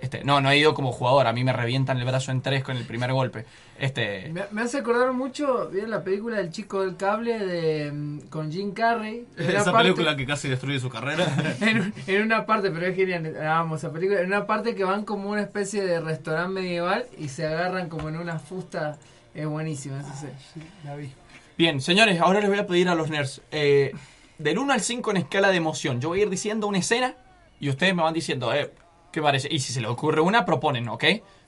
[0.00, 1.26] Este, no, no he ido como jugador.
[1.26, 3.44] A mí me revientan el brazo en tres con el primer golpe.
[3.80, 8.18] Este, Me, me hace acordar mucho, ¿vieron la película del chico del cable de mm,
[8.30, 9.26] con Jim Carrey?
[9.36, 11.26] Esa parte- película que casi destruye su carrera.
[11.60, 14.84] en, un- en una parte, pero es genial, vamos, esa película, en una parte que
[14.84, 18.96] van como una especie de restaurante medieval y se agarran como en una fusta,
[19.34, 20.36] es buenísima esa serie.
[20.84, 21.10] La vi.
[21.58, 23.42] Bien, señores, ahora les voy a pedir a los nerds.
[23.50, 23.92] eh,
[24.38, 26.00] del 1 al 5 en escala de emoción.
[26.00, 27.16] Yo voy a ir diciendo una escena
[27.58, 28.72] y ustedes me van diciendo, eh,
[29.10, 29.48] ¿qué parece?
[29.50, 31.04] Y si se les ocurre una, proponen, ¿ok?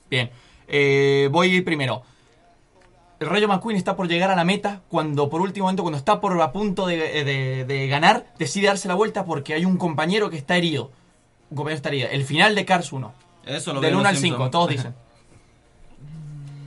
[0.09, 0.29] Bien.
[0.67, 2.03] Eh, voy a ir primero.
[3.21, 6.19] El Rayo McQueen está por llegar a la meta cuando, por último momento, cuando está
[6.19, 10.29] por a punto de, de- de ganar, decide darse la vuelta porque hay un compañero
[10.29, 10.91] que está herido.
[11.49, 12.09] Un compañero está herido.
[12.11, 13.13] El final de Cars 1.
[13.45, 14.51] Eso lo Del ven 1 los al 5, Simpsons.
[14.51, 14.93] todos dicen.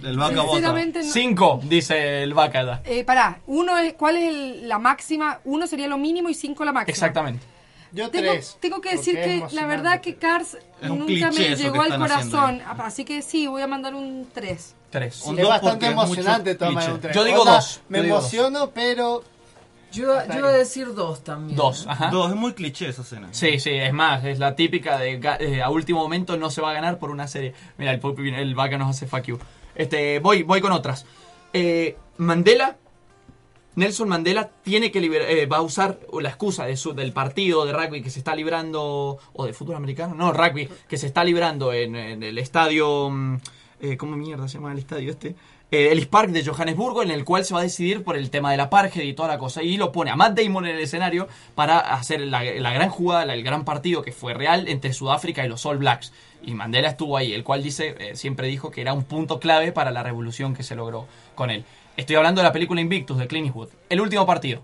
[0.04, 0.42] El vaca.
[0.42, 2.80] Sinceramente no- 5, dice el vaca.
[2.84, 5.40] Eh, pará, uno es, ¿cuál es el- la máxima?
[5.44, 6.92] Uno sería lo mínimo y cinco la máxima.
[6.92, 7.44] Exactamente.
[7.92, 8.56] Yo Tengo, tres.
[8.60, 12.60] tengo que decir que la verdad que Cars nunca me llegó al corazón.
[12.78, 14.74] Así que sí, voy a mandar un 3.
[14.90, 15.22] 3.
[15.26, 16.92] Un es dos bastante es emocionante tomar cliché.
[16.92, 17.14] un tres.
[17.16, 18.24] Yo digo Onda, dos, Me yo digo dos.
[18.32, 19.22] emociono, pero
[19.92, 21.56] Yo, yo iba a decir dos también.
[21.56, 22.10] 2, ajá.
[22.10, 23.28] Dos, es muy cliché esa escena.
[23.30, 26.70] Sí, sí, es más, es la típica de eh, a último momento no se va
[26.70, 27.54] a ganar por una serie.
[27.78, 28.00] Mira, el,
[28.34, 29.38] el vaca nos hace fuck you.
[29.74, 31.06] Este, voy, voy con otras.
[31.52, 32.76] Eh, Mandela,
[33.76, 37.64] Nelson Mandela tiene que liberar, eh, va a usar la excusa de su, del partido
[37.64, 41.24] de rugby que se está librando, o de fútbol americano, no, rugby, que se está
[41.24, 43.36] librando en, el estadio, mm,
[43.80, 45.34] eh, ¿cómo mierda se llama el estadio este?
[45.74, 48.52] Eh, el Park de Johannesburgo, en el cual se va a decidir por el tema
[48.52, 49.60] del apartheid y toda la cosa.
[49.60, 51.26] Y lo pone a Matt Damon en el escenario
[51.56, 55.44] para hacer la, la gran jugada, la- el gran partido que fue real entre Sudáfrica
[55.44, 56.12] y los All Blacks.
[56.44, 59.72] Y Mandela estuvo ahí, el cual dice, eh, siempre dijo que era un punto clave
[59.72, 61.64] para la revolución que se logró con él.
[61.96, 63.70] Estoy hablando de la película Invictus de Clint Eastwood.
[63.88, 64.62] El último partido.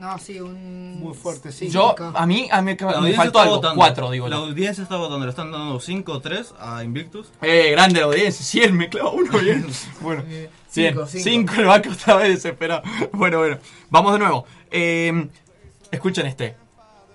[0.00, 0.98] No, sí, un.
[0.98, 1.68] muy fuerte, sí.
[1.68, 3.56] Yo, a mí, a mí me faltó algo.
[3.56, 3.76] votando.
[3.76, 4.42] Cuatro, digo La yo.
[4.44, 7.30] audiencia está votando, le están dando 5 o 3 a Invictus.
[7.42, 8.44] Eh, grande la audiencia.
[8.44, 9.66] 100 me clava uno bien.
[10.00, 10.50] Bueno, cinco, bien.
[10.70, 11.52] cinco.
[11.52, 12.82] 5 el vaca otra vez desesperado.
[13.12, 13.58] Bueno, bueno.
[13.90, 14.46] Vamos de nuevo.
[14.70, 15.28] Eh,
[15.90, 16.56] escuchen este.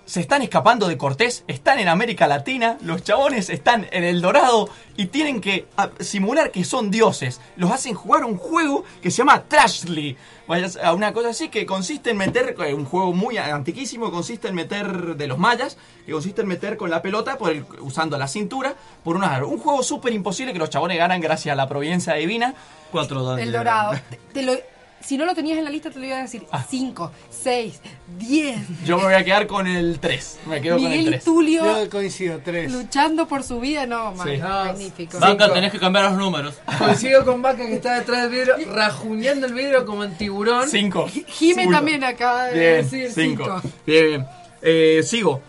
[0.06, 4.70] Se están escapando de Cortés, están en América Latina, los chabones están en El Dorado
[4.96, 7.42] y tienen que ah, simular que son dioses.
[7.56, 10.16] Los hacen jugar un juego que se llama Trashly.
[10.48, 14.48] Vaya a una cosa así que consiste en meter, eh, un juego muy antiquísimo, consiste
[14.48, 15.76] en meter de los mayas,
[16.06, 19.58] que consiste en meter con la pelota por el- usando la cintura por una Un
[19.58, 22.54] juego súper imposible que los chabones ganan gracias a la providencia divina.
[22.92, 23.40] 4 dados.
[23.40, 23.94] El dorado.
[24.12, 24.54] Te- te lo-
[25.06, 26.44] si no lo tenías en la lista, te lo iba a decir.
[26.52, 26.66] Ah.
[26.68, 27.80] 5, 6,
[28.18, 28.58] 10.
[28.86, 30.40] Yo me voy a quedar con el 3.
[30.48, 31.24] Me quedo con el Miguel y 3.
[31.24, 32.72] Tulio Yo coincido, tres.
[32.72, 33.86] luchando por su vida.
[33.86, 34.38] No, man, Sí.
[34.38, 35.20] magnífico.
[35.20, 36.56] Vaca, tenés que cambiar los números.
[36.80, 40.68] Coincido con Vaca que está detrás del vidrio, rajuñando el vidrio como en tiburón.
[40.70, 41.08] 5.
[41.28, 43.62] Jime también acaba de Bien, decir 5.
[43.62, 43.74] 5.
[43.86, 44.26] Bien, bien.
[44.62, 45.42] Eh, sigo.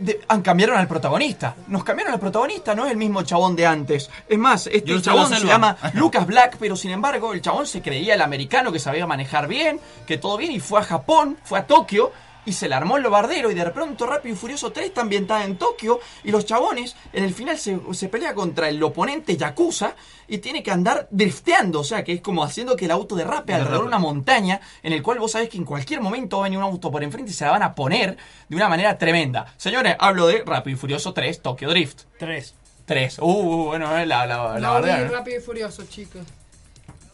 [0.00, 1.54] De- han cambiaron al protagonista.
[1.68, 4.10] Nos cambiaron al protagonista, no es el mismo chabón de antes.
[4.28, 7.82] Es más, este Yo chabón se llama Lucas Black, pero sin embargo, el chabón se
[7.82, 11.58] creía el americano que sabía manejar bien, que todo bien, y fue a Japón, fue
[11.58, 12.10] a Tokio.
[12.46, 15.44] Y se le armó el bardero y de pronto Rápido y Furioso 3 está ambientada
[15.44, 19.94] en Tokio y los chabones en el final se, se pelea contra el oponente Yakuza
[20.26, 23.52] y tiene que andar drifteando, o sea que es como haciendo que el auto derrape
[23.52, 26.48] alrededor de una montaña en el cual vos sabés que en cualquier momento va a
[26.48, 28.16] venir un auto por enfrente y se la van a poner
[28.48, 29.52] de una manera tremenda.
[29.56, 32.02] Señores, hablo de Rápido y Furioso 3, Tokyo Drift.
[32.18, 32.54] Tres.
[32.86, 33.18] 3.
[33.20, 35.12] Uh, uh, bueno, eh, la, la, la vi verdad.
[35.12, 36.22] rápido y furioso, chicos.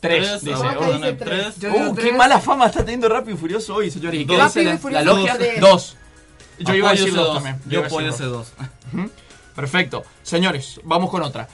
[0.07, 0.57] 3, Tres, dice.
[0.57, 1.59] Uh, tres.
[1.59, 2.17] Yo digo uh, qué tres.
[2.17, 4.21] mala fama está teniendo Rápido y Furioso hoy, señores.
[4.21, 4.55] ¿Y qué Dos.
[4.55, 5.37] dice la, y Furioso la logia?
[5.39, 5.61] tres.
[5.61, 5.97] 2.
[6.59, 7.35] Yo iba a decir dos dos.
[7.35, 7.61] también.
[7.67, 8.53] Yo iba a apoyo decir ese dos.
[9.55, 10.05] Perfecto.
[10.23, 11.49] Señores, vamos con otra.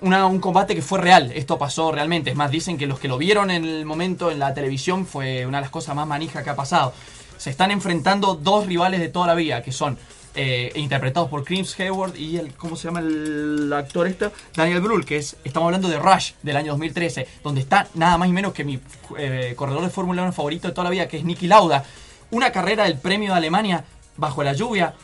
[0.00, 2.30] Una- un combate que fue real, esto pasó realmente.
[2.30, 5.46] Es más, dicen que los que lo vieron en el momento en la televisión fue
[5.46, 6.92] una de las cosas más manijas que ha pasado.
[7.36, 9.98] Se están enfrentando dos rivales de toda la vida, que son
[10.34, 14.30] eh, interpretados por Chris Hayward y el, ¿cómo se llama el actor este?
[14.54, 18.28] Daniel Brühl, que es, estamos hablando de Rush del año 2013, donde está nada más
[18.28, 18.80] y menos que mi
[19.16, 21.84] eh, corredor de Fórmula 1 favorito de toda la vida, que es Nicky Lauda.
[22.30, 23.84] Una carrera del premio de Alemania
[24.16, 24.94] bajo la lluvia,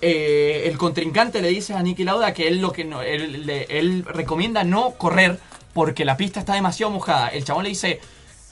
[0.00, 4.04] eh, el contrincante le dice a Niki Lauda que él lo que no, él, él
[4.04, 5.38] recomienda no correr
[5.72, 7.28] porque la pista está demasiado mojada.
[7.28, 8.00] El chabón le dice,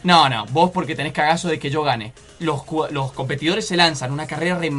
[0.02, 2.12] no, no, vos porque tenés cagazo de que yo gane.
[2.38, 2.62] Los,
[3.12, 4.70] competidores se lanzan, una carrera re-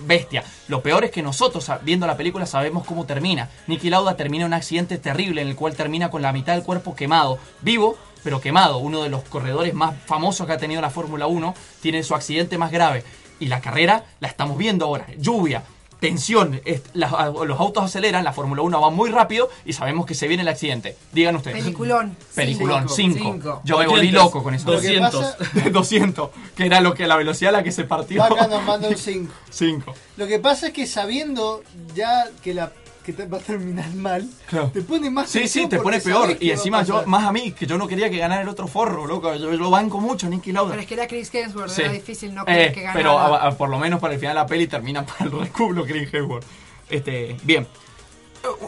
[0.00, 0.44] bestia.
[0.68, 3.48] Lo peor es que nosotros, viendo la película, sabemos cómo termina.
[3.66, 6.94] Niki Lauda termina un accidente terrible en el cual termina con la mitad del cuerpo
[6.94, 7.38] quemado.
[7.60, 8.78] Vivo, pero quemado.
[8.78, 12.56] Uno de los corredores más famosos que ha tenido la Fórmula 1 tiene su accidente
[12.56, 13.02] más grave.
[13.40, 15.06] Y la carrera la estamos viendo ahora.
[15.18, 15.64] Lluvia,
[16.02, 20.14] tensión, es- la- los autos aceleran, la Fórmula 1 va muy rápido y sabemos que
[20.14, 20.96] se viene el accidente.
[21.12, 21.56] Digan ustedes.
[21.62, 22.14] Peliculón.
[22.34, 23.18] Peliculón, Cinco.
[23.18, 23.32] 5.
[23.32, 23.60] Cinco.
[23.64, 24.22] Yo me volví 200.
[24.24, 24.70] loco con eso.
[24.70, 25.24] Lo que 200.
[25.36, 28.20] pasa- 200, que era lo que la velocidad a la que se partió.
[28.20, 29.32] Vaca nos manda un 5.
[29.50, 29.94] 5.
[30.18, 31.62] Lo que pasa es que sabiendo
[31.94, 32.70] ya que la
[33.04, 34.70] que te va a terminar mal, Claro.
[34.72, 36.36] te pone más Sí, sí, te pone peor.
[36.40, 39.06] Y encima yo, más a mí, que yo no quería que ganara el otro forro,
[39.06, 39.34] loco.
[39.34, 40.70] Yo, yo lo banco mucho, Nicky Lauda.
[40.70, 41.82] Pero es que era Chris Hemsworth, Sí.
[41.82, 42.98] era difícil no Eh, querer que ganara.
[42.98, 45.32] pero a- a- por lo menos para el final de la peli termina para el
[45.32, 46.44] recublo Chris Hayward.
[46.88, 47.66] Este, bien.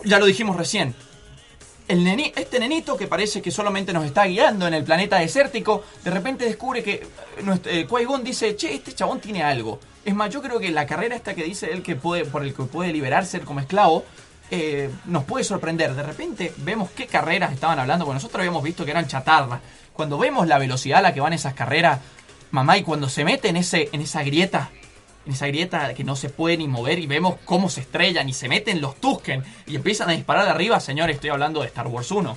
[0.04, 0.94] Ya lo dijimos recién.
[1.86, 5.84] El neni- este nenito que parece que solamente nos está guiando en el planeta desértico,
[6.02, 7.06] de repente descubre que eh,
[7.42, 9.78] nuestro, eh, Qui-Gon dice, che, este chabón tiene algo.
[10.02, 12.54] Es más, yo creo que la carrera esta que dice él que puede, por el
[12.54, 14.04] que puede liberarse como esclavo,
[14.54, 15.94] eh, nos puede sorprender.
[15.94, 19.60] De repente vemos qué carreras estaban hablando, porque nosotros habíamos visto que eran chatarras.
[19.92, 22.00] Cuando vemos la velocidad a la que van esas carreras,
[22.50, 24.70] mamá, y cuando se mete en, ese, en esa grieta,
[25.26, 28.32] en esa grieta que no se puede ni mover y vemos cómo se estrellan y
[28.32, 31.86] se meten los Tusken y empiezan a disparar de arriba, señores, estoy hablando de Star
[31.86, 32.36] Wars 1.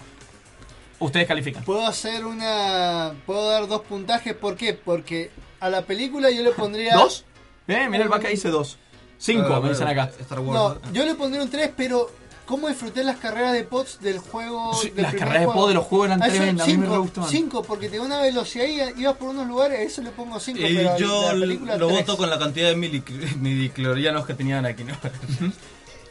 [1.00, 1.64] Ustedes califican.
[1.64, 3.14] Puedo hacer una.
[3.26, 4.34] Puedo dar dos puntajes.
[4.34, 4.74] ¿Por qué?
[4.74, 5.30] Porque
[5.60, 6.96] a la película yo le pondría.
[6.96, 7.24] ¿Dos?
[7.68, 8.80] Eh, mira el vaca dice dos.
[9.18, 10.12] Cinco, Ah, me dicen acá.
[10.20, 10.80] Star No, Wars.
[10.94, 12.10] yo le pondría un 3, pero.
[12.48, 14.74] ¿Cómo disfruté las carreras de pods del juego?
[14.74, 15.54] Sí, del las carreras de juego?
[15.62, 17.30] pod de los juegos eran tremendas, a mí me gustaban.
[17.30, 18.64] cinco, porque te da una velocidad
[18.96, 20.58] y ibas por unos lugares, a eso le pongo 5.
[20.58, 22.00] Y pero yo la película lo tres.
[22.00, 22.76] voto con la cantidad de
[23.42, 24.94] midiclorianos que tenían aquí, ¿no?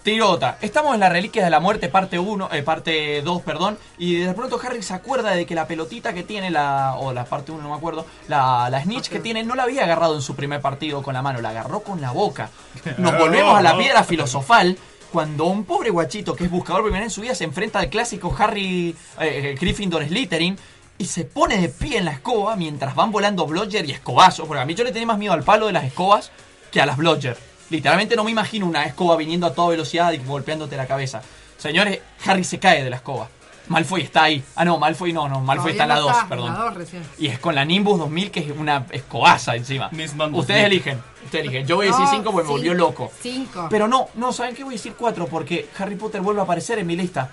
[0.07, 0.57] Tiro otra.
[0.61, 3.77] Estamos en las Reliquias de la Muerte, parte 1, eh, parte 2, perdón.
[3.99, 7.25] Y de pronto Harry se acuerda de que la pelotita que tiene, la o la
[7.25, 10.23] parte 1, no me acuerdo, la, la snitch que tiene, no la había agarrado en
[10.23, 12.51] su primer partido con la mano, la agarró con la boca.
[12.99, 14.79] Nos volvemos a la piedra filosofal.
[15.11, 18.33] Cuando un pobre guachito que es buscador primero en su vida se enfrenta al clásico
[18.39, 20.57] Harry eh, eh, Gryffindor Slytherin
[20.99, 24.47] y se pone de pie en la escoba mientras van volando Blodger y escobazos.
[24.47, 26.31] Porque a mí yo le tenía más miedo al palo de las escobas
[26.71, 27.56] que a las Blodger.
[27.71, 31.23] Literalmente no me imagino una escoba viniendo a toda velocidad y golpeándote la cabeza.
[31.59, 33.29] Señores, Harry se cae de la escoba.
[33.69, 34.45] Malfoy está ahí.
[34.55, 35.41] Ah, no, Malfoy no, no.
[35.41, 36.47] Malfoy está en la Todavía 2, no perdón.
[36.49, 37.03] en la dos recién.
[37.19, 39.87] Y es con la Nimbus 2000, que es una escobaza encima.
[39.89, 40.57] Ustedes 2000.
[40.65, 41.03] eligen.
[41.25, 41.67] Ustedes eligen.
[41.67, 43.11] Yo voy a decir No, 5 porque me volvió loco.
[43.21, 43.67] Cinco.
[43.69, 44.63] Pero no, no, ¿saben qué?
[44.63, 47.29] Voy a decir 4 porque Harry Potter vuelve a aparecer en mi lista.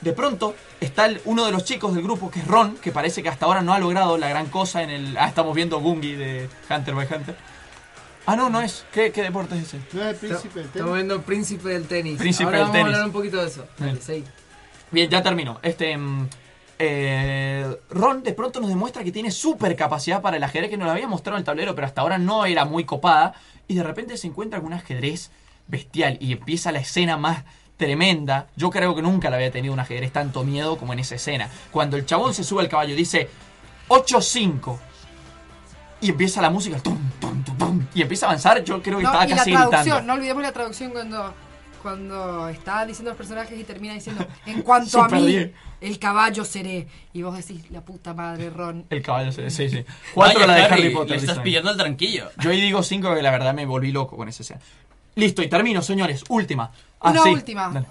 [0.00, 3.22] De pronto está el- uno de los chicos del grupo que es Ron, que parece
[3.22, 5.16] que hasta ahora no ha logrado la gran cosa en el...
[5.16, 7.36] Ah, estamos viendo Gungi de Hunter by Hunter.
[8.26, 8.84] Ah, no, no es.
[8.92, 9.80] ¿Qué, qué deporte es ese?
[9.92, 12.18] No es el príncipe del Estamos viendo Príncipe del Tenis.
[12.18, 12.86] Príncipe Ahora del vamos tenis.
[12.86, 13.66] a hablar un poquito de eso.
[13.78, 14.02] Dale, Bien.
[14.02, 14.24] seguí.
[14.90, 15.58] Bien, ya terminó.
[15.62, 15.96] Este.
[15.96, 16.28] mm,
[16.78, 20.86] eh, Ron de pronto nos demuestra que tiene súper capacidad para el ajedrez que nos
[20.86, 23.34] lo había mostrado en el tablero, pero hasta ahora no era muy copada.
[23.68, 25.30] Y de repente se encuentra con un ajedrez
[25.68, 27.44] bestial y empieza la escena más
[27.76, 28.46] tremenda.
[28.56, 31.48] Yo creo que nunca le había tenido un ajedrez tanto miedo como en esa escena.
[31.70, 33.28] Cuando el chabón se sube al caballo y dice
[33.88, 34.78] 8-5
[36.00, 36.98] y empieza la música tum,
[37.94, 40.02] y empieza a avanzar, yo creo que No, estaba y la casi traducción, gritando.
[40.06, 41.34] no olvidemos la traducción cuando,
[41.82, 45.54] cuando está diciendo los personajes y termina diciendo, en cuanto a mí, bien.
[45.80, 46.86] el caballo seré.
[47.12, 48.84] Y vos decís, la puta madre, Ron.
[48.90, 49.68] El caballo, sí, sí.
[49.68, 49.84] sí.
[50.14, 51.10] Cuatro Vaya, la de Harry, Harry Potter.
[51.10, 51.42] le estás dicen.
[51.44, 52.30] pillando el tranquillo.
[52.38, 54.60] Yo ahí digo cinco que la verdad me volví loco con esa escena.
[55.14, 56.24] Listo, y termino, señores.
[56.28, 56.70] Última.
[57.00, 57.28] Ah, Una sí.
[57.30, 57.68] última.
[57.68, 57.86] Dale.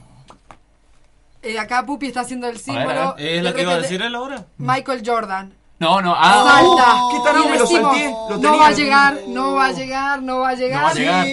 [1.44, 3.16] Eh, acá Pupi está haciendo el símbolo.
[3.18, 4.46] ¿Es la que iba a decir él ahora?
[4.58, 5.54] Michael Jordan.
[5.82, 6.14] No, no.
[6.16, 6.96] Ah, Salta.
[7.12, 7.44] ¿Qué tal?
[7.44, 8.16] Y Me lo decimos, salté.
[8.30, 10.80] Lo no va a llegar, no va a llegar, no va a llegar.
[10.80, 11.28] No va a llegar.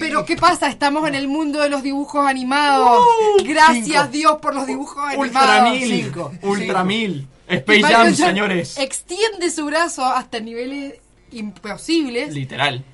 [0.00, 0.68] Pero ¿qué pasa?
[0.68, 3.04] Estamos en el mundo de los dibujos animados.
[3.44, 4.08] Gracias cinco.
[4.10, 5.70] Dios por los dibujos Ultra animados.
[5.80, 6.02] mil.
[6.04, 6.32] Cinco.
[6.42, 6.84] Ultra Cinco.
[6.84, 7.28] mil.
[7.46, 8.78] Space Jam, señores.
[8.78, 10.94] Extiende su brazo hasta niveles
[11.30, 12.84] imposibles Literal.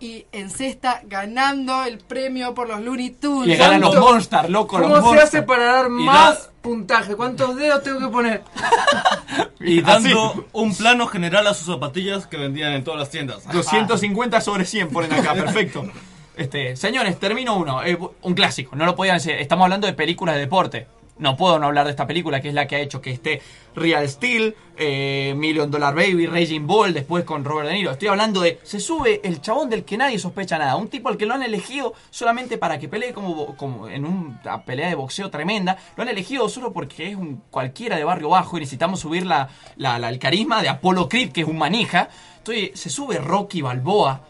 [0.00, 3.48] y encesta ganando el premio por los Looney Tunes.
[3.48, 3.96] Le ganan los.
[3.98, 5.28] Monsters, loco, los ¿Cómo se Monsters.
[5.28, 7.16] hace para dar Y más da- puntaje?
[7.16, 8.42] ¿Cuántos dedos tengo que poner?
[9.60, 10.10] Y Así.
[10.10, 13.44] dando un plano general a sus zapatillas que vendían en todas las tiendas.
[13.52, 15.84] 250 sobre 100 ponen acá, perfecto.
[16.36, 17.82] Este, señores, termino uno.
[17.84, 19.32] eh, un clásico, no lo podían decir.
[19.32, 20.86] Estamos hablando de películas de deporte.
[21.18, 23.42] No puedo no hablar de esta película, que es la que ha hecho que esté
[23.74, 27.90] Real Steel, eh, Million Dollar Baby, Raging Bull, después con Robert De Niro.
[27.90, 28.58] Estoy hablando de.
[28.62, 30.76] Se sube el chabón del que nadie sospecha nada.
[30.76, 34.62] Un tipo al que lo han elegido solamente para que pelee como, como en una
[34.64, 35.76] pelea de boxeo tremenda.
[35.96, 39.48] Lo han elegido solo porque es un cualquiera de barrio bajo y necesitamos subir la,
[39.76, 42.08] la- la- el carisma de Apollo Creed, que es un manija.
[42.38, 44.20] Entonces se sube Rocky Balboa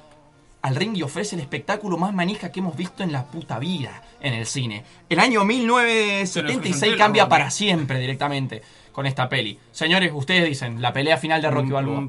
[0.69, 4.03] al ring y ofrece el espectáculo más manija que hemos visto en la puta vida
[4.21, 4.85] en el cine.
[5.09, 8.63] El año 1976 cambia para siempre directamente
[8.93, 9.59] con esta peli.
[9.71, 12.09] Señores, ustedes dicen, la pelea final de Rocky Balboa.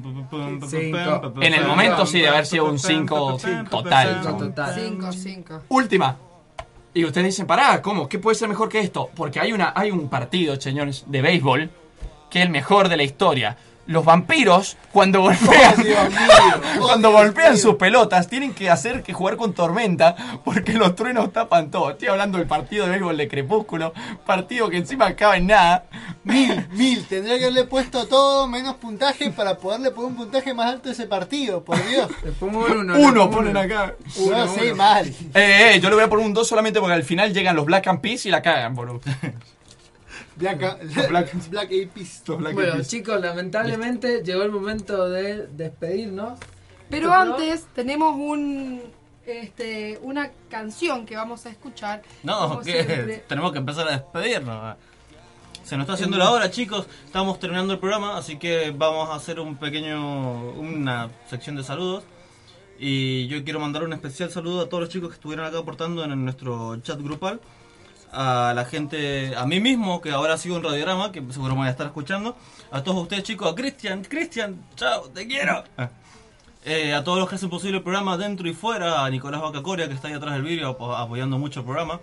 [1.40, 3.38] En el momento sí, de haber sido un 5
[3.70, 4.20] total.
[4.74, 5.62] Cinco, cinco.
[5.68, 6.16] Última.
[6.92, 8.08] Y ustedes dicen, pará, ¿cómo?
[8.08, 9.10] ¿Qué puede ser mejor que esto?
[9.14, 11.70] Porque hay, una, hay un partido, señores, de béisbol
[12.30, 13.56] que es el mejor de la historia.
[13.90, 15.74] Los vampiros, cuando golpean,
[16.80, 20.14] cuando golpean sus pelotas, tienen que hacer que jugar con tormenta
[20.44, 21.90] porque los truenos tapan todo.
[21.90, 23.92] Estoy hablando del partido de béisbol de Crepúsculo,
[24.24, 25.86] partido que encima acaba en nada.
[26.22, 27.04] Mil, mil.
[27.04, 30.92] Tendría que haberle puesto todo menos puntaje para poderle poner un puntaje más alto a
[30.92, 32.08] ese partido, por Dios.
[32.22, 32.96] Le pongo un uno.
[32.96, 33.96] Uno ponen acá.
[34.18, 35.08] Uno, sí, mal.
[35.34, 37.66] Eh, eh, yo le voy a poner un 2 solamente porque al final llegan los
[37.66, 39.00] Black and Peace y la cagan, boludo.
[40.40, 40.58] Black,
[41.08, 42.22] Black- Black Eyed Peas.
[42.26, 46.38] Bueno, chicos, lamentablemente llegó el momento de despedirnos.
[46.88, 47.14] Pero ¿No?
[47.14, 48.80] antes tenemos un
[49.26, 52.02] este una canción que vamos a escuchar.
[52.24, 53.24] No, que siempre.
[53.28, 54.76] tenemos que empezar a despedirnos.
[55.62, 56.86] Se nos está haciendo la hora, chicos.
[57.04, 62.02] Estamos terminando el programa, así que vamos a hacer un pequeño, una sección de saludos.
[62.78, 66.02] Y yo quiero mandar un especial saludo a todos los chicos que estuvieron acá aportando
[66.02, 67.40] en nuestro chat grupal.
[68.12, 71.68] A la gente, a mí mismo, que ahora sigo en Radiograma, que seguro me voy
[71.68, 72.36] a estar escuchando.
[72.72, 75.62] A todos ustedes, chicos, a Cristian, Cristian, chao, te quiero.
[76.64, 79.86] Eh, a todos los que hacen posible el programa dentro y fuera, a Nicolás Bacacoria,
[79.88, 82.00] que está ahí atrás del vídeo apo- apoyando mucho el programa.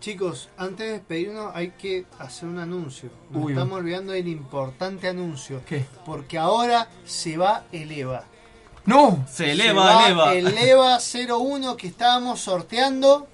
[0.00, 3.10] Chicos, antes de despedirnos hay que hacer un anuncio.
[3.30, 5.62] Nos Uy, estamos olvidando del importante anuncio.
[5.66, 5.86] ¿Qué?
[6.04, 8.24] Porque ahora se va el EVA.
[8.84, 9.24] ¡No!
[9.28, 10.34] Se eleva, va eleva.
[10.34, 13.26] El EVA 01 que estábamos sorteando.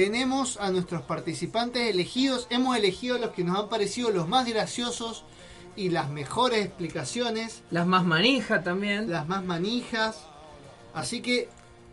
[0.00, 2.46] Tenemos a nuestros participantes elegidos.
[2.48, 5.26] Hemos elegido los que nos han parecido los más graciosos
[5.76, 7.62] y las mejores explicaciones.
[7.70, 9.10] Las más manijas también.
[9.10, 10.26] Las más manijas.
[10.94, 11.50] Así que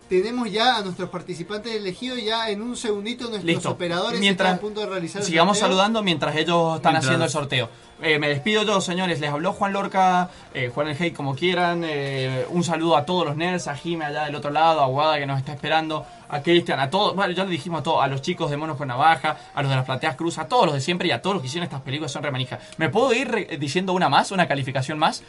[0.09, 2.21] tenemos ya a nuestros participantes elegidos.
[2.23, 3.71] Ya en un segundito nuestros Listo.
[3.71, 5.69] operadores Mientras- están a punto de realizar el Sigamos sorteo.
[5.75, 7.69] saludando mientras ellos están Mientras- haciendo el sorteo.
[7.99, 9.19] Eh, me despido yo, señores.
[9.19, 11.81] Les habló Juan Lorca, eh, Juan El Hey, como quieran.
[11.83, 15.17] eh, un saludo a todos los nerds, a Jime allá del otro lado, a Guada
[15.17, 17.15] que nos está esperando, a Cristian, a todos.
[17.15, 19.69] Bueno, ya le dijimos a todos, a los chicos de Monos con Navaja, a los
[19.71, 21.63] de las Plateas Cruz, a todos los de siempre y a todos los que hicieron
[21.63, 22.59] estas películas son remanijas.
[22.77, 25.23] ¿Me puedo ir re- diciendo una más, una calificación más?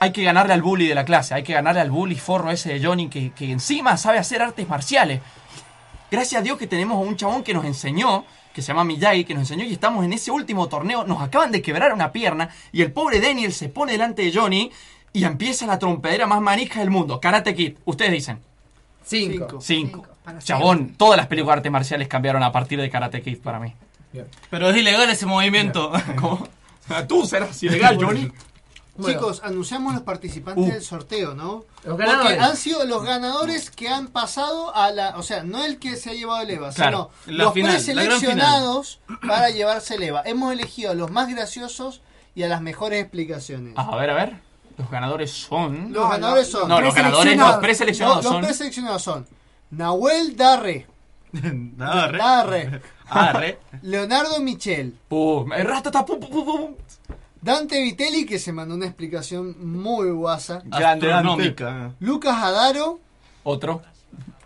[0.00, 2.74] Hay que ganarle al bully de la clase, hay que ganarle al bully forro ese
[2.74, 5.20] de Johnny que, que encima sabe hacer artes marciales.
[6.10, 9.24] Gracias a Dios que tenemos a un chabón que nos enseñó, que se llama Miyagi,
[9.24, 11.04] que nos enseñó y estamos en ese último torneo.
[11.04, 14.70] Nos acaban de quebrar una pierna y el pobre Daniel se pone delante de Johnny
[15.12, 17.20] y empieza la trompedera más manija del mundo.
[17.20, 18.40] Karate Kid, ustedes dicen.
[19.04, 19.60] Cinco.
[19.60, 20.06] Cinco.
[20.38, 23.74] Chabón, todas las películas de artes marciales cambiaron a partir de Karate Kid para mí.
[24.50, 25.92] Pero es ilegal ese movimiento.
[26.16, 26.48] ¿Cómo?
[27.08, 28.30] Tú serás ilegal, Johnny.
[29.02, 30.72] Chicos, anunciamos los participantes Uh.
[30.72, 31.64] del sorteo, ¿no?
[31.84, 32.40] Los Porque ganadores.
[32.42, 35.16] han sido los ganadores que han pasado a la.
[35.18, 39.00] O sea, no el que se ha llevado el EVA, Claro, sino los final, preseleccionados
[39.26, 40.22] para llevarse el EVA.
[40.24, 42.02] Hemos elegido a los más graciosos
[42.36, 43.74] y a las mejores explicaciones.
[43.76, 44.36] A ver, a ver.
[44.78, 45.92] Los ganadores son.
[45.92, 46.68] Los ganadores son.
[46.68, 48.40] No, los ganadores, los preseleccionados No, son.
[48.42, 49.26] Los preseleccionados son
[49.70, 50.86] Nahuel Darre,
[51.80, 52.18] Arre.
[52.18, 53.58] Darre, Arre.
[53.82, 56.74] Leonardo Michel, Uh, ratata, pum, pum, pum, pum.
[57.44, 60.62] Dante Vitelli, que se mandó una explicación muy guasa.
[60.70, 61.92] Astronómica.
[62.00, 63.00] Lucas Adaro
[63.42, 63.82] Otro.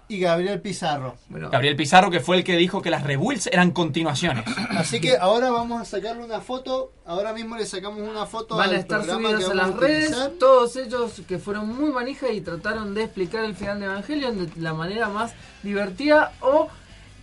[0.08, 1.14] y Gabriel Pizarro.
[1.28, 4.44] Gabriel Pizarro, que fue el que dijo que las rebuilds eran continuaciones.
[4.70, 6.90] Así que ahora vamos a sacarle una foto.
[7.06, 11.22] Ahora mismo le sacamos una foto Van a estar subidas a las redes, todos ellos
[11.28, 15.08] que fueron muy manijas y trataron de explicar el final de Evangelion de la manera
[15.08, 16.66] más divertida o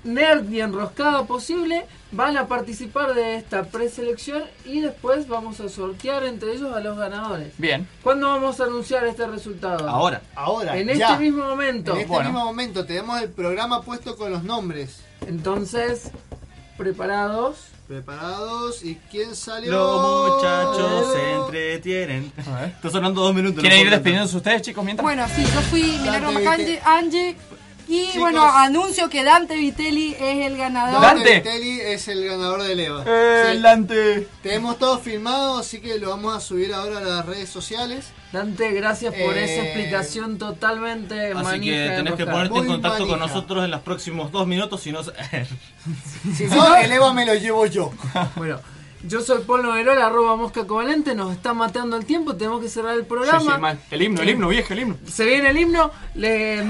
[0.05, 6.23] nerd y enroscada posible, van a participar de esta preselección y después vamos a sortear
[6.25, 7.53] entre ellos a los ganadores.
[7.57, 7.87] Bien.
[8.03, 9.89] ¿Cuándo vamos a anunciar este resultado?
[9.89, 10.21] Ahora.
[10.35, 11.11] Ahora, En ya.
[11.13, 11.91] este mismo momento.
[11.93, 12.29] En este Bueno.
[12.29, 15.01] mismo momento tenemos el programa puesto con los nombres.
[15.27, 16.11] Entonces,
[16.77, 17.67] preparados.
[17.87, 18.83] Preparados.
[18.83, 19.71] ¿Y quién salió?
[19.71, 22.31] Los muchachos se entretienen.
[22.75, 23.61] Está sonando dos minutos.
[23.61, 25.03] ¿Quieren no ir despidiéndose ustedes, chicos, mientras?
[25.03, 26.81] Bueno, sí, yo fui viste.
[26.83, 27.35] Angie,
[27.87, 28.19] Y Chicos.
[28.19, 31.01] bueno, anuncio que Dante Vitelli es el ganador.
[31.01, 33.03] Dante Vitelli es el ganador del EVA.
[33.05, 33.61] Eh, Sí.
[33.61, 34.27] Dante.
[34.41, 38.07] Tenemos todo filmado, así que lo vamos a subir ahora a las redes sociales.
[38.31, 42.65] Dante, gracias por Eh, esa explicación totalmente Así manija que de tenés que ponerte en
[42.67, 45.01] contacto con nosotros en los próximos dos minutos, si no...
[45.03, 47.91] Si no, el EVA me lo llevo yo.
[48.35, 48.59] Bueno,
[49.07, 52.95] yo soy Paul Noverola, arroba mosca covalente, nos está mateando el tiempo, tenemos que cerrar
[52.95, 53.39] el programa.
[53.39, 53.79] Sí, sí, mal.
[53.91, 54.97] El himno, el himno, viejo, el himno.
[55.07, 56.63] Se viene el himno, le-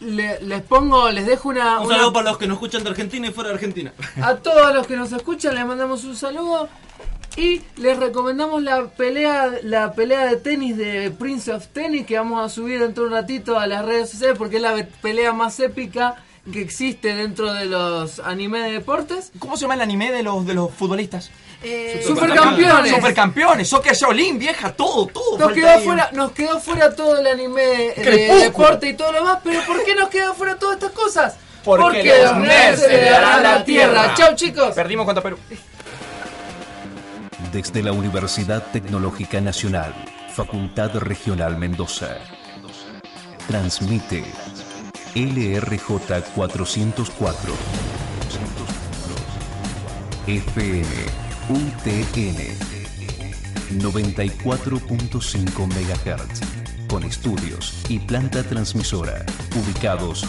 [0.00, 2.90] le- les pongo, les dejo una, Un una- saludo para los que nos escuchan de
[2.90, 3.92] Argentina y fuera de Argentina.
[4.22, 6.68] a todos los que nos escuchan, les mandamos un saludo
[7.36, 12.44] y les recomendamos la pelea, la pelea de tenis de Prince of Tennis que vamos
[12.44, 15.58] a subir dentro de un ratito a las redes sociales porque es la pelea más
[15.60, 16.16] épica
[16.52, 19.30] que existe dentro de los anime de deportes.
[19.38, 21.30] ¿Cómo se llama el anime de los, de los futbolistas?
[21.62, 22.94] Eh, Supercampeones.
[22.94, 25.38] Supercampeones, Soccer Shaolin, vieja, todo, todo.
[25.38, 25.84] Nos quedó, ahí.
[25.84, 28.40] fuera, nos quedó fuera todo el anime de Crepúsculo.
[28.40, 31.36] deporte y todo lo demás, pero ¿por qué nos quedó fuera todas estas cosas?
[31.64, 34.14] Porque los nerds heredarán la tierra.
[34.14, 34.74] Chau chicos.
[34.74, 35.36] Perdimos contra Perú.
[37.52, 39.92] Desde la Universidad Tecnológica Nacional,
[40.34, 42.18] Facultad Regional Mendoza.
[43.48, 44.24] Transmite
[45.14, 47.54] LRJ 404.
[50.26, 52.36] FM UTN
[53.80, 56.40] 94.5 MHz.
[56.88, 59.24] Con estudios y planta transmisora
[59.56, 60.26] ubicados